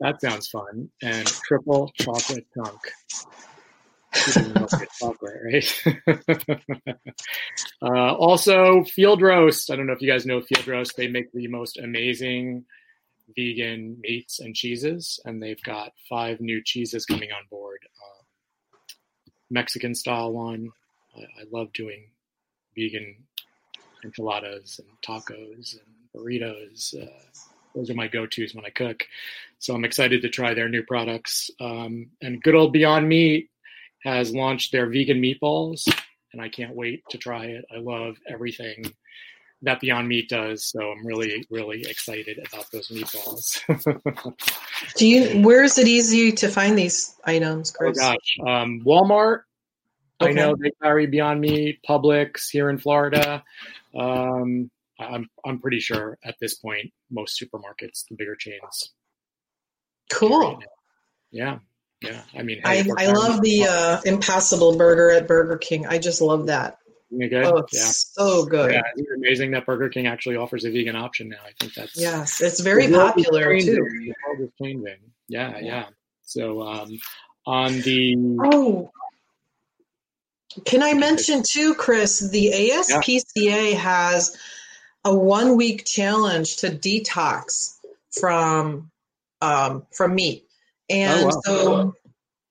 that 0.00 0.20
sounds 0.20 0.48
fun. 0.48 0.90
And 1.02 1.26
triple 1.26 1.92
chocolate 2.00 2.46
chunk. 2.54 2.80
Right? 5.44 5.84
uh, 7.82 8.14
also, 8.14 8.84
Field 8.84 9.22
Roast. 9.22 9.70
I 9.70 9.76
don't 9.76 9.86
know 9.86 9.92
if 9.92 10.02
you 10.02 10.10
guys 10.10 10.26
know 10.26 10.40
Field 10.40 10.66
Roast. 10.66 10.96
They 10.96 11.08
make 11.08 11.32
the 11.32 11.48
most 11.48 11.78
amazing 11.78 12.64
vegan 13.36 13.98
meats 14.00 14.40
and 14.40 14.54
cheeses, 14.54 15.20
and 15.24 15.42
they've 15.42 15.62
got 15.62 15.92
five 16.08 16.40
new 16.40 16.62
cheeses 16.62 17.06
coming 17.06 17.32
on 17.32 17.42
board. 17.50 17.80
Um, 17.84 18.90
Mexican 19.50 19.94
style 19.94 20.32
one. 20.32 20.70
I, 21.16 21.20
I 21.20 21.44
love 21.50 21.72
doing 21.72 22.08
vegan 22.76 23.16
enchiladas 24.04 24.80
and 24.80 24.88
tacos 25.02 25.76
and 25.78 25.82
burritos. 26.14 27.00
Uh, 27.00 27.10
those 27.74 27.90
are 27.90 27.94
my 27.94 28.06
go-tos 28.06 28.54
when 28.54 28.64
I 28.64 28.70
cook. 28.70 29.04
So 29.58 29.74
I'm 29.74 29.84
excited 29.84 30.22
to 30.22 30.28
try 30.28 30.54
their 30.54 30.68
new 30.68 30.84
products. 30.84 31.50
Um, 31.60 32.10
and 32.22 32.42
good 32.42 32.54
old 32.54 32.72
Beyond 32.72 33.08
Meat 33.08 33.50
has 34.04 34.34
launched 34.34 34.70
their 34.70 34.86
vegan 34.86 35.20
meatballs, 35.20 35.82
and 36.32 36.40
I 36.40 36.48
can't 36.48 36.74
wait 36.74 37.02
to 37.10 37.18
try 37.18 37.46
it. 37.46 37.64
I 37.74 37.78
love 37.78 38.16
everything 38.28 38.84
that 39.62 39.80
Beyond 39.80 40.08
Meat 40.08 40.28
does, 40.28 40.66
so 40.66 40.80
I'm 40.90 41.06
really, 41.06 41.46
really 41.50 41.82
excited 41.88 42.38
about 42.46 42.70
those 42.70 42.88
meatballs. 42.88 43.60
Do 44.96 45.08
you? 45.08 45.40
Where 45.42 45.64
is 45.64 45.78
it 45.78 45.88
easy 45.88 46.32
to 46.32 46.48
find 46.48 46.78
these 46.78 47.16
items, 47.24 47.74
oh 47.80 47.92
gosh, 47.92 48.38
um, 48.46 48.82
Walmart. 48.84 49.40
I 50.20 50.32
know 50.32 50.54
they 50.58 50.70
carry 50.82 51.06
Beyond 51.06 51.40
Meat, 51.40 51.80
Publix 51.88 52.48
here 52.50 52.70
in 52.70 52.78
Florida. 52.78 53.42
Um, 53.98 54.70
I'm 54.98 55.28
I'm 55.44 55.58
pretty 55.60 55.80
sure 55.80 56.18
at 56.24 56.36
this 56.40 56.54
point 56.54 56.92
most 57.10 57.40
supermarkets, 57.40 58.04
the 58.08 58.16
bigger 58.16 58.36
chains. 58.36 58.92
Cool. 60.10 60.62
Yeah, 61.30 61.58
yeah. 62.04 62.22
I 62.36 62.42
mean, 62.42 62.60
hey, 62.64 62.84
I, 62.96 63.04
I 63.04 63.12
love 63.12 63.40
the 63.40 63.66
uh, 63.66 64.00
Impossible 64.04 64.76
Burger 64.76 65.10
at 65.10 65.26
Burger 65.26 65.58
King. 65.58 65.86
I 65.86 65.98
just 65.98 66.20
love 66.20 66.46
that. 66.46 66.78
Good? 67.10 67.32
Oh, 67.44 67.58
it's 67.58 67.74
yeah. 67.74 68.24
so 68.24 68.44
good. 68.44 68.72
Yeah, 68.72 68.82
it's 68.96 69.10
amazing 69.16 69.52
that 69.52 69.66
Burger 69.66 69.88
King 69.88 70.06
actually 70.06 70.36
offers 70.36 70.64
a 70.64 70.70
vegan 70.70 70.96
option 70.96 71.28
now. 71.28 71.38
I 71.46 71.52
think 71.60 71.74
that's 71.74 71.96
Yes, 71.96 72.40
it's 72.40 72.60
very 72.60 72.90
popular 72.90 73.52
changing. 73.52 73.76
too. 73.76 73.82
The 73.82 74.14
world 74.26 74.40
is 74.40 74.50
changing. 74.60 74.96
Yeah, 75.28 75.58
yeah. 75.60 75.86
So 76.22 76.62
um, 76.62 76.98
on 77.46 77.80
the 77.82 78.16
Oh, 78.40 78.90
can 80.64 80.82
I 80.82 80.94
mention 80.94 81.42
too, 81.42 81.74
Chris? 81.74 82.20
The 82.20 82.52
ASPCA 82.72 83.74
has 83.74 84.36
a 85.04 85.14
one 85.14 85.56
week 85.56 85.84
challenge 85.84 86.58
to 86.58 86.70
detox 86.70 87.76
from 88.10 88.90
um, 89.40 89.86
from 89.92 90.14
meat, 90.14 90.43
and 90.88 91.24
Oh, 91.24 91.26
wow. 91.26 91.40
so 91.44 91.94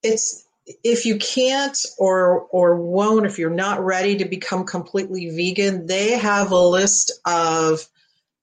it's 0.02 0.46
if 0.84 1.06
you 1.06 1.17
can't 1.17 1.78
or 1.98 2.41
or 2.52 2.76
won't 2.76 3.26
if 3.26 3.38
you're 3.38 3.50
not 3.50 3.84
ready 3.84 4.17
to 4.17 4.26
become 4.26 4.65
completely 4.65 5.30
vegan, 5.30 5.86
they 5.88 6.12
have 6.12 6.52
a 6.52 6.60
list 6.60 7.12
of 7.26 7.86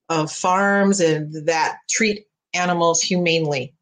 of 0.09 0.31
farms 0.31 1.01
and 1.01 1.47
that 1.47 1.79
treat 1.89 2.27
animals 2.53 3.01
humanely 3.01 3.73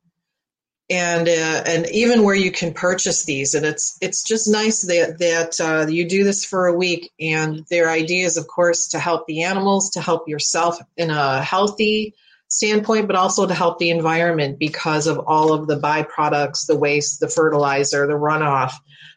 and 0.90 1.29
uh, 1.29 1.62
and 1.66 1.88
even 1.90 2.23
where 2.23 2.35
you 2.35 2.51
can 2.51 2.73
purchase 2.73 3.25
these 3.25 3.55
and 3.55 3.66
it's 3.66 3.97
it's 4.01 4.23
just 4.23 4.49
nice 4.49 4.83
that 4.83 5.18
that 5.18 5.61
uh, 5.61 5.87
you 5.87 6.09
do 6.09 6.25
this 6.25 6.44
for 6.44 6.66
a 6.66 6.75
week 6.75 7.11
and 7.21 7.64
their 7.71 7.90
idea 7.90 8.25
is 8.25 8.37
of 8.37 8.47
course 8.47 8.88
to 8.88 8.99
help 8.99 9.27
the 9.27 9.42
animals 9.42 9.90
to 9.90 10.01
help 10.01 10.29
yourself 10.29 10.79
in 10.97 11.11
a 11.11 11.42
healthy 11.42 12.14
standpoint 12.49 13.07
but 13.07 13.17
also 13.17 13.47
to 13.47 13.55
help 13.55 13.79
the 13.79 13.91
environment 13.91 14.59
because 14.59 15.07
of 15.07 15.19
all 15.27 15.53
of 15.53 15.67
the 15.67 15.79
byproducts 15.79 16.67
the 16.67 16.77
waste 16.77 17.21
the 17.21 17.29
fertilizer 17.29 18.07
the 18.07 18.15
runoff 18.15 18.73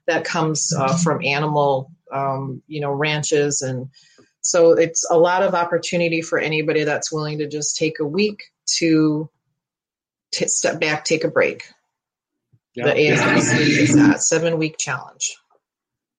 that 0.07 0.25
comes 0.25 0.73
uh, 0.77 0.97
from 0.97 1.23
animal 1.23 1.89
um, 2.11 2.61
you 2.67 2.81
know 2.81 2.91
ranches 2.91 3.61
and 3.61 3.89
so 4.41 4.71
it's 4.71 5.09
a 5.09 5.17
lot 5.17 5.43
of 5.43 5.53
opportunity 5.53 6.21
for 6.21 6.39
anybody 6.39 6.83
that's 6.83 7.11
willing 7.11 7.37
to 7.37 7.47
just 7.47 7.77
take 7.77 7.99
a 7.99 8.05
week 8.05 8.43
to 8.77 9.29
t- 10.31 10.47
step 10.47 10.79
back, 10.79 11.05
take 11.05 11.23
a 11.23 11.27
break. 11.27 11.63
Yeah. 12.73 12.85
The 12.85 12.91
ASPCA 12.93 13.59
is 13.59 13.95
that 13.95 14.21
seven 14.21 14.57
week 14.57 14.77
challenge 14.77 15.37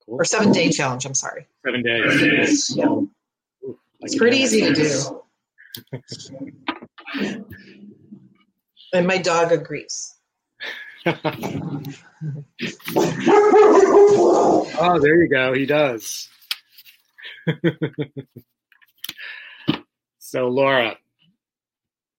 Cool. 0.07 0.17
or 0.21 0.25
seven 0.25 0.53
day 0.53 0.71
challenge. 0.71 1.05
I'm 1.05 1.15
sorry. 1.15 1.47
seven 1.65 1.83
days. 1.83 2.73
Yeah. 2.77 3.01
It's 4.01 4.17
pretty 4.17 4.39
easy 4.39 4.61
to 4.61 4.75
do. 4.75 5.23
And 8.93 9.07
my 9.07 9.19
dog 9.19 9.53
agrees. 9.53 10.15
oh, 11.07 11.83
there 15.01 15.23
you 15.23 15.29
go. 15.29 15.53
He 15.55 15.67
does. 15.67 16.29
so, 20.19 20.49
Laura, 20.49 20.97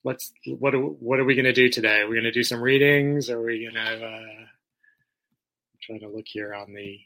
let's. 0.04 0.34
What 0.48 0.76
are, 0.76 0.80
what 0.80 1.20
are 1.20 1.26
we 1.26 1.36
going 1.36 1.46
to 1.46 1.54
do 1.54 1.70
today? 1.70 2.02
Are 2.02 2.08
we 2.08 2.16
going 2.16 2.24
to 2.26 2.32
do 2.32 2.44
some 2.44 2.62
readings? 2.62 3.30
Are 3.30 3.42
we 3.42 3.62
going 3.62 3.76
to? 3.76 4.06
Uh, 4.06 4.48
I'm 5.90 6.00
to 6.00 6.10
look 6.10 6.26
here 6.28 6.54
on 6.54 6.74
the. 6.74 7.00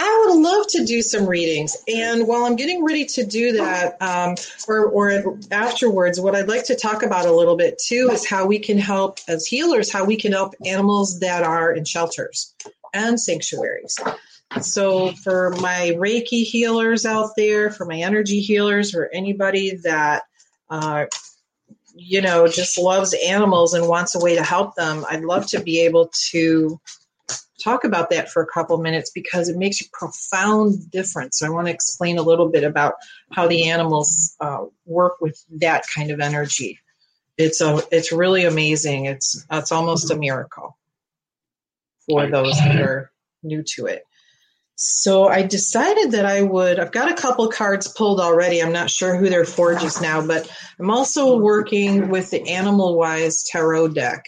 I 0.00 0.26
would 0.28 0.40
love 0.40 0.68
to 0.68 0.84
do 0.84 1.02
some 1.02 1.26
readings. 1.26 1.76
And 1.88 2.28
while 2.28 2.44
I'm 2.44 2.54
getting 2.54 2.84
ready 2.84 3.04
to 3.06 3.26
do 3.26 3.54
that, 3.54 4.00
um, 4.00 4.36
or, 4.68 4.86
or 4.86 5.36
afterwards, 5.50 6.20
what 6.20 6.36
I'd 6.36 6.46
like 6.46 6.66
to 6.66 6.76
talk 6.76 7.02
about 7.02 7.26
a 7.26 7.32
little 7.32 7.56
bit 7.56 7.80
too 7.84 8.08
is 8.12 8.24
how 8.24 8.46
we 8.46 8.60
can 8.60 8.78
help, 8.78 9.18
as 9.26 9.44
healers, 9.44 9.90
how 9.90 10.04
we 10.04 10.16
can 10.16 10.30
help 10.30 10.54
animals 10.64 11.18
that 11.18 11.42
are 11.42 11.72
in 11.72 11.84
shelters 11.84 12.54
and 12.94 13.20
sanctuaries. 13.20 13.96
So, 14.60 15.10
for 15.24 15.50
my 15.60 15.92
Reiki 15.96 16.44
healers 16.44 17.04
out 17.04 17.30
there, 17.36 17.70
for 17.70 17.84
my 17.84 17.98
energy 17.98 18.40
healers, 18.40 18.92
for 18.92 19.10
anybody 19.12 19.78
that, 19.82 20.22
uh, 20.70 21.06
you 21.96 22.22
know, 22.22 22.46
just 22.46 22.78
loves 22.78 23.16
animals 23.26 23.74
and 23.74 23.88
wants 23.88 24.14
a 24.14 24.20
way 24.20 24.36
to 24.36 24.44
help 24.44 24.76
them, 24.76 25.04
I'd 25.10 25.24
love 25.24 25.48
to 25.48 25.60
be 25.60 25.80
able 25.80 26.12
to 26.30 26.80
talk 27.68 27.84
about 27.84 28.10
that 28.10 28.30
for 28.30 28.42
a 28.42 28.46
couple 28.46 28.78
minutes 28.78 29.10
because 29.10 29.48
it 29.48 29.56
makes 29.56 29.80
a 29.80 29.84
profound 29.92 30.90
difference. 30.90 31.38
So 31.38 31.46
I 31.46 31.50
want 31.50 31.66
to 31.66 31.72
explain 31.72 32.18
a 32.18 32.22
little 32.22 32.48
bit 32.48 32.64
about 32.64 32.94
how 33.32 33.46
the 33.46 33.68
animals 33.68 34.36
uh, 34.40 34.64
work 34.86 35.20
with 35.20 35.44
that 35.60 35.84
kind 35.94 36.10
of 36.10 36.20
energy. 36.20 36.80
It's 37.36 37.60
a, 37.60 37.82
it's 37.92 38.10
really 38.10 38.44
amazing. 38.44 39.04
It's 39.04 39.44
it's 39.50 39.70
almost 39.70 40.10
a 40.10 40.16
miracle 40.16 40.76
for 42.08 42.26
those 42.28 42.58
that 42.58 42.80
are 42.80 43.12
new 43.42 43.62
to 43.74 43.86
it. 43.86 44.02
So 44.80 45.28
I 45.28 45.42
decided 45.42 46.12
that 46.12 46.24
I 46.24 46.42
would. 46.42 46.78
I've 46.78 46.92
got 46.92 47.10
a 47.10 47.20
couple 47.20 47.48
cards 47.48 47.88
pulled 47.88 48.20
already. 48.20 48.62
I'm 48.62 48.72
not 48.72 48.90
sure 48.90 49.16
who 49.16 49.28
they're 49.28 49.44
for 49.44 49.74
just 49.74 50.00
now, 50.00 50.24
but 50.24 50.50
I'm 50.78 50.90
also 50.90 51.36
working 51.36 52.08
with 52.08 52.30
the 52.30 52.48
Animal 52.48 52.96
Wise 52.96 53.42
Tarot 53.42 53.88
deck. 53.88 54.24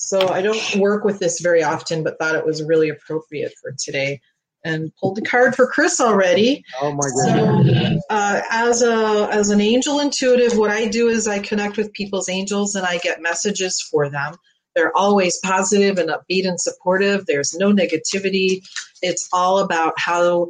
So 0.00 0.28
I 0.28 0.42
don't 0.42 0.76
work 0.76 1.02
with 1.02 1.18
this 1.18 1.40
very 1.40 1.64
often, 1.64 2.04
but 2.04 2.20
thought 2.20 2.36
it 2.36 2.46
was 2.46 2.62
really 2.62 2.88
appropriate 2.88 3.52
for 3.60 3.74
today. 3.76 4.20
And 4.64 4.92
pulled 5.00 5.16
the 5.16 5.22
card 5.22 5.56
for 5.56 5.66
Chris 5.66 6.00
already. 6.00 6.64
Oh 6.80 6.92
my 6.92 7.08
goodness. 7.14 8.02
So, 8.02 8.14
uh, 8.14 8.40
as 8.50 8.82
a 8.82 9.28
as 9.30 9.50
an 9.50 9.60
angel 9.60 10.00
intuitive, 10.00 10.56
what 10.56 10.70
I 10.70 10.86
do 10.86 11.08
is 11.08 11.26
I 11.28 11.38
connect 11.38 11.76
with 11.76 11.92
people's 11.92 12.28
angels 12.28 12.74
and 12.74 12.86
I 12.86 12.98
get 12.98 13.22
messages 13.22 13.80
for 13.80 14.08
them. 14.08 14.34
They're 14.74 14.96
always 14.96 15.38
positive 15.44 15.98
and 15.98 16.10
upbeat 16.10 16.46
and 16.46 16.60
supportive. 16.60 17.26
There's 17.26 17.54
no 17.54 17.72
negativity. 17.72 18.62
It's 19.02 19.28
all 19.32 19.58
about 19.58 19.94
how 19.96 20.48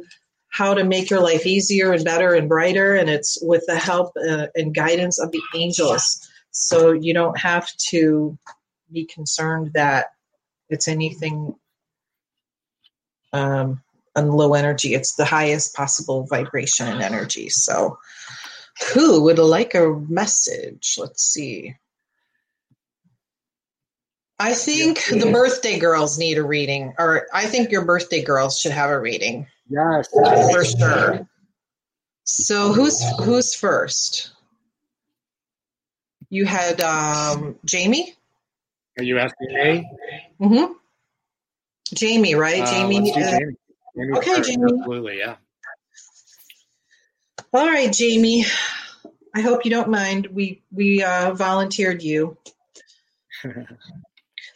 how 0.49 0.73
to 0.73 0.83
make 0.83 1.09
your 1.09 1.21
life 1.21 1.45
easier 1.45 1.91
and 1.91 2.03
better 2.03 2.33
and 2.33 2.49
brighter, 2.49 2.95
and 2.95 3.09
it's 3.09 3.37
with 3.41 3.63
the 3.67 3.77
help 3.77 4.11
uh, 4.27 4.47
and 4.55 4.75
guidance 4.75 5.19
of 5.19 5.31
the 5.31 5.41
angels. 5.55 6.27
So 6.51 6.91
you 6.91 7.13
don't 7.13 7.37
have 7.39 7.67
to 7.89 8.37
be 8.91 9.05
concerned 9.05 9.71
that 9.73 10.07
it's 10.69 10.87
anything 10.87 11.55
um, 13.33 13.81
on 14.15 14.31
low 14.31 14.53
energy. 14.53 14.93
It's 14.93 15.15
the 15.15 15.25
highest 15.25 15.75
possible 15.75 16.25
vibration 16.25 16.87
and 16.87 17.01
energy. 17.01 17.49
So, 17.49 17.97
who 18.93 19.23
would 19.23 19.39
like 19.39 19.75
a 19.75 19.89
message? 20.07 20.95
Let's 20.97 21.23
see. 21.23 21.75
I 24.39 24.53
think 24.53 25.03
the 25.05 25.31
birthday 25.31 25.79
girls 25.79 26.17
need 26.17 26.37
a 26.37 26.43
reading, 26.43 26.93
or 26.97 27.27
I 27.33 27.45
think 27.45 27.71
your 27.71 27.83
birthday 27.83 28.23
girls 28.23 28.57
should 28.57 28.71
have 28.71 28.89
a 28.89 28.99
reading 28.99 29.47
Yes. 29.69 30.07
for 30.09 30.63
sure. 30.63 31.29
So 32.23 32.71
who's 32.71 33.03
who's 33.23 33.53
first? 33.53 34.31
You 36.29 36.45
had 36.45 36.79
um, 36.79 37.57
Jamie. 37.65 38.15
Are 38.97 39.03
you 39.03 39.19
asking 39.19 39.47
me? 39.53 39.91
Mm-hmm. 40.41 40.73
Jamie, 41.93 42.35
right? 42.35 42.61
Uh, 42.61 42.71
Jamie. 42.71 43.11
uh, 43.11 43.15
Jamie. 43.15 43.55
Jamie 43.95 44.17
okay. 44.17 44.41
Jamie. 44.41 44.63
Absolutely, 44.63 45.17
yeah. 45.19 45.35
All 47.53 47.65
right, 47.65 47.91
Jamie. 47.91 48.45
I 49.33 49.41
hope 49.41 49.63
you 49.65 49.71
don't 49.71 49.89
mind. 49.89 50.27
We 50.27 50.61
we 50.71 51.03
uh, 51.03 51.33
volunteered 51.33 52.03
you. 52.03 52.37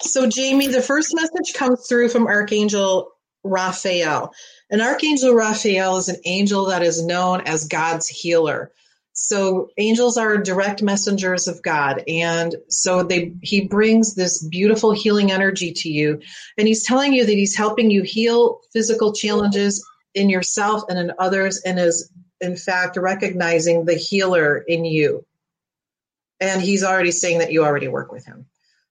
So, 0.04 0.28
Jamie, 0.28 0.68
the 0.68 0.82
first 0.82 1.16
message 1.16 1.54
comes 1.56 1.88
through 1.88 2.10
from 2.10 2.28
Archangel 2.28 3.14
Raphael. 3.44 4.34
And 4.70 4.82
Archangel 4.82 5.34
Raphael 5.34 5.98
is 5.98 6.10
an 6.10 6.18
angel 6.26 6.66
that 6.66 6.84
is 6.84 7.06
known 7.06 7.42
as 7.42 7.68
God's 7.68 8.08
healer. 8.08 8.72
So 9.14 9.70
angels 9.78 10.18
are 10.18 10.38
direct 10.38 10.82
messengers 10.82 11.48
of 11.48 11.62
God 11.62 12.04
and 12.08 12.56
so 12.68 13.04
they 13.04 13.34
he 13.44 13.68
brings 13.68 14.16
this 14.16 14.44
beautiful 14.44 14.92
healing 14.92 15.32
energy 15.32 15.72
to 15.72 15.90
you 15.90 16.20
and 16.58 16.68
he's 16.68 16.84
telling 16.84 17.14
you 17.14 17.24
that 17.26 17.32
he's 17.32 17.56
helping 17.56 17.92
you 17.92 18.02
heal 18.02 18.62
physical 18.74 19.14
challenges 19.14 19.86
in 20.16 20.30
yourself 20.30 20.84
and 20.90 20.98
in 20.98 21.12
others 21.20 21.62
and 21.64 21.80
is 21.80 22.12
in 22.42 22.56
fact 22.56 22.98
recognizing 22.98 23.86
the 23.86 23.96
healer 23.96 24.58
in 24.58 24.86
you. 24.86 25.26
And 26.40 26.62
he's 26.62 26.84
already 26.84 27.12
saying 27.12 27.40
that 27.40 27.52
you 27.52 27.64
already 27.64 27.88
work 27.88 28.12
with 28.12 28.26
him. 28.26 28.46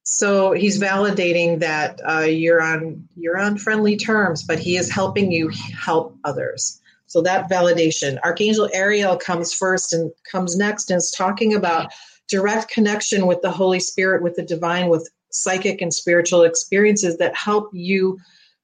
So 0.04 0.52
he's 0.52 0.80
validating 0.80 1.60
that 1.60 2.00
uh, 2.04 2.20
you're 2.20 2.62
on 2.62 3.08
you're 3.14 3.38
on 3.38 3.58
friendly 3.58 3.96
terms, 3.96 4.42
but 4.42 4.58
he 4.58 4.76
is 4.76 4.90
helping 4.90 5.30
you 5.30 5.48
help 5.48 6.16
others. 6.24 6.80
So 7.12 7.20
that 7.20 7.50
validation. 7.50 8.18
Archangel 8.24 8.70
Ariel 8.72 9.18
comes 9.18 9.52
first 9.52 9.92
and 9.92 10.10
comes 10.30 10.56
next 10.56 10.90
and 10.90 10.96
is 10.96 11.14
talking 11.14 11.52
about 11.52 11.92
direct 12.26 12.70
connection 12.70 13.26
with 13.26 13.42
the 13.42 13.50
Holy 13.50 13.80
Spirit, 13.80 14.22
with 14.22 14.34
the 14.36 14.42
divine, 14.42 14.88
with 14.88 15.10
psychic 15.30 15.82
and 15.82 15.92
spiritual 15.92 16.42
experiences 16.42 17.18
that 17.18 17.36
help 17.36 17.68
you 17.74 18.18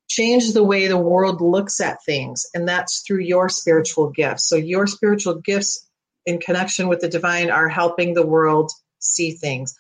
change 0.08 0.54
the 0.54 0.64
way 0.64 0.88
the 0.88 0.96
world 0.96 1.42
looks 1.42 1.78
at 1.78 2.02
things. 2.06 2.46
And 2.54 2.66
that's 2.66 3.04
through 3.06 3.20
your 3.20 3.50
spiritual 3.50 4.08
gifts. 4.08 4.48
So 4.48 4.56
your 4.56 4.87
spiritual 4.87 5.34
gifts 5.34 5.87
in 6.24 6.38
connection 6.38 6.88
with 6.88 7.00
the 7.00 7.08
divine 7.08 7.50
are 7.50 7.68
helping 7.68 8.14
the 8.14 8.26
world 8.26 8.72
see 8.98 9.32
things 9.32 9.76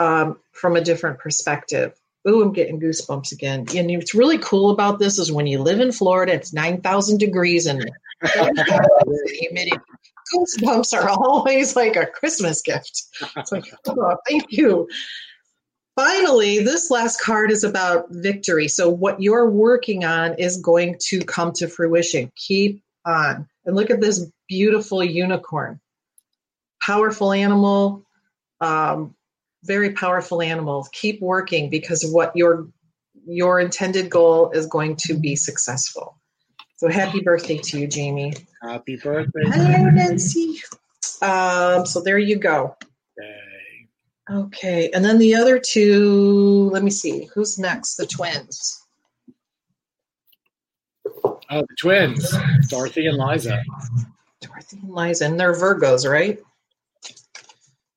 um, 0.00 0.40
from 0.50 0.74
a 0.74 0.80
different 0.80 1.20
perspective. 1.20 1.92
Ooh, 2.28 2.42
I'm 2.42 2.52
getting 2.52 2.80
goosebumps 2.80 3.32
again. 3.32 3.66
And 3.74 3.90
what's 3.90 4.14
really 4.14 4.38
cool 4.38 4.70
about 4.70 4.98
this 4.98 5.18
is 5.18 5.30
when 5.30 5.46
you 5.46 5.60
live 5.60 5.80
in 5.80 5.92
Florida, 5.92 6.32
it's 6.32 6.52
9,000 6.52 7.18
degrees 7.18 7.66
and 7.66 7.88
humidity. 8.24 9.78
Goosebumps 10.34 10.92
are 10.92 11.08
always 11.08 11.76
like 11.76 11.94
a 11.94 12.06
Christmas 12.06 12.62
gift. 12.62 13.04
It's 13.36 13.52
like, 13.52 13.64
oh, 13.86 14.16
thank 14.28 14.44
you. 14.48 14.88
Finally, 15.94 16.58
this 16.58 16.90
last 16.90 17.20
card 17.22 17.50
is 17.50 17.64
about 17.64 18.06
victory. 18.10 18.68
So, 18.68 18.90
what 18.90 19.22
you're 19.22 19.48
working 19.48 20.04
on 20.04 20.34
is 20.34 20.58
going 20.58 20.96
to 21.08 21.20
come 21.20 21.52
to 21.52 21.68
fruition. 21.68 22.30
Keep 22.36 22.82
on. 23.06 23.48
And 23.64 23.76
look 23.76 23.90
at 23.90 24.00
this 24.00 24.26
beautiful 24.48 25.02
unicorn. 25.02 25.80
Powerful 26.82 27.32
animal, 27.32 28.04
um, 28.60 29.14
very 29.66 29.92
powerful 29.92 30.40
animals. 30.42 30.88
Keep 30.92 31.20
working 31.20 31.70
because 31.70 32.08
what 32.10 32.34
your 32.34 32.68
your 33.26 33.58
intended 33.58 34.08
goal 34.08 34.50
is 34.50 34.66
going 34.66 34.96
to 34.96 35.14
be 35.14 35.36
successful. 35.36 36.18
So 36.76 36.88
happy 36.88 37.20
birthday 37.20 37.58
to 37.58 37.80
you, 37.80 37.86
Jamie. 37.86 38.34
Happy 38.62 38.96
birthday. 38.96 39.44
Hello, 39.44 39.90
Nancy. 39.90 40.60
Um, 41.22 41.86
so 41.86 42.02
there 42.02 42.18
you 42.18 42.36
go. 42.36 42.76
Okay. 43.18 43.40
Okay, 44.28 44.90
and 44.92 45.04
then 45.04 45.18
the 45.18 45.36
other 45.36 45.58
two. 45.58 46.68
Let 46.72 46.82
me 46.82 46.90
see. 46.90 47.28
Who's 47.34 47.58
next? 47.58 47.96
The 47.96 48.06
twins. 48.06 48.82
Oh, 51.48 51.60
the 51.60 51.76
twins, 51.80 52.34
Dorothy 52.68 53.06
and 53.06 53.18
Liza. 53.18 53.62
Dorothy 54.40 54.78
and 54.82 54.92
Liza, 54.92 55.26
and 55.26 55.38
they're 55.38 55.52
Virgos, 55.52 56.10
right? 56.10 56.40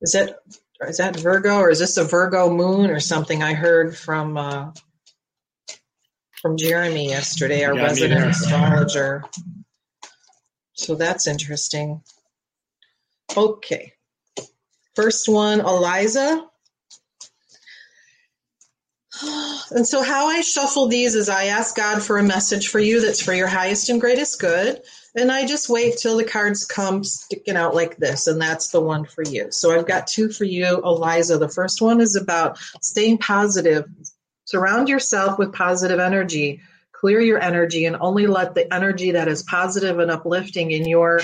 Is 0.02 0.12
that 0.12 0.40
is 0.88 0.98
that 0.98 1.16
Virgo 1.16 1.58
or 1.58 1.70
is 1.70 1.80
this 1.80 1.98
a 1.98 2.04
Virgo 2.04 2.50
moon 2.50 2.90
or 2.90 3.00
something? 3.00 3.44
I 3.44 3.54
heard 3.54 3.98
from 3.98 4.38
uh, 4.38 4.72
from 6.42 6.58
Jeremy 6.58 7.10
yesterday, 7.10 7.66
our 7.66 7.76
Yeah, 7.76 7.84
resident 7.84 8.32
astrologer. 8.32 9.24
So 10.74 10.96
that's 10.96 11.28
interesting. 11.28 12.02
Okay, 13.36 13.94
first 14.96 15.28
one, 15.30 15.60
Eliza. 15.60 16.46
And 19.72 19.88
so, 19.88 20.02
how 20.02 20.26
I 20.26 20.42
shuffle 20.42 20.88
these 20.88 21.14
is 21.14 21.30
I 21.30 21.46
ask 21.46 21.76
God 21.76 22.02
for 22.02 22.18
a 22.18 22.24
message 22.24 22.70
for 22.70 22.80
you 22.80 23.02
that's 23.02 23.22
for 23.22 23.34
your 23.34 23.48
highest 23.48 23.90
and 23.90 24.02
greatest 24.02 24.40
good. 24.40 24.82
And 25.16 25.32
I 25.32 25.46
just 25.46 25.70
wait 25.70 25.98
till 25.98 26.18
the 26.18 26.24
cards 26.24 26.66
come 26.66 27.04
sticking 27.04 27.56
out 27.56 27.74
like 27.74 27.98
this, 27.98 28.28
and 28.28 28.40
that's 28.40 28.70
the 28.70 28.82
one 28.82 29.06
for 29.06 29.24
you. 29.24 29.52
So, 29.52 29.72
I've 29.72 29.88
got 29.88 30.08
two 30.08 30.30
for 30.30 30.44
you, 30.44 30.82
Eliza. 30.84 31.38
The 31.38 31.50
first 31.50 31.82
one 31.82 32.00
is 32.00 32.16
about 32.16 32.60
staying 32.82 33.18
positive. 33.18 33.86
Surround 34.46 34.88
yourself 34.88 35.40
with 35.40 35.54
positive 35.54 36.00
energy. 36.00 36.62
Clear 36.92 37.22
your 37.22 37.42
energy 37.42 37.86
and 37.86 37.96
only 38.00 38.28
let 38.28 38.56
the 38.56 38.72
energy 38.74 39.12
that 39.12 39.28
is 39.28 39.44
positive 39.44 40.00
and 40.00 40.12
uplifting 40.12 40.72
in 40.72 40.88
your 40.88 41.22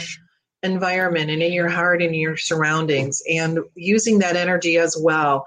environment 0.64 1.30
and 1.30 1.44
in 1.44 1.54
your 1.54 1.70
heart 1.70 2.02
and 2.02 2.16
your 2.16 2.38
surroundings, 2.38 3.22
and 3.30 3.60
using 3.76 4.20
that 4.20 4.36
energy 4.36 4.78
as 4.78 4.98
well 5.00 5.46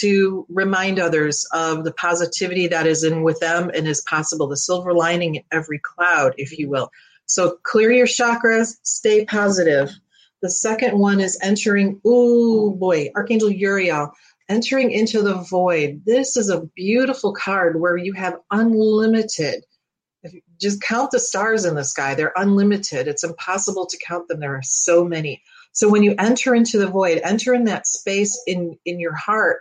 to 0.00 0.44
remind 0.50 0.98
others 0.98 1.46
of 1.52 1.84
the 1.84 1.92
positivity 1.92 2.66
that 2.68 2.86
is 2.86 3.04
in 3.04 3.22
with 3.22 3.40
them 3.40 3.70
and 3.74 3.88
is 3.88 4.02
possible, 4.02 4.46
the 4.46 4.56
silver 4.56 4.92
lining 4.92 5.36
in 5.36 5.42
every 5.50 5.78
cloud, 5.78 6.34
if 6.36 6.58
you 6.58 6.68
will. 6.68 6.90
So 7.28 7.58
clear 7.62 7.92
your 7.92 8.06
chakras, 8.06 8.78
stay 8.82 9.24
positive. 9.24 9.90
The 10.42 10.50
second 10.50 10.98
one 10.98 11.20
is 11.20 11.38
entering, 11.42 12.00
ooh 12.06 12.74
boy, 12.74 13.10
Archangel 13.14 13.50
Uriel, 13.50 14.12
entering 14.48 14.90
into 14.90 15.22
the 15.22 15.34
void. 15.34 16.02
This 16.04 16.36
is 16.36 16.50
a 16.50 16.66
beautiful 16.74 17.32
card 17.32 17.80
where 17.80 17.96
you 17.96 18.12
have 18.14 18.40
unlimited. 18.50 19.64
If 20.22 20.32
you 20.32 20.40
just 20.60 20.82
count 20.82 21.10
the 21.10 21.20
stars 21.20 21.64
in 21.64 21.74
the 21.74 21.84
sky, 21.84 22.14
they're 22.14 22.32
unlimited. 22.34 23.06
It's 23.06 23.24
impossible 23.24 23.86
to 23.86 23.98
count 24.04 24.26
them. 24.26 24.40
There 24.40 24.56
are 24.56 24.62
so 24.62 25.04
many. 25.04 25.42
So 25.72 25.88
when 25.88 26.02
you 26.02 26.14
enter 26.18 26.54
into 26.54 26.78
the 26.78 26.88
void, 26.88 27.20
enter 27.22 27.54
in 27.54 27.64
that 27.66 27.86
space 27.86 28.40
in 28.46 28.76
in 28.84 28.98
your 28.98 29.14
heart 29.14 29.60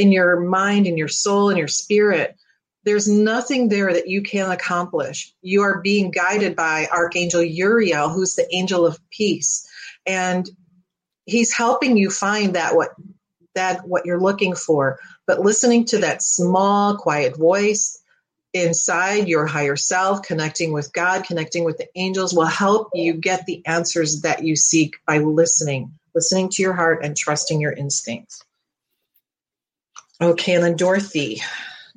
in 0.00 0.12
your 0.12 0.40
mind, 0.40 0.86
in 0.86 0.96
your 0.96 1.08
soul, 1.08 1.50
in 1.50 1.58
your 1.58 1.68
spirit, 1.68 2.36
there's 2.84 3.08
nothing 3.08 3.68
there 3.68 3.92
that 3.92 4.08
you 4.08 4.22
can 4.22 4.50
accomplish. 4.50 5.32
You 5.42 5.62
are 5.62 5.80
being 5.80 6.10
guided 6.10 6.56
by 6.56 6.88
Archangel 6.90 7.42
Uriel, 7.42 8.08
who's 8.08 8.34
the 8.34 8.48
angel 8.54 8.86
of 8.86 8.98
peace. 9.10 9.68
And 10.06 10.48
he's 11.26 11.52
helping 11.52 11.96
you 11.96 12.10
find 12.10 12.54
that 12.54 12.74
what 12.74 12.90
that 13.54 13.86
what 13.86 14.06
you're 14.06 14.20
looking 14.20 14.54
for. 14.54 14.98
But 15.26 15.40
listening 15.40 15.84
to 15.86 15.98
that 15.98 16.22
small, 16.22 16.96
quiet 16.96 17.36
voice 17.36 18.00
inside 18.52 19.28
your 19.28 19.46
higher 19.46 19.76
self, 19.76 20.22
connecting 20.22 20.72
with 20.72 20.92
God, 20.92 21.24
connecting 21.24 21.64
with 21.64 21.78
the 21.78 21.88
angels 21.94 22.34
will 22.34 22.46
help 22.46 22.90
you 22.94 23.12
get 23.12 23.46
the 23.46 23.64
answers 23.66 24.22
that 24.22 24.44
you 24.44 24.56
seek 24.56 24.96
by 25.06 25.18
listening, 25.18 25.92
listening 26.14 26.48
to 26.50 26.62
your 26.62 26.72
heart 26.72 27.04
and 27.04 27.16
trusting 27.16 27.60
your 27.60 27.72
instincts. 27.72 28.42
Okay, 30.20 30.54
and 30.54 30.64
then 30.64 30.76
Dorothy. 30.76 31.42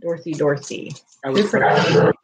Dorothy, 0.04 0.34
Dorothy. 0.34 0.94
Different, 1.34 2.16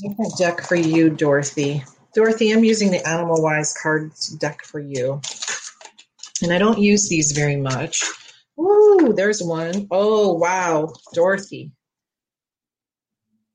different 0.00 0.38
deck 0.38 0.60
for 0.62 0.76
you, 0.76 1.10
Dorothy. 1.10 1.82
Dorothy, 2.14 2.52
I'm 2.52 2.62
using 2.62 2.92
the 2.92 3.06
Animal 3.06 3.42
Wise 3.42 3.76
cards 3.82 4.28
deck 4.28 4.64
for 4.64 4.78
you. 4.78 5.20
And 6.40 6.52
I 6.52 6.58
don't 6.58 6.78
use 6.78 7.08
these 7.08 7.32
very 7.32 7.56
much. 7.56 8.04
Ooh, 8.60 9.12
there's 9.16 9.42
one. 9.42 9.88
Oh, 9.90 10.34
wow. 10.34 10.92
Dorothy. 11.12 11.72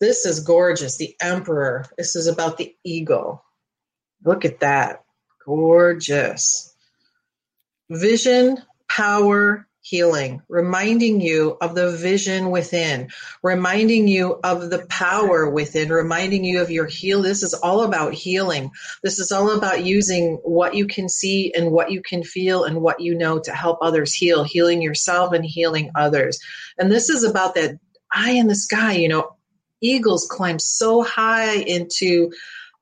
This 0.02 0.26
is 0.26 0.42
gorgeous. 0.42 0.98
The 0.98 1.16
Emperor. 1.22 1.86
This 1.98 2.18
is 2.18 2.28
about 2.28 2.58
the 2.58 2.76
eagle. 2.84 3.42
Look 4.26 4.44
at 4.44 4.60
that. 4.60 5.04
Gorgeous. 5.46 6.76
Vision, 7.90 8.58
power, 8.90 9.66
healing, 9.90 10.42
reminding 10.48 11.20
you 11.20 11.58
of 11.60 11.74
the 11.74 11.92
vision 11.92 12.52
within, 12.52 13.10
reminding 13.42 14.08
you 14.08 14.40
of 14.44 14.70
the 14.70 14.86
power 14.88 15.50
within, 15.50 15.90
reminding 15.90 16.44
you 16.44 16.62
of 16.62 16.70
your 16.70 16.86
heal. 16.86 17.24
This 17.24 17.42
is 17.42 17.56
all 17.56 17.82
about 17.82 18.14
healing. 18.14 18.70
This 19.02 19.18
is 19.18 19.32
all 19.32 19.52
about 19.52 19.84
using 19.84 20.36
what 20.44 20.76
you 20.76 20.86
can 20.86 21.10
see 21.10 21.52
and 21.56 21.72
what 21.72 21.92
you 21.92 22.02
can 22.04 22.24
feel 22.24 22.66
and 22.66 22.82
what 22.82 23.00
you 23.00 23.16
know 23.16 23.40
to 23.40 23.52
help 23.52 23.80
others 23.82 24.14
heal, 24.14 24.44
healing 24.44 24.82
yourself 24.82 25.34
and 25.34 25.44
healing 25.44 25.90
others. 25.96 26.40
And 26.78 26.92
this 26.92 27.10
is 27.10 27.24
about 27.24 27.56
that 27.56 27.80
eye 28.12 28.32
in 28.32 28.48
the 28.48 28.56
sky. 28.56 28.94
You 28.94 29.08
know, 29.08 29.36
eagles 29.82 30.28
climb 30.30 30.60
so 30.60 31.02
high 31.02 31.56
into 31.56 32.32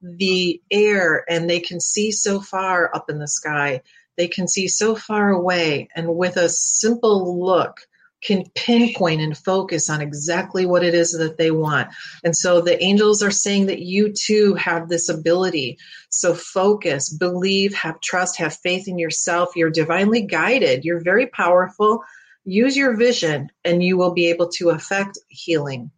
the 0.01 0.61
air 0.69 1.23
and 1.29 1.49
they 1.49 1.59
can 1.59 1.79
see 1.79 2.11
so 2.11 2.39
far 2.39 2.93
up 2.93 3.09
in 3.09 3.17
the 3.17 3.27
sky 3.27 3.81
they 4.17 4.27
can 4.27 4.47
see 4.47 4.67
so 4.67 4.95
far 4.95 5.29
away 5.29 5.89
and 5.95 6.15
with 6.15 6.37
a 6.37 6.49
simple 6.49 7.39
look 7.39 7.87
can 8.23 8.43
pinpoint 8.55 9.21
and 9.21 9.37
focus 9.37 9.89
on 9.89 10.01
exactly 10.01 10.65
what 10.65 10.83
it 10.83 10.93
is 10.93 11.11
that 11.11 11.37
they 11.37 11.51
want. 11.51 11.89
And 12.23 12.35
so 12.35 12.61
the 12.61 12.81
angels 12.83 13.21
are 13.21 13.31
saying 13.31 13.67
that 13.67 13.79
you 13.79 14.11
too 14.11 14.55
have 14.55 14.89
this 14.89 15.07
ability. 15.07 15.77
So 16.09 16.33
focus, 16.33 17.09
believe, 17.13 17.75
have 17.75 18.01
trust, 18.01 18.37
have 18.37 18.55
faith 18.55 18.87
in 18.87 18.97
yourself. 18.97 19.55
You're 19.55 19.69
divinely 19.69 20.21
guided. 20.21 20.83
You're 20.83 21.03
very 21.03 21.27
powerful. 21.27 22.03
use 22.43 22.77
your 22.77 22.95
vision 22.95 23.49
and 23.65 23.83
you 23.83 23.97
will 23.97 24.13
be 24.13 24.27
able 24.27 24.47
to 24.47 24.69
affect 24.69 25.19
healing. 25.27 25.91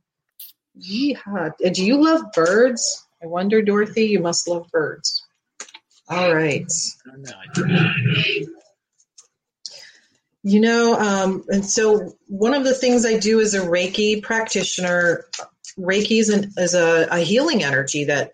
Yeehaw. 0.77 1.53
Do 1.73 1.85
you 1.85 2.03
love 2.03 2.23
birds? 2.33 3.05
I 3.21 3.27
wonder, 3.27 3.61
Dorothy, 3.61 4.05
you 4.05 4.19
must 4.19 4.47
love 4.47 4.67
birds. 4.71 5.25
All 6.09 6.33
right. 6.33 6.65
You 10.41 10.59
know, 10.61 10.95
um, 10.95 11.43
and 11.49 11.65
so 11.65 12.13
one 12.27 12.53
of 12.53 12.63
the 12.63 12.73
things 12.73 13.05
I 13.05 13.19
do 13.19 13.41
as 13.41 13.53
a 13.53 13.59
Reiki 13.59 14.23
practitioner, 14.23 15.25
Reiki 15.77 16.19
is, 16.19 16.29
an, 16.29 16.51
is 16.57 16.73
a, 16.73 17.07
a 17.11 17.19
healing 17.19 17.63
energy 17.63 18.05
that 18.05 18.33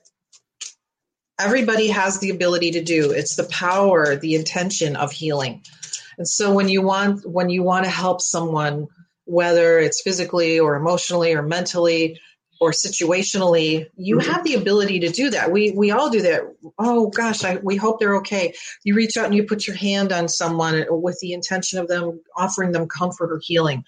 everybody 1.39 1.88
has 1.88 2.19
the 2.19 2.30
ability 2.30 2.71
to 2.71 2.84
do. 2.84 3.11
It's 3.11 3.36
the 3.36 3.45
power, 3.45 4.15
the 4.15 4.36
intention 4.36 4.95
of 4.95 5.11
healing. 5.11 5.63
And 6.17 6.28
so 6.28 6.53
when 6.53 6.69
you 6.69 6.82
want 6.82 7.28
when 7.28 7.49
you 7.49 7.63
want 7.63 7.86
to 7.86 7.91
help 7.91 8.21
someone, 8.21 8.88
whether 9.26 9.80
it's 9.80 10.01
physically 10.01 10.59
or 10.59 10.76
emotionally 10.76 11.34
or 11.34 11.41
mentally, 11.41 12.21
or 12.60 12.72
situationally, 12.72 13.88
you 13.97 14.20
have 14.20 14.43
the 14.43 14.53
ability 14.53 14.99
to 15.01 15.10
do 15.10 15.30
that. 15.32 15.51
We 15.51 15.72
we 15.72 15.91
all 15.91 16.10
do 16.10 16.22
that. 16.22 16.41
Oh 16.80 17.08
gosh, 17.10 17.43
I, 17.43 17.58
we 17.58 17.76
hope 17.76 17.99
they're 17.99 18.18
okay. 18.18 18.53
You 18.84 18.95
reach 18.95 19.18
out 19.18 19.26
and 19.26 19.36
you 19.36 19.43
put 19.43 19.68
your 19.68 19.76
hand 19.76 20.12
on 20.12 20.28
someone 20.28 20.86
with 20.89 21.20
the 21.22 21.34
intention 21.34 21.80
of 21.80 21.88
them 21.88 22.22
offering 22.36 22.72
them 22.72 22.88
comfort 22.88 23.32
or 23.32 23.39
healing. 23.43 23.84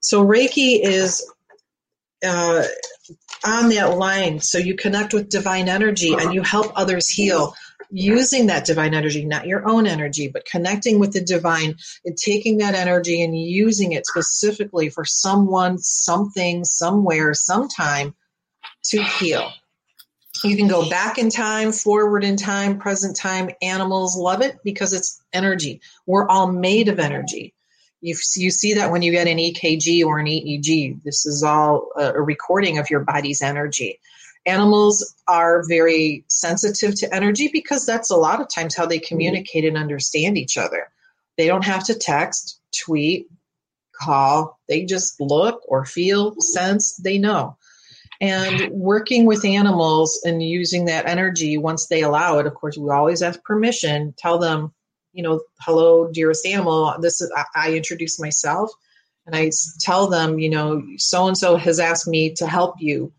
So 0.00 0.24
Reiki 0.24 0.80
is 0.82 1.24
uh, 2.24 2.64
on 3.44 3.68
that 3.70 3.96
line. 3.96 4.40
So 4.40 4.58
you 4.58 4.76
connect 4.76 5.12
with 5.12 5.28
divine 5.28 5.68
energy 5.68 6.14
and 6.14 6.32
you 6.32 6.42
help 6.42 6.72
others 6.76 7.08
heal 7.08 7.54
using 7.92 8.46
that 8.46 8.64
divine 8.64 8.94
energy, 8.94 9.24
not 9.24 9.46
your 9.46 9.68
own 9.68 9.86
energy, 9.86 10.28
but 10.28 10.46
connecting 10.46 10.98
with 10.98 11.12
the 11.12 11.20
divine 11.20 11.76
and 12.04 12.16
taking 12.16 12.58
that 12.58 12.74
energy 12.74 13.22
and 13.22 13.38
using 13.38 13.92
it 13.92 14.06
specifically 14.06 14.88
for 14.88 15.04
someone, 15.04 15.78
something, 15.78 16.64
somewhere, 16.64 17.34
sometime 17.34 18.14
to 18.84 19.02
heal. 19.02 19.52
You 20.42 20.56
can 20.56 20.66
go 20.66 20.88
back 20.88 21.18
in 21.18 21.30
time, 21.30 21.70
forward 21.70 22.24
in 22.24 22.36
time, 22.36 22.78
present 22.78 23.14
time. 23.14 23.50
Animals 23.60 24.16
love 24.16 24.40
it 24.40 24.58
because 24.64 24.92
it's 24.92 25.22
energy. 25.32 25.82
We're 26.06 26.26
all 26.26 26.50
made 26.50 26.88
of 26.88 26.98
energy. 26.98 27.54
You, 28.00 28.16
you 28.34 28.50
see 28.50 28.74
that 28.74 28.90
when 28.90 29.02
you 29.02 29.12
get 29.12 29.28
an 29.28 29.38
EKG 29.38 30.04
or 30.04 30.18
an 30.18 30.26
EEG. 30.26 31.02
This 31.04 31.26
is 31.26 31.44
all 31.44 31.90
a, 31.96 32.14
a 32.14 32.20
recording 32.22 32.78
of 32.78 32.90
your 32.90 33.00
body's 33.00 33.42
energy. 33.42 34.00
Animals 34.44 35.14
are 35.28 35.62
very 35.68 36.24
sensitive 36.28 36.98
to 37.00 37.14
energy 37.14 37.48
because 37.52 37.86
that's 37.86 38.10
a 38.10 38.16
lot 38.16 38.40
of 38.40 38.48
times 38.48 38.74
how 38.74 38.86
they 38.86 38.98
mm-hmm. 38.98 39.06
communicate 39.06 39.64
and 39.64 39.76
understand 39.76 40.36
each 40.36 40.56
other. 40.56 40.88
They 41.38 41.46
don't 41.46 41.64
have 41.64 41.84
to 41.84 41.94
text, 41.94 42.60
tweet, 42.84 43.28
call. 43.92 44.58
They 44.68 44.84
just 44.84 45.20
look 45.20 45.62
or 45.66 45.84
feel, 45.84 46.34
sense, 46.40 46.96
they 46.96 47.18
know. 47.18 47.56
And 48.20 48.70
working 48.70 49.26
with 49.26 49.44
animals 49.44 50.20
and 50.24 50.42
using 50.42 50.84
that 50.84 51.06
energy 51.06 51.58
once 51.58 51.88
they 51.88 52.02
allow 52.02 52.38
it, 52.38 52.46
of 52.46 52.54
course, 52.54 52.76
we 52.76 52.88
always 52.90 53.22
ask 53.22 53.42
permission, 53.42 54.14
tell 54.16 54.38
them, 54.38 54.72
you 55.12 55.22
know, 55.24 55.42
hello, 55.60 56.08
dearest 56.12 56.46
animal. 56.46 56.94
This 57.00 57.20
is, 57.20 57.32
I, 57.34 57.44
I 57.54 57.74
introduce 57.74 58.20
myself 58.20 58.70
and 59.26 59.34
I 59.34 59.50
tell 59.80 60.08
them, 60.08 60.38
you 60.38 60.50
know, 60.50 60.84
so 60.98 61.26
and 61.26 61.36
so 61.36 61.56
has 61.56 61.80
asked 61.80 62.06
me 62.06 62.34
to 62.34 62.46
help 62.46 62.76
you 62.78 63.12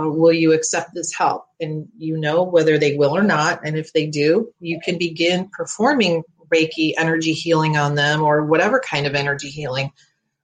uh, 0.00 0.08
will 0.08 0.32
you 0.32 0.52
accept 0.52 0.94
this 0.94 1.14
help? 1.14 1.44
And 1.60 1.88
you 1.96 2.18
know 2.18 2.42
whether 2.42 2.78
they 2.78 2.96
will 2.96 3.16
or 3.16 3.22
not. 3.22 3.60
And 3.64 3.76
if 3.76 3.92
they 3.92 4.06
do, 4.06 4.52
you 4.60 4.80
can 4.84 4.98
begin 4.98 5.48
performing 5.52 6.22
Reiki 6.52 6.94
energy 6.96 7.32
healing 7.32 7.76
on 7.76 7.94
them 7.94 8.22
or 8.22 8.44
whatever 8.44 8.80
kind 8.80 9.06
of 9.06 9.14
energy 9.14 9.48
healing. 9.48 9.92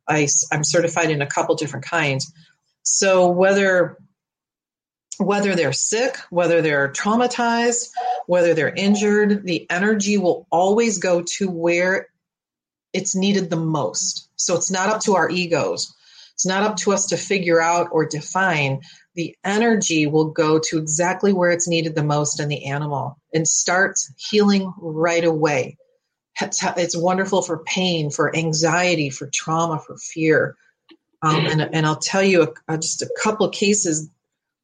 I, 0.09 0.29
I'm 0.53 0.65
certified 0.65 1.11
in 1.11 1.23
a 1.23 1.27
couple 1.27 1.55
different 1.57 1.85
kinds. 1.85 2.33
So 2.83 3.31
whether 3.31 3.99
whether 5.19 5.55
they're 5.55 5.73
sick, 5.73 6.19
whether 6.29 6.61
they're 6.61 6.93
traumatized, 6.93 7.89
whether 8.27 8.53
they're 8.53 8.75
injured, 8.75 9.45
the 9.45 9.67
energy 9.71 10.19
will 10.19 10.47
always 10.51 10.99
go 10.99 11.23
to 11.23 11.49
where 11.49 12.09
it's 12.93 13.17
needed 13.17 13.49
the 13.49 13.57
most. 13.57 14.29
So 14.37 14.57
it's 14.57 14.71
not 14.71 14.91
up 14.91 15.01
to 15.03 15.17
our 15.17 15.31
egos. 15.31 15.95
It's 16.35 16.47
not 16.47 16.65
up 16.65 16.77
to 16.79 16.93
us 16.93 17.07
to 17.07 17.17
figure 17.17 17.61
out 17.61 17.89
or 17.93 18.05
define 18.05 18.83
the 19.17 19.35
energy 19.45 20.07
will 20.07 20.27
go 20.27 20.59
to 20.59 20.79
exactly 20.79 21.33
where 21.33 21.51
it's 21.51 21.67
needed 21.67 21.95
the 21.95 22.05
most 22.05 22.39
in 22.39 22.49
the 22.49 22.67
animal 22.67 23.19
and 23.35 23.49
starts 23.49 24.12
healing 24.17 24.73
right 24.79 25.25
away. 25.25 25.79
It's, 26.41 26.97
wonderful 26.97 27.41
for 27.41 27.64
pain, 27.64 28.11
for 28.11 28.35
anxiety, 28.37 29.09
for 29.09 29.27
trauma, 29.33 29.79
for 29.79 29.97
fear. 29.97 30.55
Um, 31.23 31.47
and, 31.47 31.62
and 31.62 31.87
I'll 31.87 31.97
tell 31.97 32.23
you 32.23 32.43
a, 32.43 32.75
a, 32.75 32.79
just 32.79 33.01
a 33.01 33.11
couple 33.23 33.49
cases. 33.49 34.11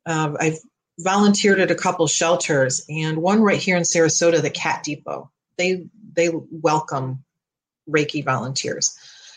Uh, 0.04 0.34
I've 0.38 0.58
volunteered 1.00 1.58
at 1.58 1.70
a 1.70 1.74
couple 1.74 2.06
shelters, 2.06 2.84
and 2.90 3.18
one 3.18 3.40
right 3.40 3.58
here 3.58 3.78
in 3.78 3.84
Sarasota, 3.84 4.42
the 4.42 4.50
Cat 4.50 4.82
Depot. 4.84 5.30
They 5.56 5.86
they 6.14 6.30
welcome 6.50 7.24
Reiki 7.88 8.22
volunteers. 8.22 8.94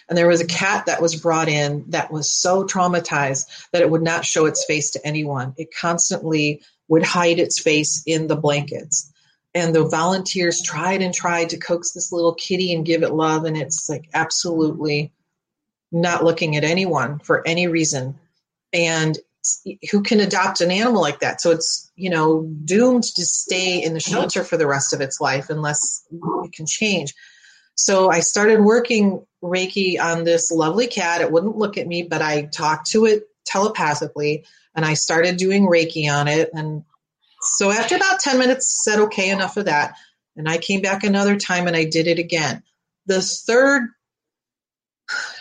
And 0.07 0.17
there 0.17 0.27
was 0.27 0.41
a 0.41 0.47
cat 0.47 0.85
that 0.85 1.01
was 1.01 1.15
brought 1.15 1.49
in 1.49 1.85
that 1.89 2.11
was 2.11 2.31
so 2.31 2.63
traumatized 2.63 3.45
that 3.71 3.81
it 3.81 3.89
would 3.89 4.03
not 4.03 4.25
show 4.25 4.45
its 4.45 4.65
face 4.65 4.91
to 4.91 5.05
anyone. 5.05 5.53
It 5.57 5.73
constantly 5.73 6.61
would 6.87 7.03
hide 7.03 7.39
its 7.39 7.59
face 7.59 8.03
in 8.05 8.27
the 8.27 8.35
blankets. 8.35 9.11
And 9.55 9.73
the 9.73 9.87
volunteers 9.87 10.61
tried 10.61 11.01
and 11.01 11.13
tried 11.13 11.49
to 11.49 11.57
coax 11.57 11.91
this 11.91 12.11
little 12.11 12.35
kitty 12.35 12.73
and 12.73 12.85
give 12.85 13.03
it 13.03 13.13
love. 13.13 13.45
And 13.45 13.57
it's 13.57 13.89
like 13.89 14.09
absolutely 14.13 15.11
not 15.91 16.23
looking 16.23 16.55
at 16.55 16.63
anyone 16.63 17.19
for 17.19 17.47
any 17.47 17.67
reason. 17.67 18.19
And 18.73 19.17
who 19.91 20.01
can 20.03 20.19
adopt 20.19 20.61
an 20.61 20.71
animal 20.71 21.01
like 21.01 21.21
that? 21.21 21.39
So 21.39 21.51
it's, 21.51 21.91
you 21.95 22.09
know, 22.09 22.43
doomed 22.65 23.03
to 23.03 23.25
stay 23.25 23.81
in 23.81 23.93
the 23.93 23.99
shelter 23.99 24.43
for 24.43 24.57
the 24.57 24.67
rest 24.67 24.93
of 24.93 25.01
its 25.01 25.21
life 25.21 25.49
unless 25.49 26.03
it 26.11 26.51
can 26.51 26.65
change. 26.65 27.13
So 27.75 28.09
I 28.09 28.21
started 28.21 28.61
working 28.61 29.25
Reiki 29.45 29.99
on 29.99 30.23
this 30.23 30.51
lovely 30.51 30.87
cat. 30.87 31.21
It 31.21 31.31
wouldn't 31.31 31.57
look 31.57 31.77
at 31.77 31.87
me, 31.87 32.03
but 32.03 32.21
I 32.21 32.43
talked 32.43 32.91
to 32.91 33.05
it 33.05 33.23
telepathically 33.45 34.45
and 34.75 34.83
I 34.85 34.95
started 34.95 35.37
doing 35.37 35.67
Reiki 35.67 36.11
on 36.11 36.27
it. 36.27 36.49
And 36.53 36.83
so 37.41 37.71
after 37.71 37.95
about 37.95 38.19
10 38.19 38.39
minutes, 38.39 38.83
said, 38.83 38.99
okay, 38.99 39.29
enough 39.29 39.57
of 39.57 39.65
that. 39.65 39.95
And 40.35 40.49
I 40.49 40.57
came 40.57 40.81
back 40.81 41.03
another 41.03 41.37
time 41.37 41.67
and 41.67 41.75
I 41.75 41.85
did 41.85 42.07
it 42.07 42.19
again. 42.19 42.63
The 43.05 43.21
third 43.21 43.83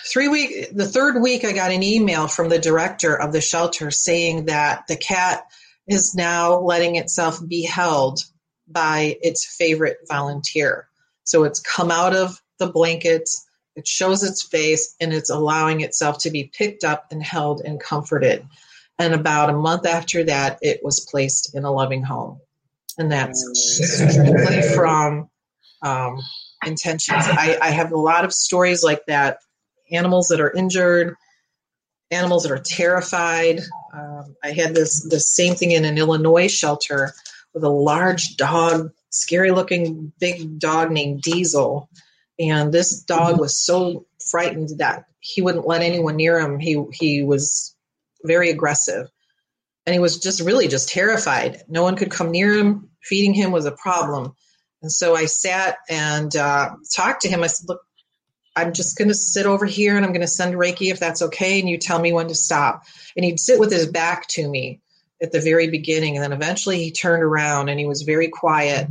three 0.07 0.29
week 0.29 0.69
the 0.73 0.87
third 0.87 1.21
week 1.21 1.45
I 1.45 1.53
got 1.53 1.71
an 1.71 1.83
email 1.83 2.29
from 2.29 2.51
the 2.51 2.59
director 2.59 3.19
of 3.19 3.33
the 3.33 3.41
shelter 3.41 3.91
saying 3.91 4.45
that 4.45 4.87
the 4.87 4.97
cat 4.97 5.47
is 5.87 6.15
now 6.15 6.59
letting 6.61 6.97
itself 6.97 7.41
be 7.47 7.63
held 7.63 8.21
by 8.69 9.17
its 9.23 9.45
favorite 9.57 9.99
volunteer. 10.09 10.89
So 11.25 11.45
it's 11.45 11.61
come 11.61 11.91
out 11.91 12.15
of 12.15 12.41
the 12.59 12.67
blankets, 12.67 13.47
it 13.77 13.89
shows 13.89 14.23
its 14.23 14.43
face, 14.43 14.95
and 15.01 15.13
it's 15.13 15.31
allowing 15.31 15.81
itself 15.81 16.19
to 16.19 16.31
be 16.31 16.51
picked 16.57 16.85
up 16.85 17.07
and 17.11 17.23
held 17.23 17.63
and 17.65 17.81
comforted. 17.81 18.47
And 18.99 19.15
about 19.15 19.51
a 19.51 19.55
month 19.55 19.87
after 19.87 20.25
that, 20.25 20.59
it 20.63 20.81
was 20.85 21.01
placed 21.01 21.55
in 21.55 21.65
a 21.65 21.73
loving 21.73 22.03
home. 22.03 22.41
And 22.97 23.11
that's 23.11 23.45
strictly 23.73 24.63
from 24.75 25.29
um, 25.83 26.21
intentions. 26.65 27.25
I, 27.27 27.59
I 27.61 27.71
have 27.71 27.91
a 27.91 27.99
lot 27.99 28.25
of 28.25 28.33
stories 28.33 28.85
like 28.85 29.05
that 29.07 29.39
animals 29.91 30.29
that 30.29 30.41
are 30.41 30.53
injured, 30.53 31.17
animals 32.11 32.45
that 32.45 32.53
are 32.53 32.63
terrified. 32.63 33.61
Um, 33.93 34.37
I 34.43 34.53
had 34.53 34.75
this 34.75 35.03
the 35.03 35.21
same 35.21 35.55
thing 35.55 35.73
in 35.73 35.85
an 35.85 35.99
Illinois 35.99 36.49
shelter 36.49 37.13
with 37.53 37.65
a 37.65 37.69
large 37.69 38.37
dog 38.37 38.93
scary 39.11 39.51
looking 39.51 40.13
big 40.19 40.59
dog 40.59 40.91
named 40.91 41.23
Diesel. 41.23 41.89
And 42.39 42.73
this 42.73 43.01
dog 43.03 43.39
was 43.39 43.57
so 43.57 44.07
frightened 44.31 44.79
that 44.79 45.05
he 45.21 45.43
wouldn't 45.43 45.67
let 45.67 45.83
anyone 45.83 46.17
near 46.17 46.39
him. 46.39 46.59
He 46.59 46.83
he 46.93 47.23
was 47.23 47.75
very 48.25 48.51
aggressive. 48.51 49.09
And 49.87 49.93
he 49.93 50.01
was 50.01 50.19
just 50.19 50.41
really 50.41 50.67
just 50.67 50.89
terrified. 50.89 51.63
No 51.69 51.83
one 51.83 51.97
could 51.97 52.11
come 52.11 52.31
near 52.31 52.55
him. 52.55 52.91
Feeding 53.03 53.35
him 53.35 53.53
was 53.53 53.67
a 53.67 53.73
problem. 53.73 54.35
And 54.83 54.91
so 54.91 55.15
I 55.15 55.27
sat 55.27 55.79
and 55.89 56.35
uh, 56.35 56.71
talked 56.95 57.23
to 57.23 57.29
him. 57.29 57.43
I 57.43 57.49
said, 57.49 57.69
Look, 57.69 57.81
I'm 58.57 58.73
just 58.73 58.97
going 58.97 59.09
to 59.09 59.15
sit 59.15 59.47
over 59.47 59.67
here 59.67 59.97
and 59.97 60.05
I'm 60.05 60.13
going 60.13 60.21
to 60.21 60.27
send 60.27 60.55
Reiki 60.55 60.91
if 60.91 61.01
that's 61.01 61.23
okay. 61.23 61.61
And 61.61 61.69
you 61.69 61.79
tell 61.79 61.99
me 61.99 62.13
when 62.13 62.29
to 62.29 62.35
stop. 62.35 62.85
And 63.17 63.25
he'd 63.25 63.41
sit 63.41 63.59
with 63.59 63.73
his 63.73 63.87
back 63.87 64.27
to 64.29 64.49
me 64.49 64.81
at 65.23 65.33
the 65.33 65.41
very 65.41 65.69
beginning. 65.69 66.17
And 66.17 66.23
then 66.23 66.33
eventually 66.33 66.79
he 66.79 66.93
turned 66.93 67.23
around 67.23 67.69
and 67.69 67.81
he 67.81 67.87
was 67.87 68.03
very 68.03 68.29
quiet 68.29 68.89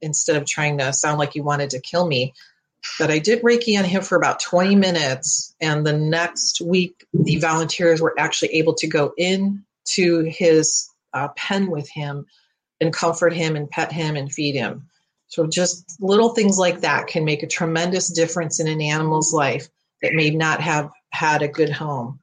instead 0.00 0.36
of 0.36 0.46
trying 0.46 0.78
to 0.78 0.92
sound 0.92 1.18
like 1.18 1.32
he 1.32 1.40
wanted 1.40 1.70
to 1.70 1.80
kill 1.80 2.06
me. 2.06 2.34
But 2.98 3.10
I 3.10 3.18
did 3.18 3.42
Reiki 3.42 3.78
on 3.78 3.84
him 3.84 4.02
for 4.02 4.16
about 4.16 4.40
20 4.40 4.74
minutes. 4.74 5.54
And 5.60 5.86
the 5.86 5.92
next 5.92 6.60
week, 6.60 7.06
the 7.12 7.36
volunteers 7.36 8.00
were 8.00 8.14
actually 8.18 8.54
able 8.54 8.74
to 8.74 8.86
go 8.86 9.12
in 9.16 9.64
to 9.94 10.20
his 10.20 10.88
uh, 11.12 11.28
pen 11.36 11.70
with 11.70 11.88
him 11.88 12.26
and 12.80 12.92
comfort 12.92 13.32
him 13.32 13.56
and 13.56 13.70
pet 13.70 13.92
him 13.92 14.16
and 14.16 14.32
feed 14.32 14.54
him. 14.54 14.88
So 15.28 15.46
just 15.46 15.96
little 16.00 16.30
things 16.30 16.58
like 16.58 16.80
that 16.80 17.06
can 17.06 17.24
make 17.24 17.42
a 17.42 17.46
tremendous 17.46 18.12
difference 18.12 18.60
in 18.60 18.68
an 18.68 18.82
animal's 18.82 19.32
life. 19.32 19.68
that 20.02 20.14
may 20.14 20.30
not 20.30 20.60
have 20.60 20.90
had 21.10 21.42
a 21.42 21.48
good 21.48 21.70
home. 21.70 22.20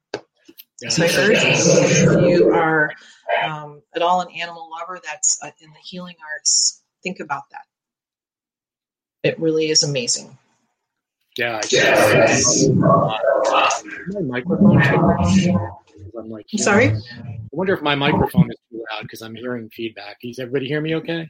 So 0.87 1.03
I 1.03 1.07
urge 1.07 1.43
you, 1.43 1.51
if 1.53 2.29
you 2.29 2.51
are 2.51 2.91
um, 3.43 3.81
at 3.95 4.01
all 4.01 4.21
an 4.21 4.29
animal 4.31 4.69
lover 4.69 4.99
that's 5.03 5.39
uh, 5.43 5.51
in 5.61 5.69
the 5.71 5.79
healing 5.81 6.15
arts, 6.33 6.81
think 7.03 7.19
about 7.19 7.43
that. 7.51 7.63
It 9.23 9.39
really 9.39 9.69
is 9.69 9.83
amazing. 9.83 10.37
Yeah. 11.39 11.61
Yes. 11.71 12.67
my 12.67 14.21
microphone. 14.21 14.81
I'm 16.17 16.29
like, 16.29 16.45
I'm 16.51 16.59
sorry. 16.59 16.87
I 16.89 17.39
wonder 17.51 17.73
if 17.73 17.81
my 17.81 17.95
microphone 17.95 18.51
is 18.51 18.57
too 18.69 18.83
loud 18.91 19.03
because 19.03 19.21
I'm 19.21 19.35
hearing 19.35 19.69
feedback. 19.69 20.17
Does 20.21 20.39
everybody 20.39 20.67
hear 20.67 20.81
me 20.81 20.95
okay? 20.95 21.29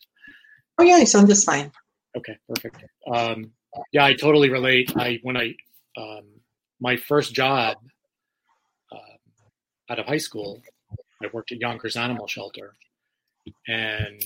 Oh 0.79 0.83
yeah, 0.83 0.95
I 0.95 1.03
sound 1.03 1.27
just 1.27 1.45
fine. 1.45 1.71
Okay, 2.17 2.35
perfect. 2.47 2.83
Um, 3.13 3.51
yeah, 3.91 4.03
I 4.03 4.15
totally 4.15 4.49
relate. 4.49 4.91
I 4.97 5.19
when 5.21 5.37
I 5.37 5.53
um, 5.95 6.23
my 6.79 6.97
first 6.97 7.35
job 7.35 7.77
uh, 8.91 9.91
out 9.91 9.99
of 9.99 10.07
high 10.07 10.17
school, 10.17 10.59
I 11.21 11.27
worked 11.31 11.51
at 11.51 11.59
Yonkers 11.59 11.95
Animal 11.95 12.25
Shelter, 12.25 12.73
and 13.67 14.23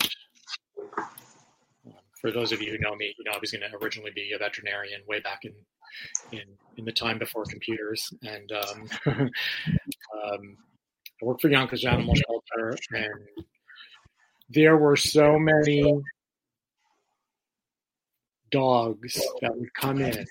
for 2.24 2.32
those 2.32 2.54
of 2.54 2.62
you 2.62 2.72
who 2.72 2.78
know 2.78 2.96
me, 2.96 3.14
you 3.18 3.26
know 3.26 3.34
I 3.36 3.40
was 3.42 3.52
going 3.52 3.70
to 3.70 3.78
originally 3.84 4.12
be 4.16 4.32
a 4.34 4.38
veterinarian 4.38 5.02
way 5.10 5.20
back 5.20 5.42
in 5.44 5.54
in 6.32 6.46
in 6.78 6.86
the 6.86 6.92
time 6.94 7.20
before 7.20 7.44
computers, 7.44 8.14
and 8.24 8.50
um, 8.54 8.90
um, 9.06 10.58
I 11.22 11.26
worked 11.26 11.42
for 11.42 11.50
Yonkers 11.50 11.84
Animal 11.84 12.16
Shelter, 12.16 12.78
and 12.94 13.46
there 14.50 14.78
were 14.78 14.96
so 14.96 15.38
many 15.38 16.02
dogs 18.52 19.22
that 19.42 19.54
would 19.54 19.74
come 19.74 20.00
in 20.00 20.26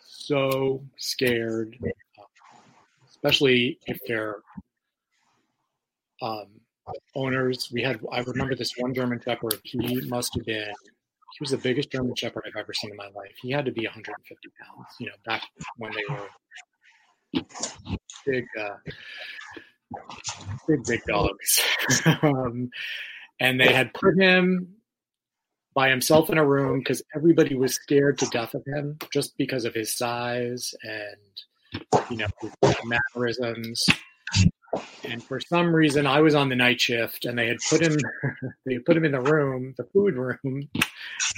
so 0.00 0.82
scared, 0.96 1.78
especially 3.08 3.78
if 3.86 4.00
they're 4.08 4.38
um, 6.20 6.46
owners. 7.14 7.70
We 7.72 7.82
had, 7.82 8.00
I 8.10 8.20
remember 8.20 8.54
this 8.54 8.72
one 8.76 8.94
German 8.94 9.20
Shepherd. 9.20 9.60
He 9.64 10.00
must 10.08 10.34
have 10.36 10.44
been, 10.44 10.72
he 11.32 11.38
was 11.40 11.50
the 11.50 11.58
biggest 11.58 11.90
German 11.90 12.14
Shepherd 12.14 12.44
I've 12.46 12.60
ever 12.60 12.72
seen 12.72 12.90
in 12.90 12.96
my 12.96 13.08
life. 13.14 13.32
He 13.40 13.50
had 13.50 13.64
to 13.64 13.72
be 13.72 13.84
150 13.84 14.48
pounds, 14.60 14.88
you 15.00 15.06
know, 15.06 15.12
back 15.24 15.42
when 15.76 15.92
they 15.92 16.14
were 16.14 17.42
big, 18.26 18.44
uh, 18.60 18.76
big, 20.68 20.84
big 20.84 21.02
dogs. 21.06 21.60
um, 22.22 22.70
and 23.40 23.60
they 23.60 23.72
had 23.72 23.92
put 23.94 24.20
him 24.20 24.76
by 25.74 25.88
himself 25.88 26.30
in 26.30 26.38
a 26.38 26.46
room 26.46 26.78
because 26.78 27.02
everybody 27.14 27.54
was 27.54 27.74
scared 27.74 28.18
to 28.18 28.26
death 28.26 28.54
of 28.54 28.62
him 28.66 28.98
just 29.12 29.36
because 29.38 29.64
of 29.64 29.74
his 29.74 29.94
size 29.96 30.74
and 30.82 32.02
you 32.10 32.18
know 32.18 32.26
his 32.40 32.76
mannerisms. 32.84 33.84
And 35.04 35.22
for 35.22 35.38
some 35.40 35.74
reason, 35.74 36.06
I 36.06 36.20
was 36.20 36.34
on 36.34 36.48
the 36.48 36.56
night 36.56 36.80
shift, 36.80 37.24
and 37.24 37.38
they 37.38 37.48
had 37.48 37.58
put 37.68 37.82
him 37.82 37.96
they 38.66 38.78
put 38.78 38.96
him 38.96 39.04
in 39.04 39.12
the 39.12 39.20
room, 39.20 39.74
the 39.76 39.84
food 39.84 40.14
room, 40.14 40.68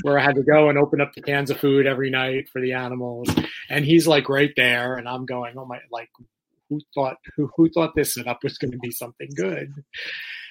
where 0.02 0.18
I 0.18 0.22
had 0.22 0.36
to 0.36 0.42
go 0.42 0.68
and 0.68 0.78
open 0.78 1.00
up 1.00 1.12
the 1.14 1.22
cans 1.22 1.50
of 1.50 1.58
food 1.58 1.86
every 1.86 2.10
night 2.10 2.48
for 2.50 2.60
the 2.60 2.74
animals. 2.74 3.28
And 3.68 3.84
he's 3.84 4.06
like 4.06 4.28
right 4.28 4.52
there, 4.56 4.96
and 4.96 5.08
I'm 5.08 5.26
going, 5.26 5.54
oh 5.58 5.66
my, 5.66 5.80
like 5.90 6.10
who 6.68 6.80
thought 6.94 7.16
who 7.36 7.50
who 7.56 7.68
thought 7.70 7.94
this 7.94 8.14
setup 8.14 8.42
was 8.42 8.58
going 8.58 8.72
to 8.72 8.78
be 8.78 8.90
something 8.90 9.30
good? 9.34 9.72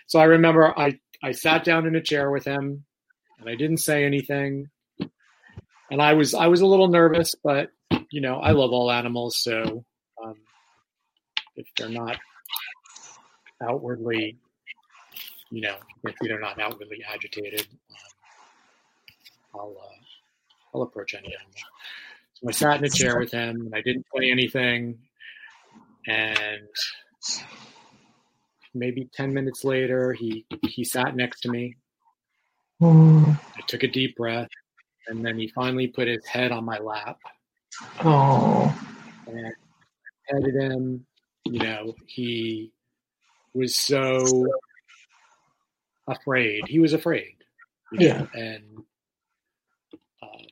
So 0.07 0.19
I 0.19 0.25
remember 0.25 0.77
I 0.77 0.99
I 1.23 1.31
sat 1.31 1.63
down 1.63 1.88
in 1.88 1.95
a 1.95 2.01
chair 2.01 2.31
with 2.31 2.45
him 2.45 2.84
and 3.39 3.49
I 3.49 3.55
didn't 3.55 3.77
say 3.77 4.05
anything. 4.05 4.69
And 5.91 6.01
I 6.01 6.13
was 6.13 6.34
I 6.34 6.47
was 6.47 6.61
a 6.61 6.65
little 6.65 6.88
nervous, 6.88 7.36
but 7.43 7.69
you 8.09 8.21
know 8.21 8.39
I 8.39 8.51
love 8.51 8.71
all 8.71 8.91
animals, 8.91 9.38
so 9.38 9.86
um, 10.23 10.36
if 11.55 11.67
they're 11.77 11.89
not 11.89 12.17
outwardly, 13.64 14.38
you 15.51 15.61
know, 15.61 15.76
if 16.03 16.16
they're 16.22 16.39
not 16.39 16.59
outwardly 16.59 17.03
agitated, 17.07 17.68
um, 17.91 17.97
I'll 19.55 19.78
uh, 19.82 20.76
I'll 20.76 20.82
approach 20.84 21.14
any 21.14 21.28
animal. 21.28 21.53
So 22.36 22.49
I 22.49 22.51
sat 22.51 22.80
in 22.80 22.86
a 22.86 22.89
chair 22.89 23.20
with 23.20 23.32
him, 23.32 23.61
and 23.66 23.76
I 23.76 23.82
didn't 23.82 24.05
play 24.14 24.30
anything. 24.32 24.99
And 26.07 26.68
maybe 28.74 29.09
ten 29.14 29.34
minutes 29.34 29.64
later, 29.64 30.14
he 30.14 30.45
he 30.64 30.84
sat 30.84 31.16
next 31.16 31.41
to 31.41 31.49
me, 31.49 31.76
I 32.82 33.61
took 33.68 33.84
a 33.84 33.88
deep 33.88 34.18
breath, 34.18 34.49
and 35.07 35.26
then 35.26 35.38
he 35.38 35.47
finally 35.47 35.88
put 35.88 36.07
his 36.07 36.26
head 36.26 36.51
on 36.51 36.66
my 36.66 36.80
lap. 36.80 37.18
Oh. 38.03 38.76
And 39.28 39.47
I 39.47 39.51
petted 40.30 40.55
him. 40.55 41.05
You 41.45 41.59
know, 41.59 41.93
he 42.07 42.72
was 43.54 43.76
so 43.76 44.47
afraid. 46.08 46.68
He 46.68 46.80
was 46.80 46.93
afraid. 46.93 47.36
yeah. 47.91 48.20
Know? 48.20 48.28
And 48.34 48.64
um, 50.22 50.47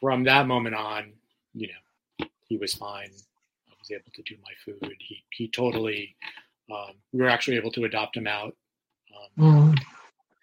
from 0.00 0.24
that 0.24 0.46
moment 0.46 0.74
on, 0.74 1.12
you 1.54 1.68
know, 1.68 2.26
he 2.48 2.56
was 2.56 2.74
fine. 2.74 3.10
I 3.10 3.74
was 3.78 3.90
able 3.90 4.10
to 4.14 4.22
do 4.22 4.36
my 4.42 4.52
food. 4.64 4.96
He 4.98 5.24
he 5.30 5.48
totally. 5.48 6.16
Um, 6.70 6.94
we 7.12 7.20
were 7.20 7.28
actually 7.28 7.58
able 7.58 7.72
to 7.72 7.84
adopt 7.84 8.16
him 8.16 8.26
out. 8.26 8.56
Um, 9.38 9.72
mm 9.74 9.84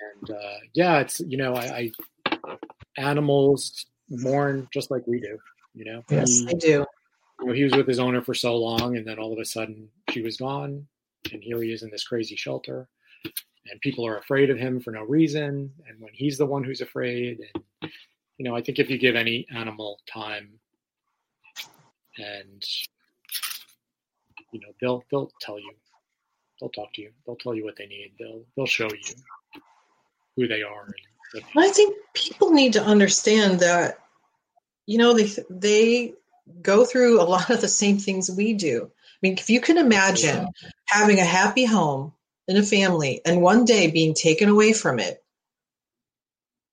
and 0.02 0.32
uh, 0.32 0.58
yeah, 0.74 1.00
it's 1.00 1.20
you 1.20 1.38
know, 1.38 1.56
I, 1.56 1.92
I, 2.46 2.58
animals 2.98 3.86
mourn 4.10 4.68
just 4.74 4.92
like 4.92 5.06
we 5.08 5.20
do. 5.20 5.38
You 5.74 5.86
know, 5.86 6.04
yes, 6.10 6.40
he, 6.40 6.46
they 6.46 6.54
do. 6.54 6.86
You 7.40 7.48
know, 7.48 7.54
he 7.54 7.64
was 7.64 7.74
with 7.74 7.88
his 7.88 8.00
owner 8.00 8.22
for 8.22 8.34
so 8.34 8.56
long, 8.58 8.98
and 8.98 9.06
then 9.06 9.20
all 9.20 9.34
of 9.34 9.40
a 9.40 9.46
sudden 9.46 9.90
she 10.10 10.22
was 10.22 10.38
gone, 10.38 10.88
and 11.32 11.44
here 11.44 11.62
he 11.62 11.72
is 11.72 11.84
in 11.84 11.90
this 11.90 12.04
crazy 12.04 12.36
shelter, 12.36 12.88
and 13.70 13.82
people 13.82 14.06
are 14.06 14.18
afraid 14.18 14.50
of 14.50 14.58
him 14.58 14.80
for 14.80 14.92
no 14.92 15.04
reason. 15.04 15.72
And 15.88 16.00
when 16.00 16.14
he's 16.14 16.38
the 16.38 16.46
one 16.46 16.64
who's 16.64 16.82
afraid, 16.82 17.40
and 17.54 17.92
you 18.38 18.50
know, 18.50 18.56
I 18.56 18.62
think 18.62 18.80
if 18.80 18.90
you 18.90 18.98
give 18.98 19.16
any 19.16 19.46
animal 19.54 20.00
time, 20.12 20.60
and 22.18 22.64
you 24.52 24.60
know, 24.60 24.74
they'll 24.82 25.04
they'll 25.12 25.32
tell 25.42 25.60
you, 25.60 25.72
they'll 26.60 26.70
talk 26.70 26.94
to 26.94 27.02
you, 27.02 27.12
they'll 27.26 27.36
tell 27.36 27.56
you 27.56 27.64
what 27.64 27.76
they 27.78 27.88
need, 27.88 28.14
they'll 28.20 28.44
they'll 28.56 28.66
show 28.66 28.90
you 28.92 29.16
who 30.36 30.48
they 30.48 30.64
are. 30.64 30.88
and 31.34 31.44
I 31.58 31.70
think 31.70 31.98
people 32.14 32.52
need 32.52 32.74
to 32.74 32.84
understand 32.84 33.60
that, 33.60 34.00
you 34.86 34.98
know, 34.98 35.14
they 35.14 35.30
they 35.50 36.14
go 36.62 36.86
through 36.86 37.22
a 37.22 37.24
lot 37.24 37.50
of 37.50 37.62
the 37.62 37.68
same 37.68 37.98
things 37.98 38.30
we 38.30 38.54
do. 38.54 38.92
I 39.22 39.28
mean, 39.28 39.38
if 39.38 39.50
you 39.50 39.62
can 39.62 39.78
imagine 39.78 40.48
having 40.88 41.20
a 41.20 41.26
happy 41.26 41.66
home 41.66 42.14
and 42.48 42.58
a 42.58 42.64
family, 42.64 43.22
and 43.26 43.42
one 43.42 43.66
day 43.66 43.92
being 43.92 44.16
taken 44.16 44.50
away 44.50 44.74
from 44.74 45.00
it 45.00 45.24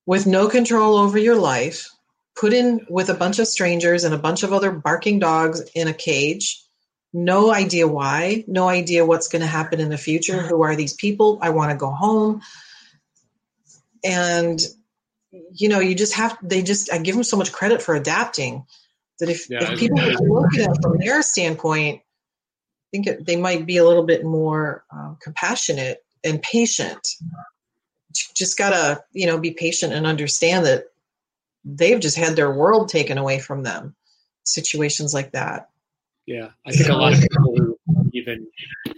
with 0.06 0.26
no 0.26 0.48
control 0.48 0.96
over 0.96 1.18
your 1.18 1.36
life, 1.36 1.90
put 2.34 2.54
in 2.54 2.86
with 2.88 3.10
a 3.10 3.14
bunch 3.14 3.38
of 3.38 3.48
strangers 3.48 4.04
and 4.04 4.14
a 4.14 4.18
bunch 4.18 4.42
of 4.42 4.52
other 4.52 4.70
barking 4.70 5.18
dogs 5.18 5.60
in 5.74 5.88
a 5.88 5.92
cage. 5.92 6.62
No 7.12 7.52
idea 7.52 7.86
why, 7.86 8.44
no 8.46 8.68
idea 8.68 9.04
what's 9.04 9.28
going 9.28 9.42
to 9.42 9.48
happen 9.48 9.80
in 9.80 9.90
the 9.90 9.98
future. 9.98 10.40
Who 10.40 10.62
are 10.62 10.76
these 10.76 10.94
people? 10.94 11.38
I 11.42 11.50
want 11.50 11.70
to 11.70 11.76
go 11.76 11.90
home 11.90 12.40
and 14.04 14.60
you 15.52 15.68
know 15.68 15.80
you 15.80 15.94
just 15.94 16.14
have 16.14 16.36
they 16.42 16.62
just 16.62 16.92
i 16.92 16.98
give 16.98 17.14
them 17.14 17.24
so 17.24 17.36
much 17.36 17.52
credit 17.52 17.82
for 17.82 17.94
adapting 17.94 18.64
that 19.18 19.28
if, 19.28 19.50
yeah, 19.50 19.72
if 19.72 19.78
people 19.78 19.98
look 19.98 20.54
at 20.54 20.70
it 20.70 20.78
from 20.80 20.96
their 20.98 21.22
standpoint 21.22 22.02
think 22.90 23.06
it, 23.06 23.26
they 23.26 23.36
might 23.36 23.66
be 23.66 23.76
a 23.76 23.84
little 23.84 24.04
bit 24.04 24.24
more 24.24 24.84
um, 24.92 25.16
compassionate 25.20 26.04
and 26.24 26.42
patient 26.42 27.16
just 28.34 28.56
gotta 28.58 29.02
you 29.12 29.26
know 29.26 29.38
be 29.38 29.50
patient 29.52 29.92
and 29.92 30.06
understand 30.06 30.66
that 30.66 30.84
they've 31.64 32.00
just 32.00 32.16
had 32.16 32.34
their 32.36 32.52
world 32.52 32.88
taken 32.88 33.18
away 33.18 33.38
from 33.38 33.62
them 33.62 33.94
situations 34.44 35.12
like 35.12 35.32
that 35.32 35.68
yeah 36.26 36.48
i 36.66 36.72
think 36.72 36.88
a 36.88 36.94
lot 36.94 37.12
of 37.12 37.20
people 37.20 37.54
who 37.56 37.78
even 38.12 38.46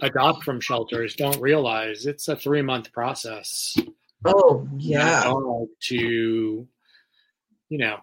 adopt 0.01 0.43
from 0.43 0.59
shelters 0.61 1.15
don't 1.15 1.39
realize 1.41 2.05
it's 2.05 2.27
a 2.27 2.35
three 2.35 2.61
month 2.61 2.91
process 2.93 3.77
Oh 4.25 4.67
yeah. 4.77 5.23
To 5.81 6.67
you 7.69 7.77
know 7.77 7.97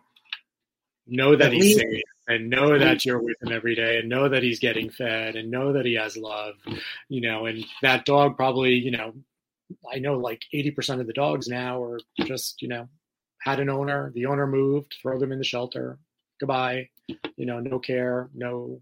know 1.07 1.37
that 1.37 1.47
At 1.47 1.53
he's 1.53 1.63
least. 1.77 1.79
safe 1.79 2.03
and 2.29 2.51
know 2.51 2.79
that 2.79 3.05
you're 3.05 3.21
with 3.21 3.43
him 3.43 3.51
every 3.51 3.75
day 3.75 3.99
and 3.99 4.09
know 4.09 4.29
that 4.29 4.43
he's 4.43 4.61
getting 4.61 4.91
fed 4.91 5.35
and 5.35 5.51
know 5.51 5.73
that 5.73 5.87
he 5.87 5.95
has 5.95 6.17
love 6.17 6.55
you 7.09 7.21
know 7.21 7.47
and 7.47 7.65
that 7.83 8.05
dog 8.05 8.37
probably 8.37 8.75
you 8.75 8.91
know 8.91 9.13
i 9.93 9.99
know 9.99 10.19
like 10.19 10.43
80% 10.55 11.01
of 11.01 11.07
the 11.07 11.13
dogs 11.13 11.49
now 11.49 11.83
are 11.83 11.99
just 12.19 12.63
you 12.63 12.69
know 12.69 12.89
had 13.41 13.61
an 13.61 13.71
owner 13.71 14.13
the 14.15 14.27
owner 14.27 14.47
moved 14.47 14.95
throw 15.01 15.19
them 15.19 15.33
in 15.33 15.39
the 15.39 15.45
shelter 15.45 15.99
goodbye 16.39 16.89
you 17.37 17.47
know 17.47 17.59
no 17.59 17.79
care 17.79 18.29
no 18.35 18.81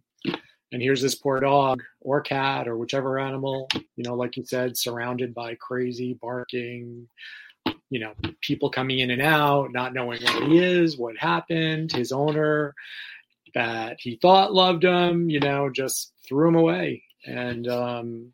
and 0.73 0.83
here's 0.83 1.01
this 1.01 1.15
poor 1.15 1.41
dog 1.41 1.83
or 2.01 2.21
cat 2.21 2.67
or 2.69 2.77
whichever 2.77 3.19
animal 3.19 3.69
you 3.97 4.05
know 4.05 4.15
like 4.15 4.37
you 4.37 4.45
said 4.45 4.77
surrounded 4.77 5.35
by 5.35 5.55
crazy 5.55 6.19
barking 6.21 7.09
you 7.91 8.01
know 8.01 8.13
people 8.41 8.71
coming 8.71 8.99
in 8.99 9.11
and 9.11 9.23
out 9.23 9.73
not 9.73 9.95
knowing 9.95 10.23
where 10.23 10.49
he 10.49 10.59
is 10.59 10.97
what 10.97 11.17
happened 11.17 11.93
his 11.93 12.13
owner 12.13 12.75
that 13.57 13.97
he 13.99 14.17
thought 14.17 14.53
loved 14.53 14.85
him, 14.85 15.31
you 15.31 15.41
know, 15.41 15.71
just 15.71 16.13
threw 16.29 16.47
him 16.47 16.57
away. 16.57 17.03
And 17.25 17.67
um, 17.67 18.33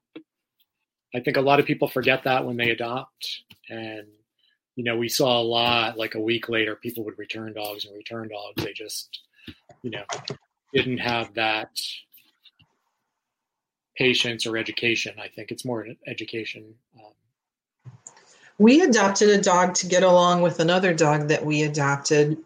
I 1.15 1.21
think 1.21 1.37
a 1.37 1.41
lot 1.41 1.61
of 1.61 1.67
people 1.67 1.87
forget 1.87 2.25
that 2.25 2.45
when 2.45 2.57
they 2.57 2.71
adopt. 2.71 3.43
And, 3.71 4.09
you 4.75 4.83
know, 4.83 4.97
we 4.97 5.09
saw 5.09 5.41
a 5.41 5.41
lot, 5.41 5.97
like 5.97 6.17
a 6.17 6.21
week 6.21 6.49
later, 6.49 6.75
people 6.75 7.05
would 7.05 7.21
return 7.21 7.53
dogs 7.53 7.85
and 7.85 7.95
return 7.95 8.31
dogs. 8.31 8.65
They 8.65 8.73
just, 8.73 9.21
you 9.85 9.91
know, 9.91 10.03
didn't 10.75 10.99
have 10.99 11.33
that 11.35 11.71
patience 13.97 14.45
or 14.45 14.57
education. 14.57 15.15
I 15.23 15.29
think 15.29 15.53
it's 15.53 15.65
more 15.65 15.87
education. 16.09 16.75
Um, 16.99 17.93
we 18.59 18.81
adopted 18.81 19.29
a 19.29 19.41
dog 19.41 19.75
to 19.75 19.87
get 19.87 20.03
along 20.03 20.43
with 20.43 20.59
another 20.59 20.93
dog 20.93 21.29
that 21.29 21.47
we 21.47 21.63
adopted. 21.63 22.39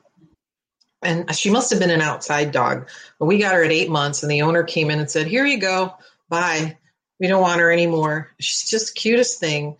And 1.07 1.34
she 1.34 1.50
must 1.50 1.70
have 1.70 1.78
been 1.78 1.90
an 1.90 2.00
outside 2.00 2.52
dog. 2.52 2.88
But 3.18 3.26
we 3.26 3.38
got 3.38 3.54
her 3.54 3.64
at 3.64 3.70
eight 3.70 3.88
months, 3.88 4.22
and 4.22 4.30
the 4.30 4.42
owner 4.42 4.64
came 4.64 4.90
in 4.90 4.98
and 4.98 5.11
said, 5.11 5.26
Here 5.26 5.46
you 5.46 5.59
go. 5.59 5.94
Bye. 6.28 6.76
We 7.18 7.28
don't 7.28 7.40
want 7.40 7.61
her 7.61 7.72
anymore. 7.72 8.32
She's 8.40 8.68
just 8.68 8.94
the 8.94 9.00
cutest 9.00 9.40
thing. 9.40 9.76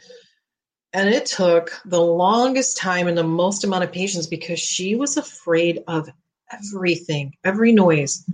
And 0.93 1.11
it 1.11 1.27
took 1.27 1.79
the 1.85 2.01
longest 2.01 2.79
time 2.79 3.09
and 3.09 3.19
the 3.19 3.25
most 3.25 3.65
amount 3.65 3.85
of 3.85 3.93
patience 3.93 4.27
because 4.27 4.59
she 4.59 4.95
was 4.95 5.19
afraid 5.19 5.83
of 5.87 6.09
everything, 6.51 7.35
every 7.45 7.73
noise 7.73 8.25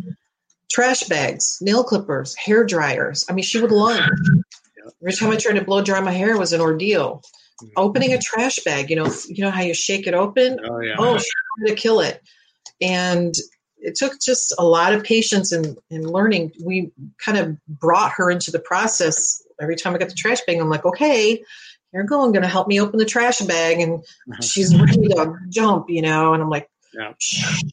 trash 0.72 1.02
bags, 1.04 1.58
nail 1.60 1.84
clippers, 1.84 2.34
hair 2.34 2.64
dryers. 2.64 3.24
I 3.28 3.34
mean, 3.34 3.44
she 3.44 3.60
would 3.60 3.70
lunge. 3.70 4.08
Every 5.02 5.12
time 5.12 5.30
I 5.30 5.36
tried 5.36 5.58
to 5.58 5.64
blow 5.64 5.82
dry 5.82 6.00
my 6.00 6.12
hair 6.12 6.38
was 6.38 6.52
an 6.52 6.60
ordeal. 6.60 7.22
Opening 7.76 8.12
a 8.12 8.18
trash 8.18 8.58
bag, 8.64 8.90
you 8.90 8.96
know, 8.96 9.08
you 9.28 9.44
know 9.44 9.50
how 9.50 9.62
you 9.62 9.74
shake 9.74 10.06
it 10.08 10.14
open. 10.14 10.58
Oh 10.64 10.80
yeah. 10.80 10.96
Oh, 10.98 11.16
she 11.16 11.28
wanted 11.58 11.76
to 11.76 11.80
kill 11.80 12.00
it, 12.00 12.20
and 12.82 13.34
it 13.78 13.94
took 13.96 14.20
just 14.20 14.54
a 14.58 14.64
lot 14.64 14.94
of 14.94 15.02
patience 15.02 15.52
and, 15.52 15.76
and 15.90 16.08
learning. 16.08 16.52
We 16.64 16.92
kind 17.18 17.38
of 17.38 17.56
brought 17.66 18.12
her 18.12 18.30
into 18.30 18.50
the 18.50 18.60
process. 18.60 19.42
Every 19.60 19.76
time 19.76 19.94
I 19.94 19.98
got 19.98 20.08
the 20.08 20.14
trash 20.14 20.40
bag, 20.46 20.58
I'm 20.58 20.70
like, 20.70 20.84
okay, 20.84 21.42
you're 21.92 22.02
I'm 22.02 22.06
going 22.06 22.32
to 22.42 22.48
help 22.48 22.68
me 22.68 22.80
open 22.80 22.98
the 22.98 23.04
trash 23.04 23.40
bag, 23.40 23.80
and 23.80 24.00
uh-huh. 24.00 24.42
she's 24.42 24.76
ready 24.76 25.08
to 25.08 25.36
jump, 25.50 25.90
you 25.90 26.00
know. 26.00 26.32
And 26.32 26.42
I'm 26.42 26.48
like, 26.48 26.70
yeah. 26.94 27.12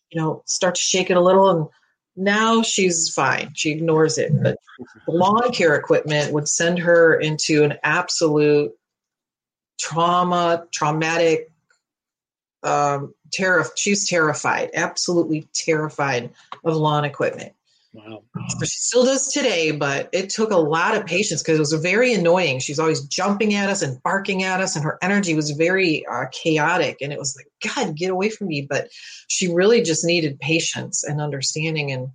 you 0.10 0.20
know, 0.20 0.44
start 0.46 0.76
to 0.76 0.82
shake 0.82 1.10
it 1.10 1.18
a 1.18 1.22
little, 1.22 1.50
and 1.50 1.68
now 2.18 2.62
she's 2.62 3.10
fine. 3.10 3.52
She 3.56 3.72
ignores 3.72 4.18
it. 4.18 4.32
But 4.44 4.58
the 5.06 5.14
lawn 5.14 5.52
care 5.54 5.76
equipment 5.76 6.34
would 6.34 6.50
send 6.50 6.80
her 6.80 7.18
into 7.18 7.64
an 7.64 7.76
absolute 7.84 8.72
trauma, 9.80 10.66
traumatic 10.72 11.50
um, 12.64 13.14
terror. 13.32 13.66
She's 13.76 14.08
terrified, 14.08 14.72
absolutely 14.74 15.48
terrified 15.54 16.32
of 16.64 16.76
lawn 16.76 17.06
equipment. 17.06 17.54
Wow. 17.92 18.22
So 18.50 18.66
she 18.66 18.78
still 18.78 19.06
does 19.06 19.34
today, 19.34 19.72
but 19.72 20.10
it 20.12 20.30
took 20.30 20.52
a 20.52 20.58
lot 20.58 20.96
of 20.96 21.08
patience 21.08 21.42
because 21.42 21.58
it 21.58 21.60
was 21.60 21.74
very 21.74 22.14
annoying. 22.14 22.60
She's 22.60 22.78
always 22.78 23.02
jumping 23.06 23.56
at 23.56 23.70
us 23.70 23.82
and 23.82 24.02
barking 24.04 24.44
at 24.44 24.62
us, 24.62 24.76
and 24.76 24.86
her 24.86 25.00
energy 25.02 25.34
was 25.34 25.52
very 25.52 26.06
uh, 26.06 26.26
chaotic. 26.32 26.98
And 27.02 27.12
it 27.12 27.18
was 27.18 27.36
like, 27.36 27.48
God, 27.76 27.96
get 27.96 28.12
away 28.12 28.30
from 28.30 28.48
me. 28.48 28.68
But 28.70 28.90
she 29.28 29.52
really 29.52 29.82
just 29.82 30.06
needed 30.06 30.40
patience 30.40 31.04
and 31.04 31.20
understanding. 31.20 31.92
And 31.92 32.10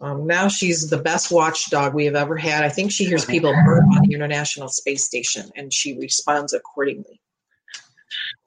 um, 0.00 0.26
now 0.26 0.48
she's 0.48 0.90
the 0.90 0.98
best 0.98 1.30
watchdog 1.30 1.94
we 1.94 2.06
have 2.06 2.16
ever 2.16 2.36
had. 2.36 2.64
I 2.64 2.68
think 2.68 2.90
she 2.90 3.04
hears 3.04 3.24
people 3.24 3.52
burp 3.64 3.84
on 3.94 4.08
the 4.08 4.14
International 4.14 4.68
Space 4.68 5.04
Station, 5.04 5.48
and 5.54 5.72
she 5.72 5.96
responds 5.96 6.52
accordingly 6.52 7.20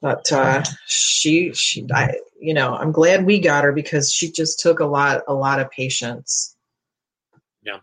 but 0.00 0.32
uh, 0.32 0.62
she 0.86 1.52
she 1.52 1.86
I, 1.92 2.14
you 2.38 2.54
know 2.54 2.74
i'm 2.74 2.92
glad 2.92 3.24
we 3.24 3.38
got 3.38 3.64
her 3.64 3.72
because 3.72 4.12
she 4.12 4.30
just 4.30 4.60
took 4.60 4.80
a 4.80 4.86
lot 4.86 5.22
a 5.28 5.34
lot 5.34 5.60
of 5.60 5.70
patience. 5.70 6.56
Yeah. 7.62 7.78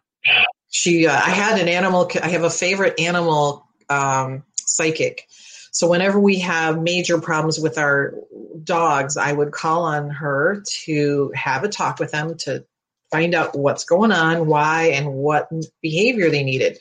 She 0.70 1.08
uh, 1.08 1.14
i 1.14 1.30
had 1.30 1.60
an 1.60 1.68
animal 1.68 2.10
i 2.22 2.30
have 2.30 2.44
a 2.44 2.50
favorite 2.50 3.00
animal 3.00 3.68
um, 3.90 4.44
psychic. 4.60 5.28
So 5.72 5.88
whenever 5.88 6.20
we 6.20 6.40
have 6.40 6.82
major 6.82 7.22
problems 7.22 7.60
with 7.60 7.78
our 7.78 8.16
dogs 8.64 9.16
i 9.16 9.32
would 9.32 9.52
call 9.52 9.84
on 9.84 10.10
her 10.10 10.64
to 10.86 11.32
have 11.36 11.64
a 11.64 11.70
talk 11.70 12.00
with 12.00 12.12
them 12.12 12.36
to 12.38 12.66
find 13.12 13.34
out 13.34 13.58
what's 13.58 13.86
going 13.86 14.12
on 14.12 14.48
why 14.48 14.88
and 14.88 15.14
what 15.14 15.50
behavior 15.82 16.30
they 16.30 16.44
needed. 16.44 16.78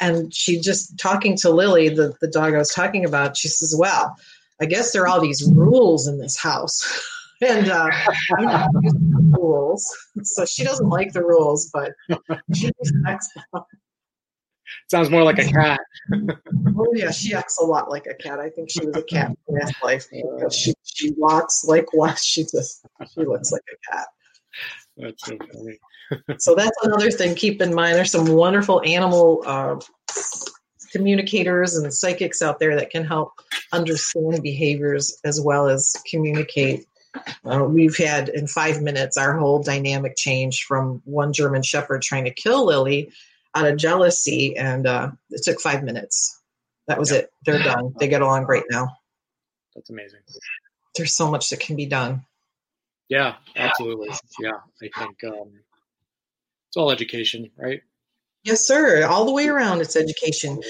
And 0.00 0.34
she 0.34 0.58
just 0.58 0.98
talking 0.98 1.36
to 1.38 1.50
lily 1.50 1.88
the, 1.88 2.14
the 2.20 2.26
dog 2.26 2.54
i 2.54 2.58
was 2.58 2.74
talking 2.74 3.04
about 3.04 3.36
she 3.36 3.48
says 3.48 3.74
well 3.78 4.16
I 4.60 4.66
guess 4.66 4.92
there 4.92 5.02
are 5.02 5.08
all 5.08 5.20
these 5.20 5.50
rules 5.52 6.06
in 6.06 6.18
this 6.18 6.36
house. 6.36 7.08
and 7.42 7.68
uh, 7.70 7.88
rules. 9.30 9.84
So 10.22 10.44
she 10.44 10.64
doesn't 10.64 10.88
like 10.88 11.12
the 11.12 11.24
rules, 11.24 11.70
but 11.72 11.92
she 12.54 12.70
respects 12.78 13.30
them. 13.34 13.64
Sounds 14.90 15.10
more 15.10 15.22
like 15.22 15.38
a 15.38 15.44
cat. 15.44 15.80
oh 16.12 16.92
yeah, 16.94 17.10
she 17.10 17.34
acts 17.34 17.58
a 17.60 17.64
lot 17.64 17.90
like 17.90 18.06
a 18.06 18.14
cat. 18.14 18.38
I 18.38 18.50
think 18.50 18.70
she 18.70 18.84
was 18.84 18.96
a 18.96 19.02
cat 19.02 19.36
in 19.48 19.58
past 19.58 19.74
life 19.82 20.06
because 20.12 20.54
she 20.54 20.74
she 20.82 21.12
walks 21.12 21.64
like 21.64 21.86
what 21.92 22.18
she 22.22 22.42
just 22.42 22.84
she 23.12 23.24
looks 23.24 23.52
like 23.52 23.62
a 23.72 23.92
cat. 23.92 24.06
That's 24.96 25.26
so 25.26 25.38
funny. 25.52 25.78
so 26.38 26.54
that's 26.54 26.76
another 26.82 27.10
thing. 27.10 27.34
Keep 27.34 27.62
in 27.62 27.74
mind. 27.74 27.96
There's 27.96 28.10
some 28.10 28.26
wonderful 28.26 28.82
animal 28.84 29.42
uh, 29.46 29.80
communicators 30.92 31.76
and 31.76 31.92
psychics 31.92 32.42
out 32.42 32.58
there 32.58 32.76
that 32.76 32.90
can 32.90 33.04
help 33.04 33.32
understand 33.72 34.42
behaviors 34.42 35.18
as 35.24 35.40
well 35.40 35.68
as 35.68 35.96
communicate. 36.10 36.86
Uh, 37.44 37.64
we've 37.64 37.96
had 37.96 38.28
in 38.28 38.46
five 38.46 38.80
minutes 38.80 39.16
our 39.16 39.36
whole 39.36 39.62
dynamic 39.62 40.16
change 40.16 40.64
from 40.64 41.02
one 41.04 41.32
German 41.32 41.62
Shepherd 41.62 42.02
trying 42.02 42.24
to 42.24 42.30
kill 42.30 42.66
Lily 42.66 43.12
out 43.54 43.66
of 43.66 43.76
jealousy, 43.76 44.56
and 44.56 44.86
uh, 44.86 45.10
it 45.30 45.42
took 45.42 45.60
five 45.60 45.82
minutes. 45.82 46.40
That 46.88 46.98
was 46.98 47.12
it. 47.12 47.30
They're 47.44 47.62
done. 47.62 47.94
They 47.98 48.08
get 48.08 48.22
along 48.22 48.44
great 48.44 48.64
now. 48.70 48.96
That's 49.74 49.90
amazing. 49.90 50.20
There's 50.96 51.14
so 51.14 51.30
much 51.30 51.50
that 51.50 51.60
can 51.60 51.76
be 51.76 51.86
done. 51.86 52.24
Yeah, 53.08 53.34
absolutely. 53.56 54.10
Yeah, 54.40 54.58
I 54.82 54.88
think 54.98 55.24
um, 55.24 55.52
it's 56.68 56.76
all 56.76 56.90
education, 56.90 57.50
right? 57.56 57.82
Yes, 58.44 58.66
sir. 58.66 59.06
All 59.06 59.24
the 59.24 59.32
way 59.32 59.48
around, 59.48 59.80
it's 59.80 59.96
education, 59.96 60.60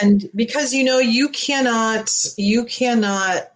and 0.00 0.28
because 0.34 0.72
you 0.74 0.84
know 0.84 0.98
you 0.98 1.28
cannot, 1.28 2.10
you 2.36 2.64
cannot. 2.64 3.50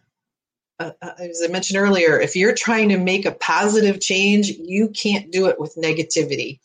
Uh, 0.80 0.92
uh, 1.02 1.10
as 1.18 1.42
I 1.44 1.48
mentioned 1.48 1.76
earlier, 1.76 2.20
if 2.20 2.36
you're 2.36 2.54
trying 2.54 2.90
to 2.90 2.98
make 2.98 3.26
a 3.26 3.32
positive 3.32 4.00
change, 4.00 4.48
you 4.48 4.90
can't 4.90 5.32
do 5.32 5.46
it 5.46 5.58
with 5.58 5.74
negativity. 5.74 6.60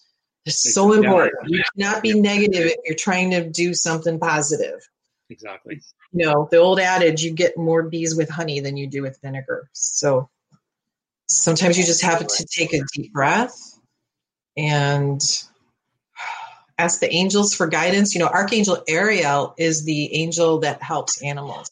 It's 0.46 0.74
so 0.74 0.94
important. 0.94 1.34
You 1.48 1.64
cannot 1.76 2.04
be 2.04 2.20
negative 2.20 2.68
if 2.68 2.78
you're 2.86 2.96
trying 2.96 3.32
to 3.32 3.50
do 3.50 3.74
something 3.74 4.20
positive. 4.20 4.88
Exactly. 5.30 5.82
You 6.12 6.26
know, 6.26 6.48
the 6.52 6.58
old 6.58 6.80
adage, 6.80 7.24
you 7.24 7.32
get 7.32 7.58
more 7.58 7.84
bees 7.84 8.16
with 8.16 8.30
honey 8.30 8.60
than 8.60 8.78
you 8.78 8.88
do 8.88 9.02
with 9.02 9.20
vinegar. 9.22 9.70
So 9.72 10.30
sometimes 11.28 11.78
you 11.78 11.86
just 11.86 12.04
have 12.04 12.28
to 12.28 12.46
take 12.46 12.74
a 12.74 12.82
deep 12.94 13.14
breath 13.14 13.58
and 14.56 15.22
ask 16.78 17.00
the 17.00 17.12
angels 17.12 17.54
for 17.54 17.68
guidance. 17.68 18.14
You 18.14 18.20
know, 18.20 18.28
Archangel 18.28 18.84
Ariel 18.88 19.54
is 19.58 19.84
the 19.84 20.14
angel 20.16 20.60
that 20.60 20.82
helps 20.82 21.22
animals. 21.22 21.70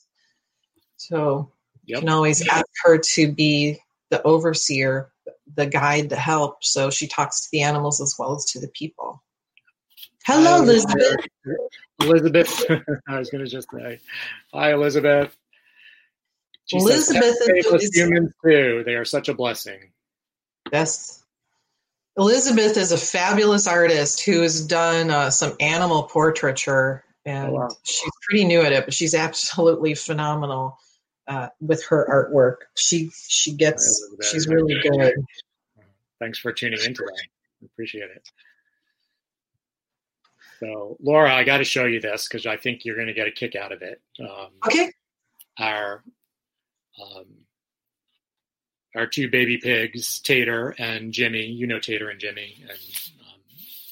So 0.97 1.51
yep. 1.85 1.97
you 1.97 1.99
can 2.01 2.09
always 2.09 2.47
ask 2.47 2.65
her 2.83 2.99
to 3.15 3.31
be 3.31 3.79
the 4.09 4.21
overseer, 4.23 5.11
the 5.55 5.65
guide, 5.65 6.09
the 6.09 6.15
help. 6.15 6.63
So 6.63 6.89
she 6.89 7.07
talks 7.07 7.41
to 7.41 7.47
the 7.51 7.63
animals 7.63 8.01
as 8.01 8.15
well 8.19 8.35
as 8.35 8.45
to 8.51 8.59
the 8.59 8.67
people. 8.67 9.23
Hello, 10.25 10.57
Hi, 10.57 10.63
Elizabeth. 10.63 11.25
Elizabeth. 12.01 12.65
I 13.07 13.17
was 13.17 13.29
going 13.31 13.43
to 13.43 13.49
just 13.49 13.67
say, 13.71 13.99
hi, 14.53 14.73
Elizabeth. 14.73 15.35
She 16.65 16.77
Elizabeth 16.77 17.37
says, 17.37 17.65
is 17.65 17.95
humans 17.95 18.31
too. 18.45 18.83
They 18.85 18.93
are 18.93 19.05
such 19.05 19.29
a 19.29 19.33
blessing. 19.33 19.91
Yes, 20.71 21.20
Elizabeth 22.17 22.77
is 22.77 22.91
a 22.91 22.97
fabulous 22.97 23.67
artist 23.67 24.21
who 24.25 24.41
has 24.41 24.65
done 24.65 25.09
uh, 25.09 25.29
some 25.29 25.55
animal 25.59 26.03
portraiture, 26.03 27.03
and 27.25 27.49
oh, 27.49 27.53
wow. 27.53 27.69
she's 27.83 28.11
pretty 28.27 28.43
new 28.43 28.61
at 28.61 28.73
it, 28.73 28.85
but 28.85 28.93
she's 28.93 29.15
absolutely 29.15 29.93
phenomenal 29.95 30.77
uh, 31.27 31.47
with 31.61 31.83
her 31.85 32.05
artwork. 32.09 32.67
She 32.75 33.11
she 33.15 33.53
gets 33.53 34.07
she's 34.29 34.47
really 34.47 34.79
good. 34.81 35.13
Thanks 36.19 36.37
for 36.37 36.51
tuning 36.51 36.79
in 36.79 36.93
today. 36.93 37.09
Appreciate 37.63 38.09
it. 38.11 38.29
So, 40.59 40.97
Laura, 41.01 41.33
I 41.33 41.43
got 41.43 41.57
to 41.57 41.63
show 41.63 41.85
you 41.85 41.99
this 41.99 42.27
because 42.27 42.45
I 42.45 42.55
think 42.55 42.85
you're 42.85 42.95
going 42.95 43.07
to 43.07 43.13
get 43.13 43.27
a 43.27 43.31
kick 43.31 43.55
out 43.55 43.71
of 43.71 43.81
it. 43.81 43.99
Um, 44.19 44.49
okay. 44.67 44.91
Our 45.57 46.03
um, 47.01 47.25
our 48.95 49.07
two 49.07 49.29
baby 49.29 49.57
pigs, 49.57 50.19
Tater 50.19 50.75
and 50.77 51.13
Jimmy. 51.13 51.45
You 51.45 51.67
know 51.67 51.79
Tater 51.79 52.09
and 52.09 52.19
Jimmy, 52.19 52.57
and 52.61 52.71
um, 52.71 53.39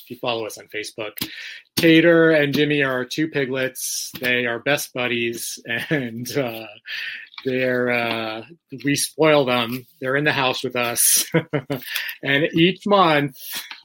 if 0.01 0.09
you 0.09 0.17
follow 0.17 0.45
us 0.45 0.57
on 0.57 0.67
Facebook, 0.67 1.13
Tater 1.75 2.31
and 2.31 2.53
Jimmy 2.53 2.83
are 2.83 2.91
our 2.91 3.05
two 3.05 3.29
piglets. 3.29 4.11
They 4.19 4.45
are 4.45 4.59
best 4.59 4.93
buddies, 4.93 5.59
and 5.89 6.29
uh, 6.37 6.67
they're 7.45 7.89
uh, 7.89 8.43
we 8.83 8.95
spoil 8.95 9.45
them. 9.45 9.85
They're 10.01 10.15
in 10.15 10.25
the 10.25 10.33
house 10.33 10.63
with 10.63 10.75
us, 10.75 11.25
and 12.23 12.43
each 12.53 12.85
month 12.85 13.37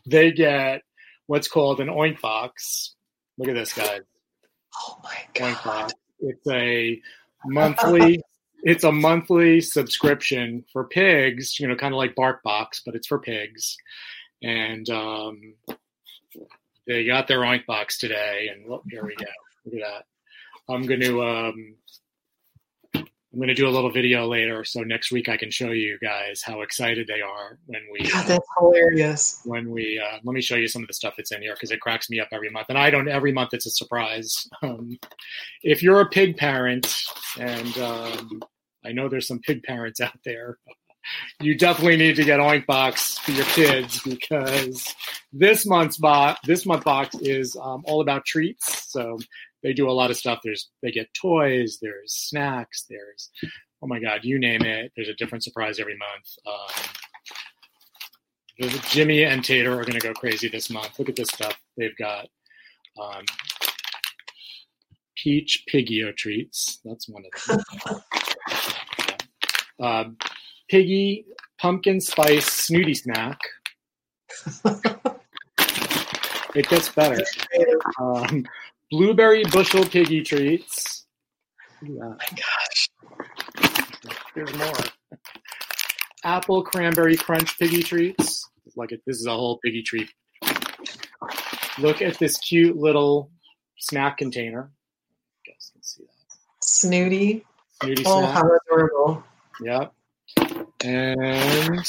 they 0.06 0.32
get 0.32 0.82
what's 1.26 1.48
called 1.48 1.80
an 1.80 1.88
oink 1.88 2.20
box. 2.20 2.94
Look 3.38 3.48
at 3.48 3.54
this, 3.54 3.72
guys. 3.72 4.02
Oh 4.76 4.98
my 5.02 5.16
god! 5.34 5.92
It's 6.20 6.46
a 6.48 7.00
monthly. 7.44 8.20
It's 8.64 8.84
a 8.84 8.90
monthly 8.90 9.60
subscription 9.60 10.64
for 10.72 10.84
pigs. 10.84 11.60
You 11.60 11.68
know, 11.68 11.76
kind 11.76 11.94
of 11.94 11.98
like 11.98 12.16
BarkBox, 12.16 12.82
but 12.84 12.96
it's 12.96 13.06
for 13.06 13.18
pigs. 13.18 13.76
And 14.42 14.88
um, 14.90 15.54
they 16.86 17.04
got 17.04 17.28
their 17.28 17.40
oink 17.40 17.66
box 17.66 17.98
today, 17.98 18.50
and 18.52 18.68
look, 18.68 18.82
here 18.90 19.04
we 19.04 19.14
go. 19.14 19.24
Look 19.64 19.74
at 19.76 19.80
that. 19.80 20.04
I'm 20.72 20.86
going 20.86 21.00
to 21.00 21.22
um, 21.22 21.74
I'm 23.34 23.40
going 23.40 23.48
to 23.48 23.54
do 23.54 23.66
a 23.66 23.70
little 23.70 23.90
video 23.90 24.28
later, 24.28 24.64
so 24.64 24.82
next 24.82 25.10
week 25.10 25.28
I 25.28 25.36
can 25.36 25.50
show 25.50 25.70
you 25.70 25.98
guys 26.00 26.40
how 26.40 26.62
excited 26.62 27.08
they 27.08 27.20
are 27.20 27.58
when 27.66 27.82
we. 27.90 28.08
God, 28.08 28.26
that's 28.26 28.46
hilarious. 28.56 29.40
When 29.44 29.72
we 29.72 30.00
uh, 30.00 30.18
let 30.22 30.34
me 30.34 30.40
show 30.40 30.54
you 30.54 30.68
some 30.68 30.82
of 30.82 30.88
the 30.88 30.94
stuff 30.94 31.14
that's 31.16 31.32
in 31.32 31.42
here 31.42 31.54
because 31.54 31.72
it 31.72 31.80
cracks 31.80 32.08
me 32.08 32.20
up 32.20 32.28
every 32.30 32.48
month, 32.48 32.66
and 32.68 32.78
I 32.78 32.90
don't. 32.90 33.08
Every 33.08 33.32
month 33.32 33.52
it's 33.52 33.66
a 33.66 33.70
surprise. 33.70 34.48
Um, 34.62 34.98
if 35.62 35.82
you're 35.82 36.00
a 36.00 36.08
pig 36.08 36.36
parent, 36.36 36.94
and 37.38 37.76
um, 37.78 38.42
I 38.84 38.92
know 38.92 39.08
there's 39.08 39.26
some 39.26 39.40
pig 39.40 39.62
parents 39.62 40.00
out 40.00 40.18
there, 40.24 40.58
you 41.40 41.56
definitely 41.56 41.96
need 41.96 42.16
to 42.16 42.24
get 42.24 42.40
Oink 42.40 42.66
Box 42.66 43.18
for 43.18 43.32
your 43.32 43.44
kids 43.46 44.00
because 44.02 44.94
this 45.32 45.66
month's 45.66 45.98
box, 45.98 46.40
this 46.44 46.66
month 46.66 46.84
box 46.84 47.14
is 47.16 47.56
um, 47.60 47.82
all 47.86 48.00
about 48.00 48.24
treats. 48.24 48.90
So 48.90 49.18
they 49.62 49.72
do 49.72 49.88
a 49.88 49.92
lot 49.92 50.10
of 50.10 50.16
stuff. 50.16 50.40
There's 50.42 50.70
they 50.82 50.90
get 50.90 51.12
toys, 51.14 51.78
there's 51.80 52.14
snacks, 52.14 52.84
there's 52.88 53.30
oh 53.82 53.86
my 53.86 53.98
god, 53.98 54.20
you 54.22 54.38
name 54.38 54.62
it. 54.62 54.92
There's 54.96 55.08
a 55.08 55.14
different 55.14 55.44
surprise 55.44 55.78
every 55.78 55.96
month. 55.96 56.26
Um, 56.46 56.84
Jimmy 58.88 59.24
and 59.24 59.44
Tater 59.44 59.72
are 59.72 59.84
going 59.84 59.98
to 59.98 60.06
go 60.06 60.14
crazy 60.14 60.48
this 60.48 60.70
month. 60.70 60.98
Look 60.98 61.08
at 61.08 61.16
this 61.16 61.28
stuff 61.28 61.58
they've 61.76 61.96
got. 61.96 62.28
Um, 63.00 63.24
peach 65.24 65.64
Pigio 65.72 66.14
treats. 66.16 66.80
That's 66.84 67.08
one 67.08 67.24
of 67.24 67.32
them. 67.48 68.00
uh, 69.82 70.04
Piggy 70.68 71.26
pumpkin 71.58 72.00
spice 72.00 72.46
snooty 72.46 72.94
snack. 72.94 73.38
it 76.54 76.68
gets 76.68 76.88
better. 76.90 77.22
Um, 78.00 78.44
blueberry 78.90 79.44
bushel 79.44 79.84
piggy 79.84 80.22
treats. 80.22 81.06
Oh 81.84 81.88
my 81.88 82.16
gosh. 82.30 82.90
There's 84.34 84.54
more. 84.56 84.74
Apple 86.24 86.62
cranberry 86.62 87.16
crunch 87.16 87.58
piggy 87.58 87.82
treats. 87.82 88.48
Like 88.76 88.92
it, 88.92 89.02
this 89.06 89.18
is 89.18 89.26
a 89.26 89.32
whole 89.32 89.58
piggy 89.64 89.82
treat. 89.82 90.10
Look 91.78 92.02
at 92.02 92.18
this 92.18 92.38
cute 92.38 92.76
little 92.76 93.30
snack 93.78 94.18
container. 94.18 94.70
I 94.72 95.50
guess 95.50 95.70
you 95.74 95.78
can 95.78 95.82
see 95.82 96.04
that. 96.04 96.63
Snooty. 96.74 97.44
Snooty 97.80 98.02
oh, 98.04 98.20
snack. 98.20 98.34
how 98.34 98.50
adorable. 98.66 99.24
Yep. 99.62 99.92
And 100.82 101.86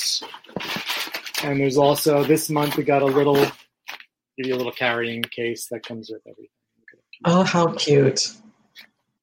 and 1.43 1.59
there's 1.59 1.77
also 1.77 2.23
this 2.23 2.51
month 2.51 2.77
we 2.77 2.83
got 2.83 3.01
a 3.01 3.05
little 3.05 3.35
give 4.37 4.45
you 4.45 4.53
a 4.53 4.57
little 4.57 4.71
carrying 4.71 5.23
case 5.23 5.67
that 5.71 5.83
comes 5.83 6.11
with 6.11 6.21
everything. 6.27 6.49
Oh, 7.25 7.43
how 7.43 7.73
cute. 7.73 8.31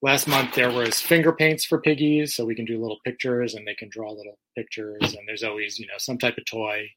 Last 0.01 0.27
month 0.27 0.53
there 0.53 0.69
was 0.69 0.99
finger 0.99 1.31
paints 1.31 1.63
for 1.63 1.79
piggies, 1.79 2.35
so 2.35 2.43
we 2.43 2.55
can 2.55 2.65
do 2.65 2.81
little 2.81 2.99
pictures 3.05 3.53
and 3.55 3.65
they 3.65 3.75
can 3.75 3.87
draw 3.89 4.11
little 4.11 4.37
pictures. 4.57 5.01
And 5.01 5.25
there's 5.25 5.43
always, 5.43 5.79
you 5.79 5.87
know, 5.87 5.97
some 5.97 6.17
type 6.17 6.37
of 6.37 6.43
toy, 6.43 6.89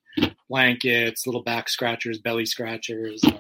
blankets, 0.50 1.24
little 1.24 1.44
back 1.44 1.68
scratchers, 1.68 2.18
belly 2.18 2.46
scratchers. 2.46 3.22
Um, 3.22 3.38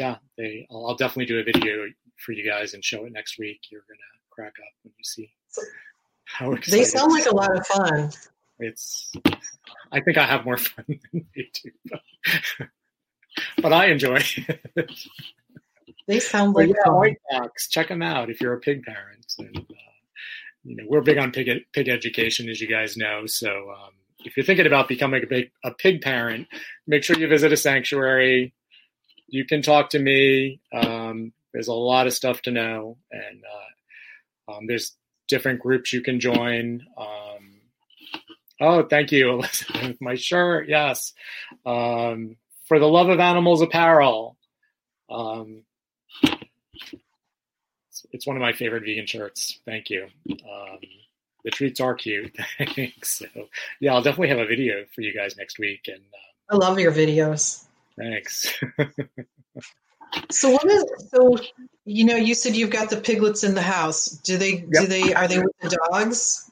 yeah, 0.00 0.16
they. 0.36 0.66
I'll, 0.72 0.88
I'll 0.88 0.96
definitely 0.96 1.26
do 1.26 1.38
a 1.38 1.44
video 1.44 1.86
for 2.18 2.32
you 2.32 2.48
guys 2.48 2.74
and 2.74 2.84
show 2.84 3.04
it 3.04 3.12
next 3.12 3.38
week. 3.38 3.60
You're 3.70 3.84
gonna 3.88 4.00
crack 4.30 4.54
up 4.58 4.72
when 4.82 4.92
you 4.96 5.04
see 5.04 5.30
how 6.24 6.52
excited. 6.52 6.80
They 6.80 6.84
sound 6.84 7.12
like 7.12 7.26
a 7.26 7.34
lot 7.34 7.56
of 7.56 7.66
fun. 7.66 8.10
It's. 8.58 9.12
I 9.92 10.00
think 10.00 10.18
I 10.18 10.24
have 10.24 10.44
more 10.44 10.56
fun 10.58 10.84
than 10.88 11.26
they 11.34 11.50
do, 11.62 11.70
but, 11.90 12.68
but 13.62 13.72
I 13.72 13.86
enjoy 13.86 14.18
it. 14.20 14.90
They 16.08 16.20
sound 16.20 16.54
like 16.54 16.70
yeah. 16.70 16.90
White 16.90 17.18
Box. 17.30 17.68
Check 17.68 17.88
them 17.88 18.00
out 18.02 18.30
if 18.30 18.40
you're 18.40 18.54
a 18.54 18.60
pig 18.60 18.82
parent. 18.82 19.26
And, 19.38 19.56
uh, 19.58 19.74
you 20.64 20.76
know, 20.76 20.84
we're 20.88 21.02
big 21.02 21.18
on 21.18 21.30
pig 21.30 21.48
pig 21.72 21.88
education, 21.88 22.48
as 22.48 22.60
you 22.60 22.66
guys 22.66 22.96
know. 22.96 23.26
So 23.26 23.70
um, 23.70 23.90
if 24.24 24.34
you're 24.36 24.46
thinking 24.46 24.66
about 24.66 24.88
becoming 24.88 25.22
a 25.22 25.26
big 25.26 25.50
a 25.62 25.70
pig 25.70 26.00
parent, 26.00 26.48
make 26.86 27.04
sure 27.04 27.18
you 27.18 27.28
visit 27.28 27.52
a 27.52 27.58
sanctuary. 27.58 28.54
You 29.28 29.44
can 29.44 29.60
talk 29.60 29.90
to 29.90 29.98
me. 29.98 30.60
Um, 30.72 31.34
there's 31.52 31.68
a 31.68 31.74
lot 31.74 32.06
of 32.06 32.12
stuff 32.12 32.42
to 32.42 32.50
know, 32.50 32.98
and 33.10 33.42
uh, 33.44 34.52
um, 34.52 34.66
there's 34.66 34.96
different 35.28 35.60
groups 35.60 35.92
you 35.92 36.00
can 36.00 36.20
join. 36.20 36.84
Um, 36.96 37.60
oh, 38.60 38.82
thank 38.84 39.12
you, 39.12 39.30
Elizabeth. 39.34 40.00
My 40.00 40.14
shirt, 40.14 40.68
yes. 40.68 41.12
Um, 41.64 42.36
for 42.64 42.78
the 42.78 42.88
love 42.88 43.08
of 43.08 43.20
animals 43.20 43.62
apparel. 43.62 44.36
Um, 45.10 45.62
it's, 46.22 48.06
it's 48.12 48.26
one 48.26 48.36
of 48.36 48.42
my 48.42 48.52
favorite 48.52 48.84
vegan 48.84 49.06
shirts. 49.06 49.60
Thank 49.64 49.90
you. 49.90 50.06
Um, 50.30 50.78
the 51.44 51.50
treats 51.50 51.80
are 51.80 51.94
cute. 51.94 52.36
Thanks. 52.74 53.18
So, 53.20 53.26
yeah, 53.80 53.94
I'll 53.94 54.02
definitely 54.02 54.28
have 54.28 54.38
a 54.38 54.46
video 54.46 54.84
for 54.94 55.00
you 55.00 55.14
guys 55.14 55.36
next 55.36 55.58
week. 55.58 55.88
And 55.88 56.02
uh, 56.12 56.54
I 56.54 56.56
love 56.56 56.78
your 56.78 56.92
videos. 56.92 57.64
thanks. 57.96 58.52
So 60.30 60.50
what 60.50 60.64
is 60.66 60.84
so 61.12 61.36
you 61.84 62.04
know 62.04 62.16
you 62.16 62.34
said 62.34 62.56
you've 62.56 62.70
got 62.70 62.90
the 62.90 62.96
piglets 62.96 63.44
in 63.44 63.54
the 63.54 63.62
house. 63.62 64.06
Do 64.06 64.36
they 64.36 64.66
do 64.72 64.86
they 64.86 65.14
are 65.14 65.28
they 65.28 65.38
with 65.38 65.58
the 65.60 65.78
dogs 65.90 66.50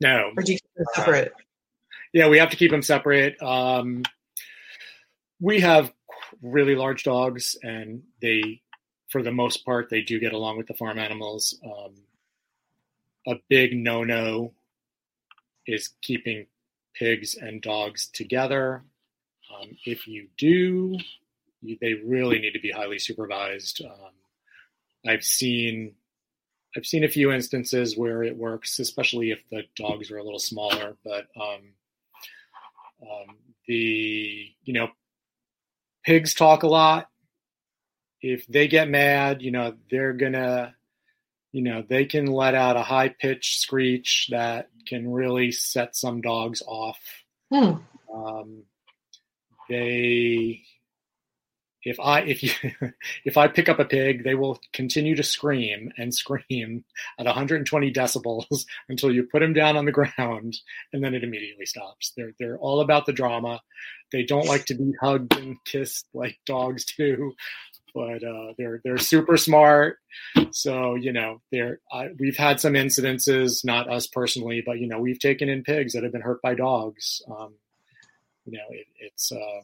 no, 0.00 0.32
or 0.36 0.42
do 0.42 0.52
you 0.52 0.58
keep 0.58 0.74
them 0.74 0.86
separate? 0.94 1.32
yeah, 2.12 2.28
we 2.28 2.38
have 2.38 2.50
to 2.50 2.56
keep 2.56 2.70
them 2.70 2.82
separate. 2.82 3.40
Um, 3.42 4.02
we 5.40 5.60
have 5.60 5.92
really 6.42 6.74
large 6.74 7.04
dogs, 7.04 7.56
and 7.62 8.02
they, 8.20 8.62
for 9.08 9.22
the 9.22 9.30
most 9.30 9.64
part, 9.64 9.90
they 9.90 10.00
do 10.00 10.18
get 10.18 10.32
along 10.32 10.56
with 10.56 10.66
the 10.66 10.74
farm 10.74 10.98
animals. 10.98 11.58
Um, 11.64 11.94
a 13.26 13.34
big 13.48 13.76
no-no 13.76 14.52
is 15.66 15.90
keeping 16.00 16.46
pigs 16.94 17.34
and 17.34 17.60
dogs 17.60 18.08
together. 18.08 18.82
Um, 19.54 19.76
if 19.84 20.06
you 20.06 20.28
do, 20.38 20.98
they 21.62 21.94
really 22.04 22.38
need 22.38 22.52
to 22.52 22.60
be 22.60 22.70
highly 22.70 22.98
supervised. 22.98 23.82
Um, 23.84 24.12
I've 25.06 25.24
seen 25.24 25.94
I've 26.76 26.86
seen 26.86 27.04
a 27.04 27.08
few 27.08 27.32
instances 27.32 27.96
where 27.96 28.22
it 28.22 28.36
works, 28.36 28.78
especially 28.78 29.32
if 29.32 29.40
the 29.50 29.62
dogs 29.76 30.10
are 30.10 30.18
a 30.18 30.24
little 30.24 30.38
smaller. 30.38 30.96
But 31.04 31.26
um, 31.36 31.72
um, 33.02 33.36
the 33.66 34.50
you 34.62 34.72
know 34.72 34.88
pigs 36.04 36.34
talk 36.34 36.62
a 36.62 36.68
lot. 36.68 37.08
If 38.22 38.46
they 38.46 38.68
get 38.68 38.88
mad, 38.88 39.42
you 39.42 39.50
know 39.50 39.74
they're 39.90 40.12
gonna 40.12 40.74
you 41.52 41.62
know 41.62 41.82
they 41.88 42.04
can 42.04 42.26
let 42.26 42.54
out 42.54 42.76
a 42.76 42.82
high 42.82 43.08
pitched 43.08 43.60
screech 43.60 44.28
that 44.30 44.68
can 44.86 45.10
really 45.10 45.52
set 45.52 45.96
some 45.96 46.20
dogs 46.20 46.62
off. 46.66 47.00
Hmm. 47.52 47.74
Um, 48.12 48.62
they 49.68 50.62
if 51.82 51.98
I 51.98 52.20
if 52.20 52.42
you 52.42 52.50
if 53.24 53.36
I 53.36 53.48
pick 53.48 53.68
up 53.68 53.78
a 53.78 53.84
pig, 53.84 54.24
they 54.24 54.34
will 54.34 54.60
continue 54.72 55.16
to 55.16 55.22
scream 55.22 55.92
and 55.96 56.14
scream 56.14 56.84
at 57.18 57.26
120 57.26 57.92
decibels 57.92 58.64
until 58.88 59.12
you 59.12 59.24
put 59.24 59.42
him 59.42 59.52
down 59.52 59.76
on 59.76 59.86
the 59.86 59.92
ground, 59.92 60.58
and 60.92 61.02
then 61.02 61.14
it 61.14 61.24
immediately 61.24 61.66
stops. 61.66 62.12
They're 62.16 62.34
they're 62.38 62.58
all 62.58 62.80
about 62.80 63.06
the 63.06 63.12
drama. 63.12 63.60
They 64.12 64.24
don't 64.24 64.46
like 64.46 64.66
to 64.66 64.74
be 64.74 64.92
hugged 65.00 65.36
and 65.36 65.56
kissed 65.64 66.06
like 66.12 66.38
dogs 66.44 66.84
do, 66.84 67.32
but 67.94 68.22
uh, 68.22 68.52
they're 68.58 68.80
they're 68.84 68.98
super 68.98 69.36
smart. 69.36 69.98
So 70.50 70.96
you 70.96 71.12
know, 71.12 71.40
they're 71.50 71.80
I, 71.90 72.08
we've 72.18 72.36
had 72.36 72.60
some 72.60 72.74
incidences, 72.74 73.64
not 73.64 73.90
us 73.90 74.06
personally, 74.06 74.62
but 74.64 74.78
you 74.78 74.86
know, 74.86 75.00
we've 75.00 75.20
taken 75.20 75.48
in 75.48 75.62
pigs 75.62 75.94
that 75.94 76.02
have 76.02 76.12
been 76.12 76.20
hurt 76.20 76.42
by 76.42 76.54
dogs. 76.54 77.22
Um, 77.30 77.54
you 78.44 78.58
know, 78.58 78.64
it, 78.70 78.86
it's 78.98 79.32
um, 79.32 79.62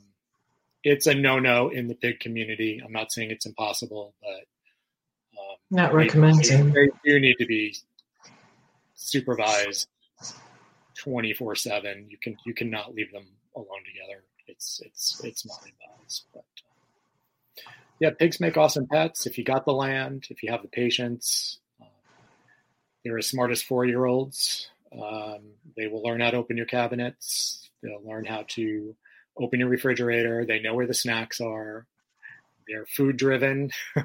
it's 0.87 1.09
a 1.09 1.15
no-no 1.15 1.69
in 1.69 1.89
the 1.89 1.97
pig 1.97 2.21
community. 2.21 2.81
I'm 2.83 2.93
not 2.93 3.11
saying 3.11 3.33
it's 3.33 3.45
impossible, 3.45 4.15
but 4.23 5.41
um, 5.41 5.57
Not 5.69 5.91
they- 5.91 5.97
recommending. 5.97 6.73
They, 6.73 6.89
do 7.05 7.19
need 7.19 7.35
to 7.41 7.47
be 7.47 7.75
supervised 8.95 9.89
24/7. 11.05 12.09
You 12.09 12.19
can 12.23 12.37
you 12.47 12.55
cannot 12.55 12.95
leave 12.95 13.11
them 13.13 13.27
alone 13.57 13.83
together. 13.85 14.23
It's 14.47 14.81
it's 14.85 15.21
it's 15.25 15.45
not 15.45 15.59
advised. 15.59 16.27
But 16.33 16.45
uh, 17.59 17.71
yeah, 17.99 18.11
pigs 18.17 18.39
make 18.39 18.57
awesome 18.57 18.87
pets 18.87 19.27
if 19.27 19.39
you 19.39 19.45
got 19.45 19.65
the 19.65 19.73
land, 19.73 20.29
if 20.31 20.45
you 20.45 20.53
have 20.53 20.63
the 20.63 20.69
patience. 20.69 21.59
Uh, 21.83 21.87
they're 23.05 23.19
as 23.19 23.27
smart 23.27 23.51
as 23.51 23.61
four 23.61 23.85
year 23.85 24.05
olds. 24.05 24.71
Um, 24.93 25.41
they 25.77 25.89
will 25.89 26.03
learn 26.05 26.21
how 26.21 26.31
to 26.31 26.37
open 26.37 26.57
your 26.57 26.67
cabinets. 26.67 27.69
They'll 27.83 28.07
learn 28.07 28.25
how 28.25 28.45
to 28.51 28.95
open 29.39 29.61
your 29.61 29.69
refrigerator. 29.69 30.45
They 30.45 30.61
know 30.61 30.75
where 30.75 30.87
the 30.87 30.95
snacks 30.95 31.41
are. 31.41 31.87
They're 32.69 32.87
food 32.87 33.17
driven. 33.17 33.71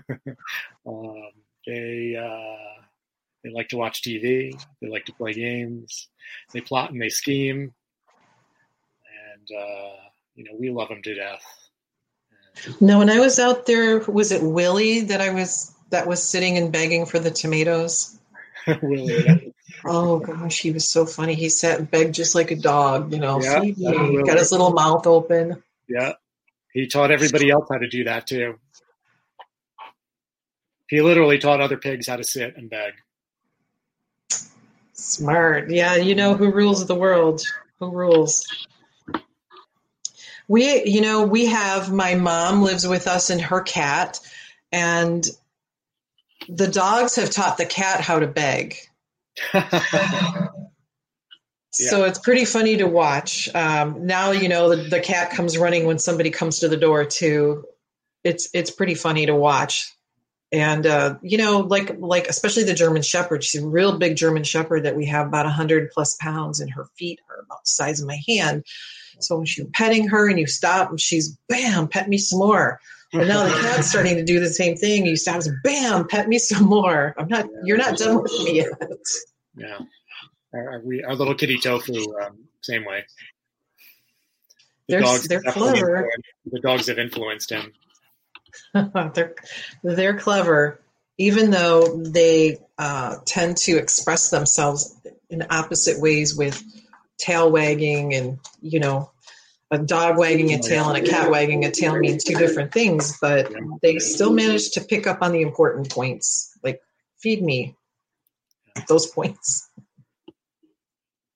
um, 0.86 1.32
they 1.66 2.16
uh, 2.16 2.82
they 3.44 3.50
like 3.52 3.70
to 3.70 3.78
watch 3.78 4.02
TV. 4.02 4.54
They 4.82 4.88
like 4.88 5.06
to 5.06 5.14
play 5.14 5.34
games. 5.34 6.08
They 6.54 6.62
plot 6.62 6.92
and 6.92 7.02
they 7.02 7.10
scheme. 7.10 7.74
And 9.36 9.58
uh, 9.58 9.96
you 10.36 10.44
know 10.44 10.52
we 10.60 10.70
love 10.70 10.90
them 10.90 11.02
to 11.04 11.16
death. 11.16 11.44
No, 12.80 13.00
when 13.00 13.10
I 13.10 13.20
was 13.20 13.40
out 13.40 13.66
there, 13.66 14.00
was 14.00 14.32
it 14.32 14.44
Willie 14.44 15.02
that 15.02 15.22
I 15.22 15.34
was 15.34 15.74
that 15.90 16.08
was 16.08 16.22
sitting 16.22 16.58
and 16.58 16.72
begging 16.72 17.06
for 17.06 17.20
the 17.20 17.32
tomatoes? 17.32 18.20
Willie. 18.82 19.54
Oh 19.86 20.20
gosh, 20.20 20.60
he 20.60 20.72
was 20.72 20.88
so 20.88 21.06
funny. 21.06 21.36
He 21.36 21.50
sat 21.50 21.80
and 21.80 21.90
begged 21.90 22.16
just 22.16 22.36
like 22.36 22.52
a 22.52 22.56
dog, 22.56 23.12
you 23.14 23.20
know. 23.20 23.42
Yeah, 23.42 23.60
me. 23.60 23.76
that's 23.78 24.30
Got 24.30 24.38
his 24.38 24.52
little 24.52 24.72
mouth 24.72 25.08
open. 25.08 25.62
Yeah. 25.88 26.14
He 26.74 26.88
taught 26.88 27.12
everybody 27.12 27.50
else 27.50 27.68
how 27.70 27.78
to 27.78 27.88
do 27.88 28.06
that 28.06 28.28
too. 28.28 28.58
He 30.88 31.02
literally 31.02 31.38
taught 31.38 31.62
other 31.62 31.78
pigs 31.78 32.08
how 32.08 32.18
to 32.18 32.24
sit 32.24 32.56
and 32.58 32.70
beg. 32.70 32.94
Smart. 34.94 35.70
Yeah, 35.70 35.96
you 35.96 36.16
know 36.16 36.36
who 36.36 36.52
rules 36.52 36.86
the 36.86 36.96
world. 36.96 37.42
Who 37.80 37.92
rules? 37.92 38.46
We, 40.48 40.84
you 40.84 41.02
know, 41.02 41.24
we 41.24 41.46
have 41.48 41.92
my 41.92 42.16
mom 42.16 42.62
lives 42.62 42.86
with 42.86 43.08
us 43.08 43.30
and 43.30 43.42
her 43.42 43.62
cat, 43.62 44.20
and 44.72 45.26
the 46.50 46.68
dogs 46.68 47.16
have 47.16 47.30
taught 47.30 47.58
the 47.58 47.66
cat 47.66 48.02
how 48.02 48.20
to 48.20 48.28
beg. 48.28 48.76
So 51.74 52.04
it's 52.04 52.20
pretty 52.20 52.46
funny 52.46 52.78
to 52.78 52.88
watch. 52.88 53.48
Um, 53.56 54.06
now 54.06 54.32
you 54.32 54.50
know 54.50 54.76
the, 54.76 54.90
the 54.90 55.00
cat 55.00 55.32
comes 55.32 55.58
running 55.58 55.86
when 55.86 56.00
somebody 56.00 56.30
comes 56.30 56.60
to 56.60 56.68
the 56.68 56.78
door 56.78 57.06
too. 57.06 57.64
It's 58.24 58.50
it's 58.54 58.72
pretty 58.72 58.94
funny 58.94 59.26
to 59.26 59.36
watch, 59.36 59.90
and 60.52 60.86
uh, 60.86 61.16
you 61.22 61.38
know 61.38 61.60
like 61.60 61.96
like 61.98 62.28
especially 62.28 62.64
the 62.64 62.74
German 62.74 63.02
Shepherd. 63.04 63.44
She's 63.44 63.64
a 63.64 63.68
real 63.68 63.98
big 63.98 64.18
German 64.18 64.44
Shepherd 64.44 64.84
that 64.84 64.98
we 64.98 65.06
have 65.06 65.28
about 65.28 65.46
hundred 65.50 65.92
plus 65.92 66.18
pounds, 66.20 66.60
and 66.60 66.70
her 66.72 66.88
feet 66.98 67.22
are 67.30 67.42
about 67.42 67.64
the 67.64 67.70
size 67.70 68.02
of 68.02 68.08
my 68.08 68.20
hand. 68.28 68.66
So 69.20 69.38
when 69.38 69.48
you're 69.56 69.68
petting 69.68 70.08
her 70.10 70.30
and 70.30 70.40
you 70.40 70.48
stop, 70.48 70.90
and 70.90 71.00
she's 71.00 71.38
bam, 71.48 71.88
pet 71.88 72.10
me 72.10 72.18
some 72.18 72.40
more. 72.40 72.80
And 73.14 73.28
now 73.28 73.44
the 73.44 73.50
cat's 73.50 73.90
starting 73.90 74.16
to 74.16 74.24
do 74.24 74.40
the 74.40 74.50
same 74.50 74.76
thing. 74.76 75.06
You 75.06 75.18
stop, 75.18 75.42
bam, 75.64 76.08
pet 76.08 76.28
me 76.28 76.38
some 76.38 76.66
more. 76.66 77.14
I'm 77.18 77.28
not. 77.28 77.46
You're 77.64 77.78
not 77.78 77.98
done 77.98 78.22
with 78.22 78.32
me 78.44 78.58
yet. 78.58 78.70
Yeah. 79.56 79.80
Our, 80.54 80.72
our, 80.72 80.82
we, 80.84 81.04
our 81.04 81.16
little 81.16 81.36
kitty 81.36 81.58
tofu, 81.58 81.94
um, 82.20 82.46
same 82.62 82.86
way. 82.86 83.06
The 84.88 84.96
They're- 84.96 85.02
dogs 85.02 85.28
they're 85.28 85.42
clever. 85.42 86.10
The 86.52 86.60
dogs 86.60 86.88
have 86.88 87.00
influenced 87.00 87.50
him. 87.50 87.74
they're 89.14 89.36
they're 89.84 90.18
clever, 90.18 90.82
even 91.18 91.52
though 91.52 92.02
they 92.04 92.60
uh, 92.78 93.18
tend 93.26 93.58
to 93.58 93.78
express 93.78 94.30
themselves 94.30 94.96
in 95.30 95.46
opposite 95.50 96.02
ways 96.02 96.36
with 96.36 96.62
tail 97.18 97.50
wagging 97.50 98.14
and 98.14 98.40
you 98.62 98.80
know 98.80 99.12
a 99.70 99.78
dog 99.78 100.18
wagging 100.18 100.52
a 100.52 100.60
tail 100.60 100.90
and 100.90 101.06
a 101.06 101.10
cat 101.10 101.32
wagging 101.32 101.64
a 101.64 101.72
tail 101.72 101.98
mean 101.98 102.18
two 102.18 102.36
different 102.36 102.74
things, 102.74 103.18
but 103.22 103.50
they 103.82 104.00
still 104.00 104.34
manage 104.34 104.72
to 104.72 104.82
pick 104.82 105.08
up 105.08 105.22
on 105.22 105.32
the 105.32 105.42
important 105.42 105.90
points, 105.90 106.58
like 106.62 106.82
feed 107.20 107.42
me 107.42 107.76
those 108.88 109.08
points. 109.08 109.70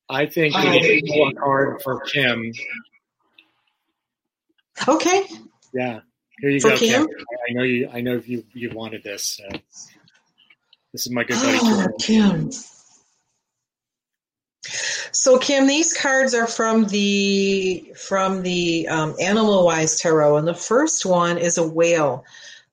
I 0.10 0.26
think 0.26 0.56
we 0.56 0.70
need 0.70 1.02
to 1.08 1.34
pull 1.34 1.78
for 1.84 2.02
Kim. 2.02 2.52
Okay. 4.88 5.26
Yeah. 5.74 6.02
Here 6.40 6.50
you 6.50 6.60
For 6.60 6.72
go, 6.72 6.78
Kim. 6.78 7.06
Kim? 7.06 7.16
I 7.50 7.54
know 7.54 7.64
you. 7.64 7.90
I 7.92 8.02
know 8.02 8.22
you. 8.24 8.44
You 8.54 8.72
wanted 8.72 9.04
this. 9.04 9.38
So. 9.38 9.48
This 10.92 11.08
is 11.08 11.12
my 11.12 11.24
good 11.24 11.36
buddy. 11.42 11.58
Oh, 11.62 11.88
Kim. 12.00 12.52
So 15.12 15.38
Kim, 15.40 15.68
these 15.68 15.94
cards 15.94 16.34
are 16.34 16.48
from 16.48 16.86
the 16.88 17.94
from 17.96 18.44
the 18.44 18.88
um, 18.88 19.16
Animal 19.22 19.66
Wise 19.66 20.00
Tarot, 20.00 20.38
and 20.38 20.48
the 20.48 20.54
first 20.54 21.06
one 21.06 21.38
is 21.38 21.58
a 21.58 21.68
whale, 21.68 22.26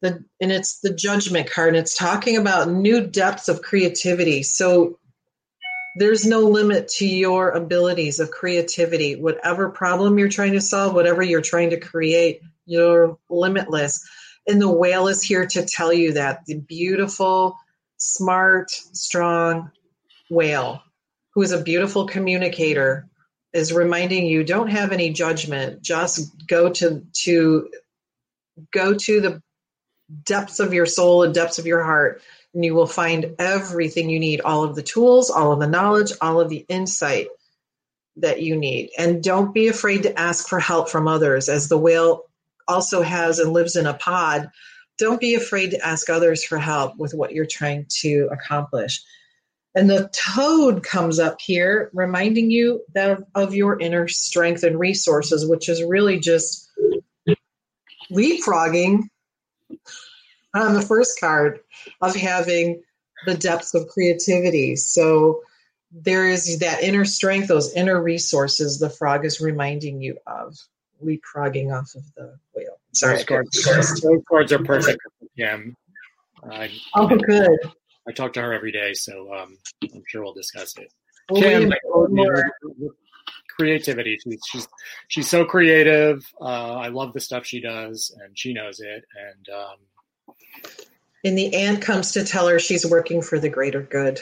the 0.03 0.24
and 0.40 0.53
it's 0.53 0.80
the 0.80 0.92
Judgment 0.92 1.50
card, 1.50 1.68
and 1.68 1.78
it's 1.78 1.96
talking 1.96 2.36
about 2.36 2.70
new 2.70 3.07
depths 3.07 3.48
of 3.48 3.62
creativity. 3.62 4.42
So 4.42 4.98
there's 5.96 6.26
no 6.26 6.40
limit 6.40 6.88
to 6.88 7.07
your 7.07 7.50
abilities 7.50 8.18
of 8.20 8.30
creativity. 8.30 9.16
Whatever 9.16 9.70
problem 9.70 10.18
you're 10.18 10.28
trying 10.28 10.53
to 10.53 10.61
solve, 10.61 10.94
whatever 10.94 11.22
you're 11.22 11.40
trying 11.40 11.70
to 11.70 11.80
create, 11.80 12.42
you're 12.66 13.18
limitless. 13.30 14.07
And 14.46 14.61
the 14.61 14.70
whale 14.70 15.09
is 15.09 15.22
here 15.22 15.46
to 15.46 15.64
tell 15.64 15.92
you 15.92 16.14
that 16.14 16.44
the 16.46 16.59
beautiful, 16.59 17.57
smart, 17.96 18.70
strong 18.70 19.70
whale 20.30 20.82
who 21.34 21.42
is 21.42 21.53
a 21.53 21.62
beautiful 21.62 22.07
communicator 22.07 23.09
is 23.53 23.72
reminding 23.72 24.26
you 24.26 24.44
don't 24.44 24.68
have 24.68 24.92
any 24.92 25.12
judgment 25.12 25.82
just 25.82 26.46
go 26.46 26.70
to 26.70 27.05
to 27.12 27.68
go 28.72 28.94
to 28.94 29.20
the 29.20 29.42
depths 30.24 30.60
of 30.60 30.74
your 30.74 30.86
soul 30.86 31.22
and 31.22 31.34
depths 31.34 31.58
of 31.58 31.66
your 31.66 31.82
heart 31.82 32.22
and 32.54 32.64
you 32.64 32.74
will 32.74 32.86
find 32.86 33.34
everything 33.38 34.10
you 34.10 34.20
need 34.20 34.40
all 34.42 34.62
of 34.62 34.74
the 34.74 34.82
tools 34.82 35.30
all 35.30 35.52
of 35.52 35.60
the 35.60 35.66
knowledge 35.66 36.12
all 36.20 36.40
of 36.40 36.48
the 36.48 36.64
insight 36.68 37.28
that 38.16 38.42
you 38.42 38.56
need. 38.56 38.90
And 38.98 39.22
don't 39.22 39.54
be 39.54 39.68
afraid 39.68 40.02
to 40.02 40.18
ask 40.18 40.48
for 40.48 40.60
help 40.60 40.88
from 40.88 41.08
others. 41.08 41.48
As 41.48 41.68
the 41.68 41.78
whale 41.78 42.24
also 42.68 43.02
has 43.02 43.38
and 43.38 43.52
lives 43.52 43.76
in 43.76 43.86
a 43.86 43.94
pod 43.94 44.48
don't 44.98 45.20
be 45.20 45.34
afraid 45.34 45.70
to 45.70 45.84
ask 45.84 46.10
others 46.10 46.44
for 46.44 46.58
help 46.58 46.96
with 46.98 47.12
what 47.14 47.32
you're 47.32 47.46
trying 47.46 47.86
to 47.88 48.28
accomplish. 48.30 49.02
And 49.74 49.88
the 49.88 50.10
toad 50.12 50.84
comes 50.84 51.18
up 51.18 51.38
here, 51.40 51.90
reminding 51.94 52.50
you 52.50 52.82
that 52.94 53.18
of 53.34 53.54
your 53.54 53.80
inner 53.80 54.06
strength 54.06 54.62
and 54.62 54.78
resources, 54.78 55.46
which 55.46 55.70
is 55.70 55.82
really 55.82 56.20
just 56.20 56.70
leapfrogging 58.12 59.04
on 60.54 60.74
the 60.74 60.82
first 60.82 61.18
card 61.18 61.60
of 62.00 62.14
having 62.14 62.82
the 63.26 63.34
depths 63.34 63.74
of 63.74 63.88
creativity. 63.88 64.76
So 64.76 65.42
there 65.90 66.28
is 66.28 66.58
that 66.58 66.82
inner 66.82 67.04
strength, 67.04 67.48
those 67.48 67.72
inner 67.74 68.02
resources 68.02 68.78
the 68.78 68.90
frog 68.90 69.24
is 69.24 69.40
reminding 69.40 70.00
you 70.00 70.18
of, 70.26 70.56
leapfrogging 71.04 71.72
off 71.72 71.94
of 71.94 72.02
the 72.16 72.38
whale. 72.54 72.78
Sorry. 72.92 73.16
Those 73.16 73.24
cards, 73.24 74.00
those 74.00 74.22
cards 74.28 74.52
are 74.52 74.62
perfect 74.62 75.00
Kim. 75.36 75.76
I, 76.50 76.70
Oh, 76.94 77.08
good. 77.08 77.58
I 78.08 78.12
talk 78.12 78.32
to 78.34 78.42
her 78.42 78.52
every 78.52 78.72
day, 78.72 78.94
so 78.94 79.32
um, 79.32 79.58
I'm 79.82 80.02
sure 80.06 80.22
we'll 80.22 80.32
discuss 80.32 80.76
it. 80.76 80.92
Well, 81.30 81.40
Kim, 81.40 81.68
we 81.68 82.08
more. 82.08 82.44
Creativity. 83.57 84.18
She's 84.22 84.41
she's 84.51 84.68
she's 85.09 85.28
so 85.30 85.45
creative. 85.45 86.24
Uh, 86.41 86.74
I 86.74 86.89
love 86.89 87.12
the 87.12 87.20
stuff 87.20 87.45
she 87.47 87.61
does, 87.61 88.14
and 88.22 88.37
she 88.39 88.53
knows 88.53 88.80
it. 88.80 89.05
And 89.16 89.49
um, 89.55 90.35
And 91.24 91.37
the 91.39 91.55
ant 91.55 91.83
comes 91.83 92.12
to 92.12 92.24
tell 92.24 92.49
her 92.49 92.59
she's 92.59 92.85
working 92.87 93.22
for 93.22 93.39
the 93.39 93.49
greater 93.49 93.83
good. 93.83 94.20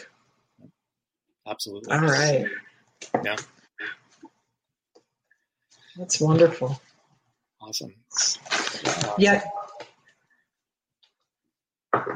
absolutely, 1.46 1.92
All 1.92 2.00
right. 2.00 2.46
yeah, 3.24 3.36
That's 5.96 6.20
wonderful. 6.20 6.80
awesome. 7.60 7.94
Yeah. 9.18 9.42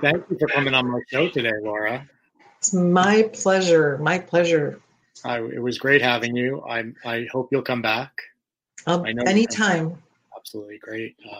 Thank 0.00 0.24
you 0.30 0.36
for 0.38 0.48
coming 0.48 0.72
on 0.74 0.88
my 0.90 1.00
show 1.08 1.28
today, 1.28 1.50
Laura. 1.62 2.08
It's 2.58 2.72
my 2.72 3.28
pleasure. 3.32 3.98
My 3.98 4.18
pleasure. 4.18 4.80
I, 5.24 5.38
it 5.40 5.62
was 5.62 5.78
great 5.78 6.02
having 6.02 6.34
you. 6.36 6.62
I 6.68 6.84
I 7.04 7.26
hope 7.30 7.48
you'll 7.52 7.62
come 7.62 7.82
back. 7.82 8.12
Um, 8.86 9.04
I 9.04 9.12
know- 9.12 9.22
anytime. 9.24 10.02
Absolutely 10.36 10.78
great. 10.78 11.16
Um, 11.30 11.38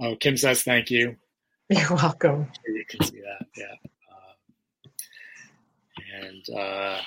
oh, 0.00 0.16
Kim 0.16 0.36
says 0.36 0.62
thank 0.62 0.90
you. 0.90 1.16
You're 1.68 1.94
welcome. 1.96 2.50
You 2.66 2.84
can 2.88 3.02
see 3.04 3.20
that, 3.20 3.46
yeah. 3.56 3.74
Um, 4.86 4.92
and 6.22 6.58
uh, 6.58 7.00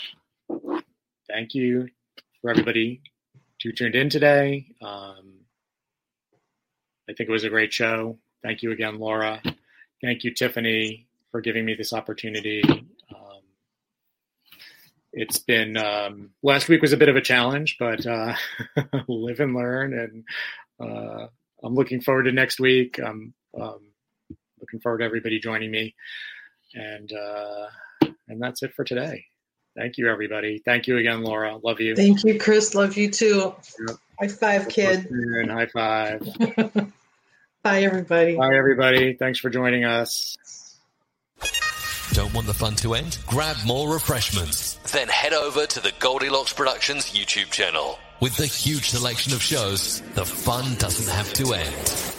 thank 1.28 1.56
you 1.56 1.88
for 2.42 2.52
everybody 2.52 3.02
who 3.64 3.72
tuned 3.72 3.96
in 3.96 4.10
today. 4.10 4.68
Um, 4.82 5.40
I 7.10 7.14
think 7.14 7.30
it 7.30 7.32
was 7.32 7.44
a 7.46 7.50
great 7.50 7.74
show. 7.74 8.20
Thank 8.44 8.62
you 8.62 8.72
again, 8.72 9.00
Laura. 9.00 9.42
Thank 10.02 10.24
you, 10.24 10.34
Tiffany, 10.34 11.08
for 11.32 11.42
giving 11.42 11.66
me 11.66 11.74
this 11.74 11.92
opportunity. 11.94 12.62
It's 15.12 15.40
been 15.40 15.76
um, 15.78 16.32
last 16.44 16.70
week 16.70 16.82
was 16.82 16.94
a 16.94 16.98
bit 16.98 17.10
of 17.10 17.16
a 17.16 17.22
challenge, 17.22 17.78
but 17.80 18.06
uh, 18.06 18.36
live 19.08 19.40
and 19.40 19.56
learn, 19.56 19.98
and 19.98 20.24
uh, 20.80 21.28
I'm 21.64 21.76
looking 21.76 22.02
forward 22.02 22.24
to 22.24 22.32
next 22.32 22.60
week. 22.60 23.00
I'm 23.00 23.34
um, 23.60 23.80
looking 24.60 24.80
forward 24.82 25.00
to 25.00 25.06
everybody 25.06 25.40
joining 25.40 25.72
me, 25.72 25.96
and 26.74 27.12
uh, 27.12 27.68
and 28.28 28.42
that's 28.42 28.62
it 28.64 28.74
for 28.76 28.84
today. 28.84 29.26
Thank 29.76 29.98
you, 29.98 30.10
everybody. 30.10 30.62
Thank 30.64 30.88
you 30.88 30.98
again, 30.98 31.24
Laura. 31.24 31.58
Love 31.58 31.80
you. 31.80 31.96
Thank 31.96 32.24
you, 32.24 32.38
Chris. 32.38 32.76
Love 32.76 32.98
you 32.98 33.10
too. 33.10 33.56
Yep. 33.88 33.98
High 34.20 34.28
five, 34.28 34.70
kid. 34.70 35.10
And 35.10 35.50
high 35.50 35.68
five. 35.68 36.22
Bye, 37.64 37.84
everybody. 37.84 38.36
Bye, 38.36 38.56
everybody. 38.56 39.14
Thanks 39.14 39.40
for 39.40 39.50
joining 39.50 39.86
us. 39.86 40.38
Don't 42.14 42.34
want 42.34 42.48
the 42.48 42.54
fun 42.54 42.76
to 42.78 42.96
end? 42.96 43.18
Grab 43.28 43.56
more 43.66 43.94
refreshments. 43.94 44.76
Then 44.92 45.08
head 45.08 45.34
over 45.34 45.66
to 45.68 45.80
the 45.80 45.94
Goldilocks 46.00 46.54
Productions 46.54 47.12
YouTube 47.12 47.52
channel. 47.52 48.00
With 48.20 48.36
the 48.36 48.48
huge 48.48 48.90
selection 48.90 49.34
of 49.34 49.42
shows, 49.42 50.02
the 50.16 50.26
fun 50.26 50.76
doesn't 50.76 51.14
have 51.14 51.32
to 51.34 51.54
end. 51.54 52.19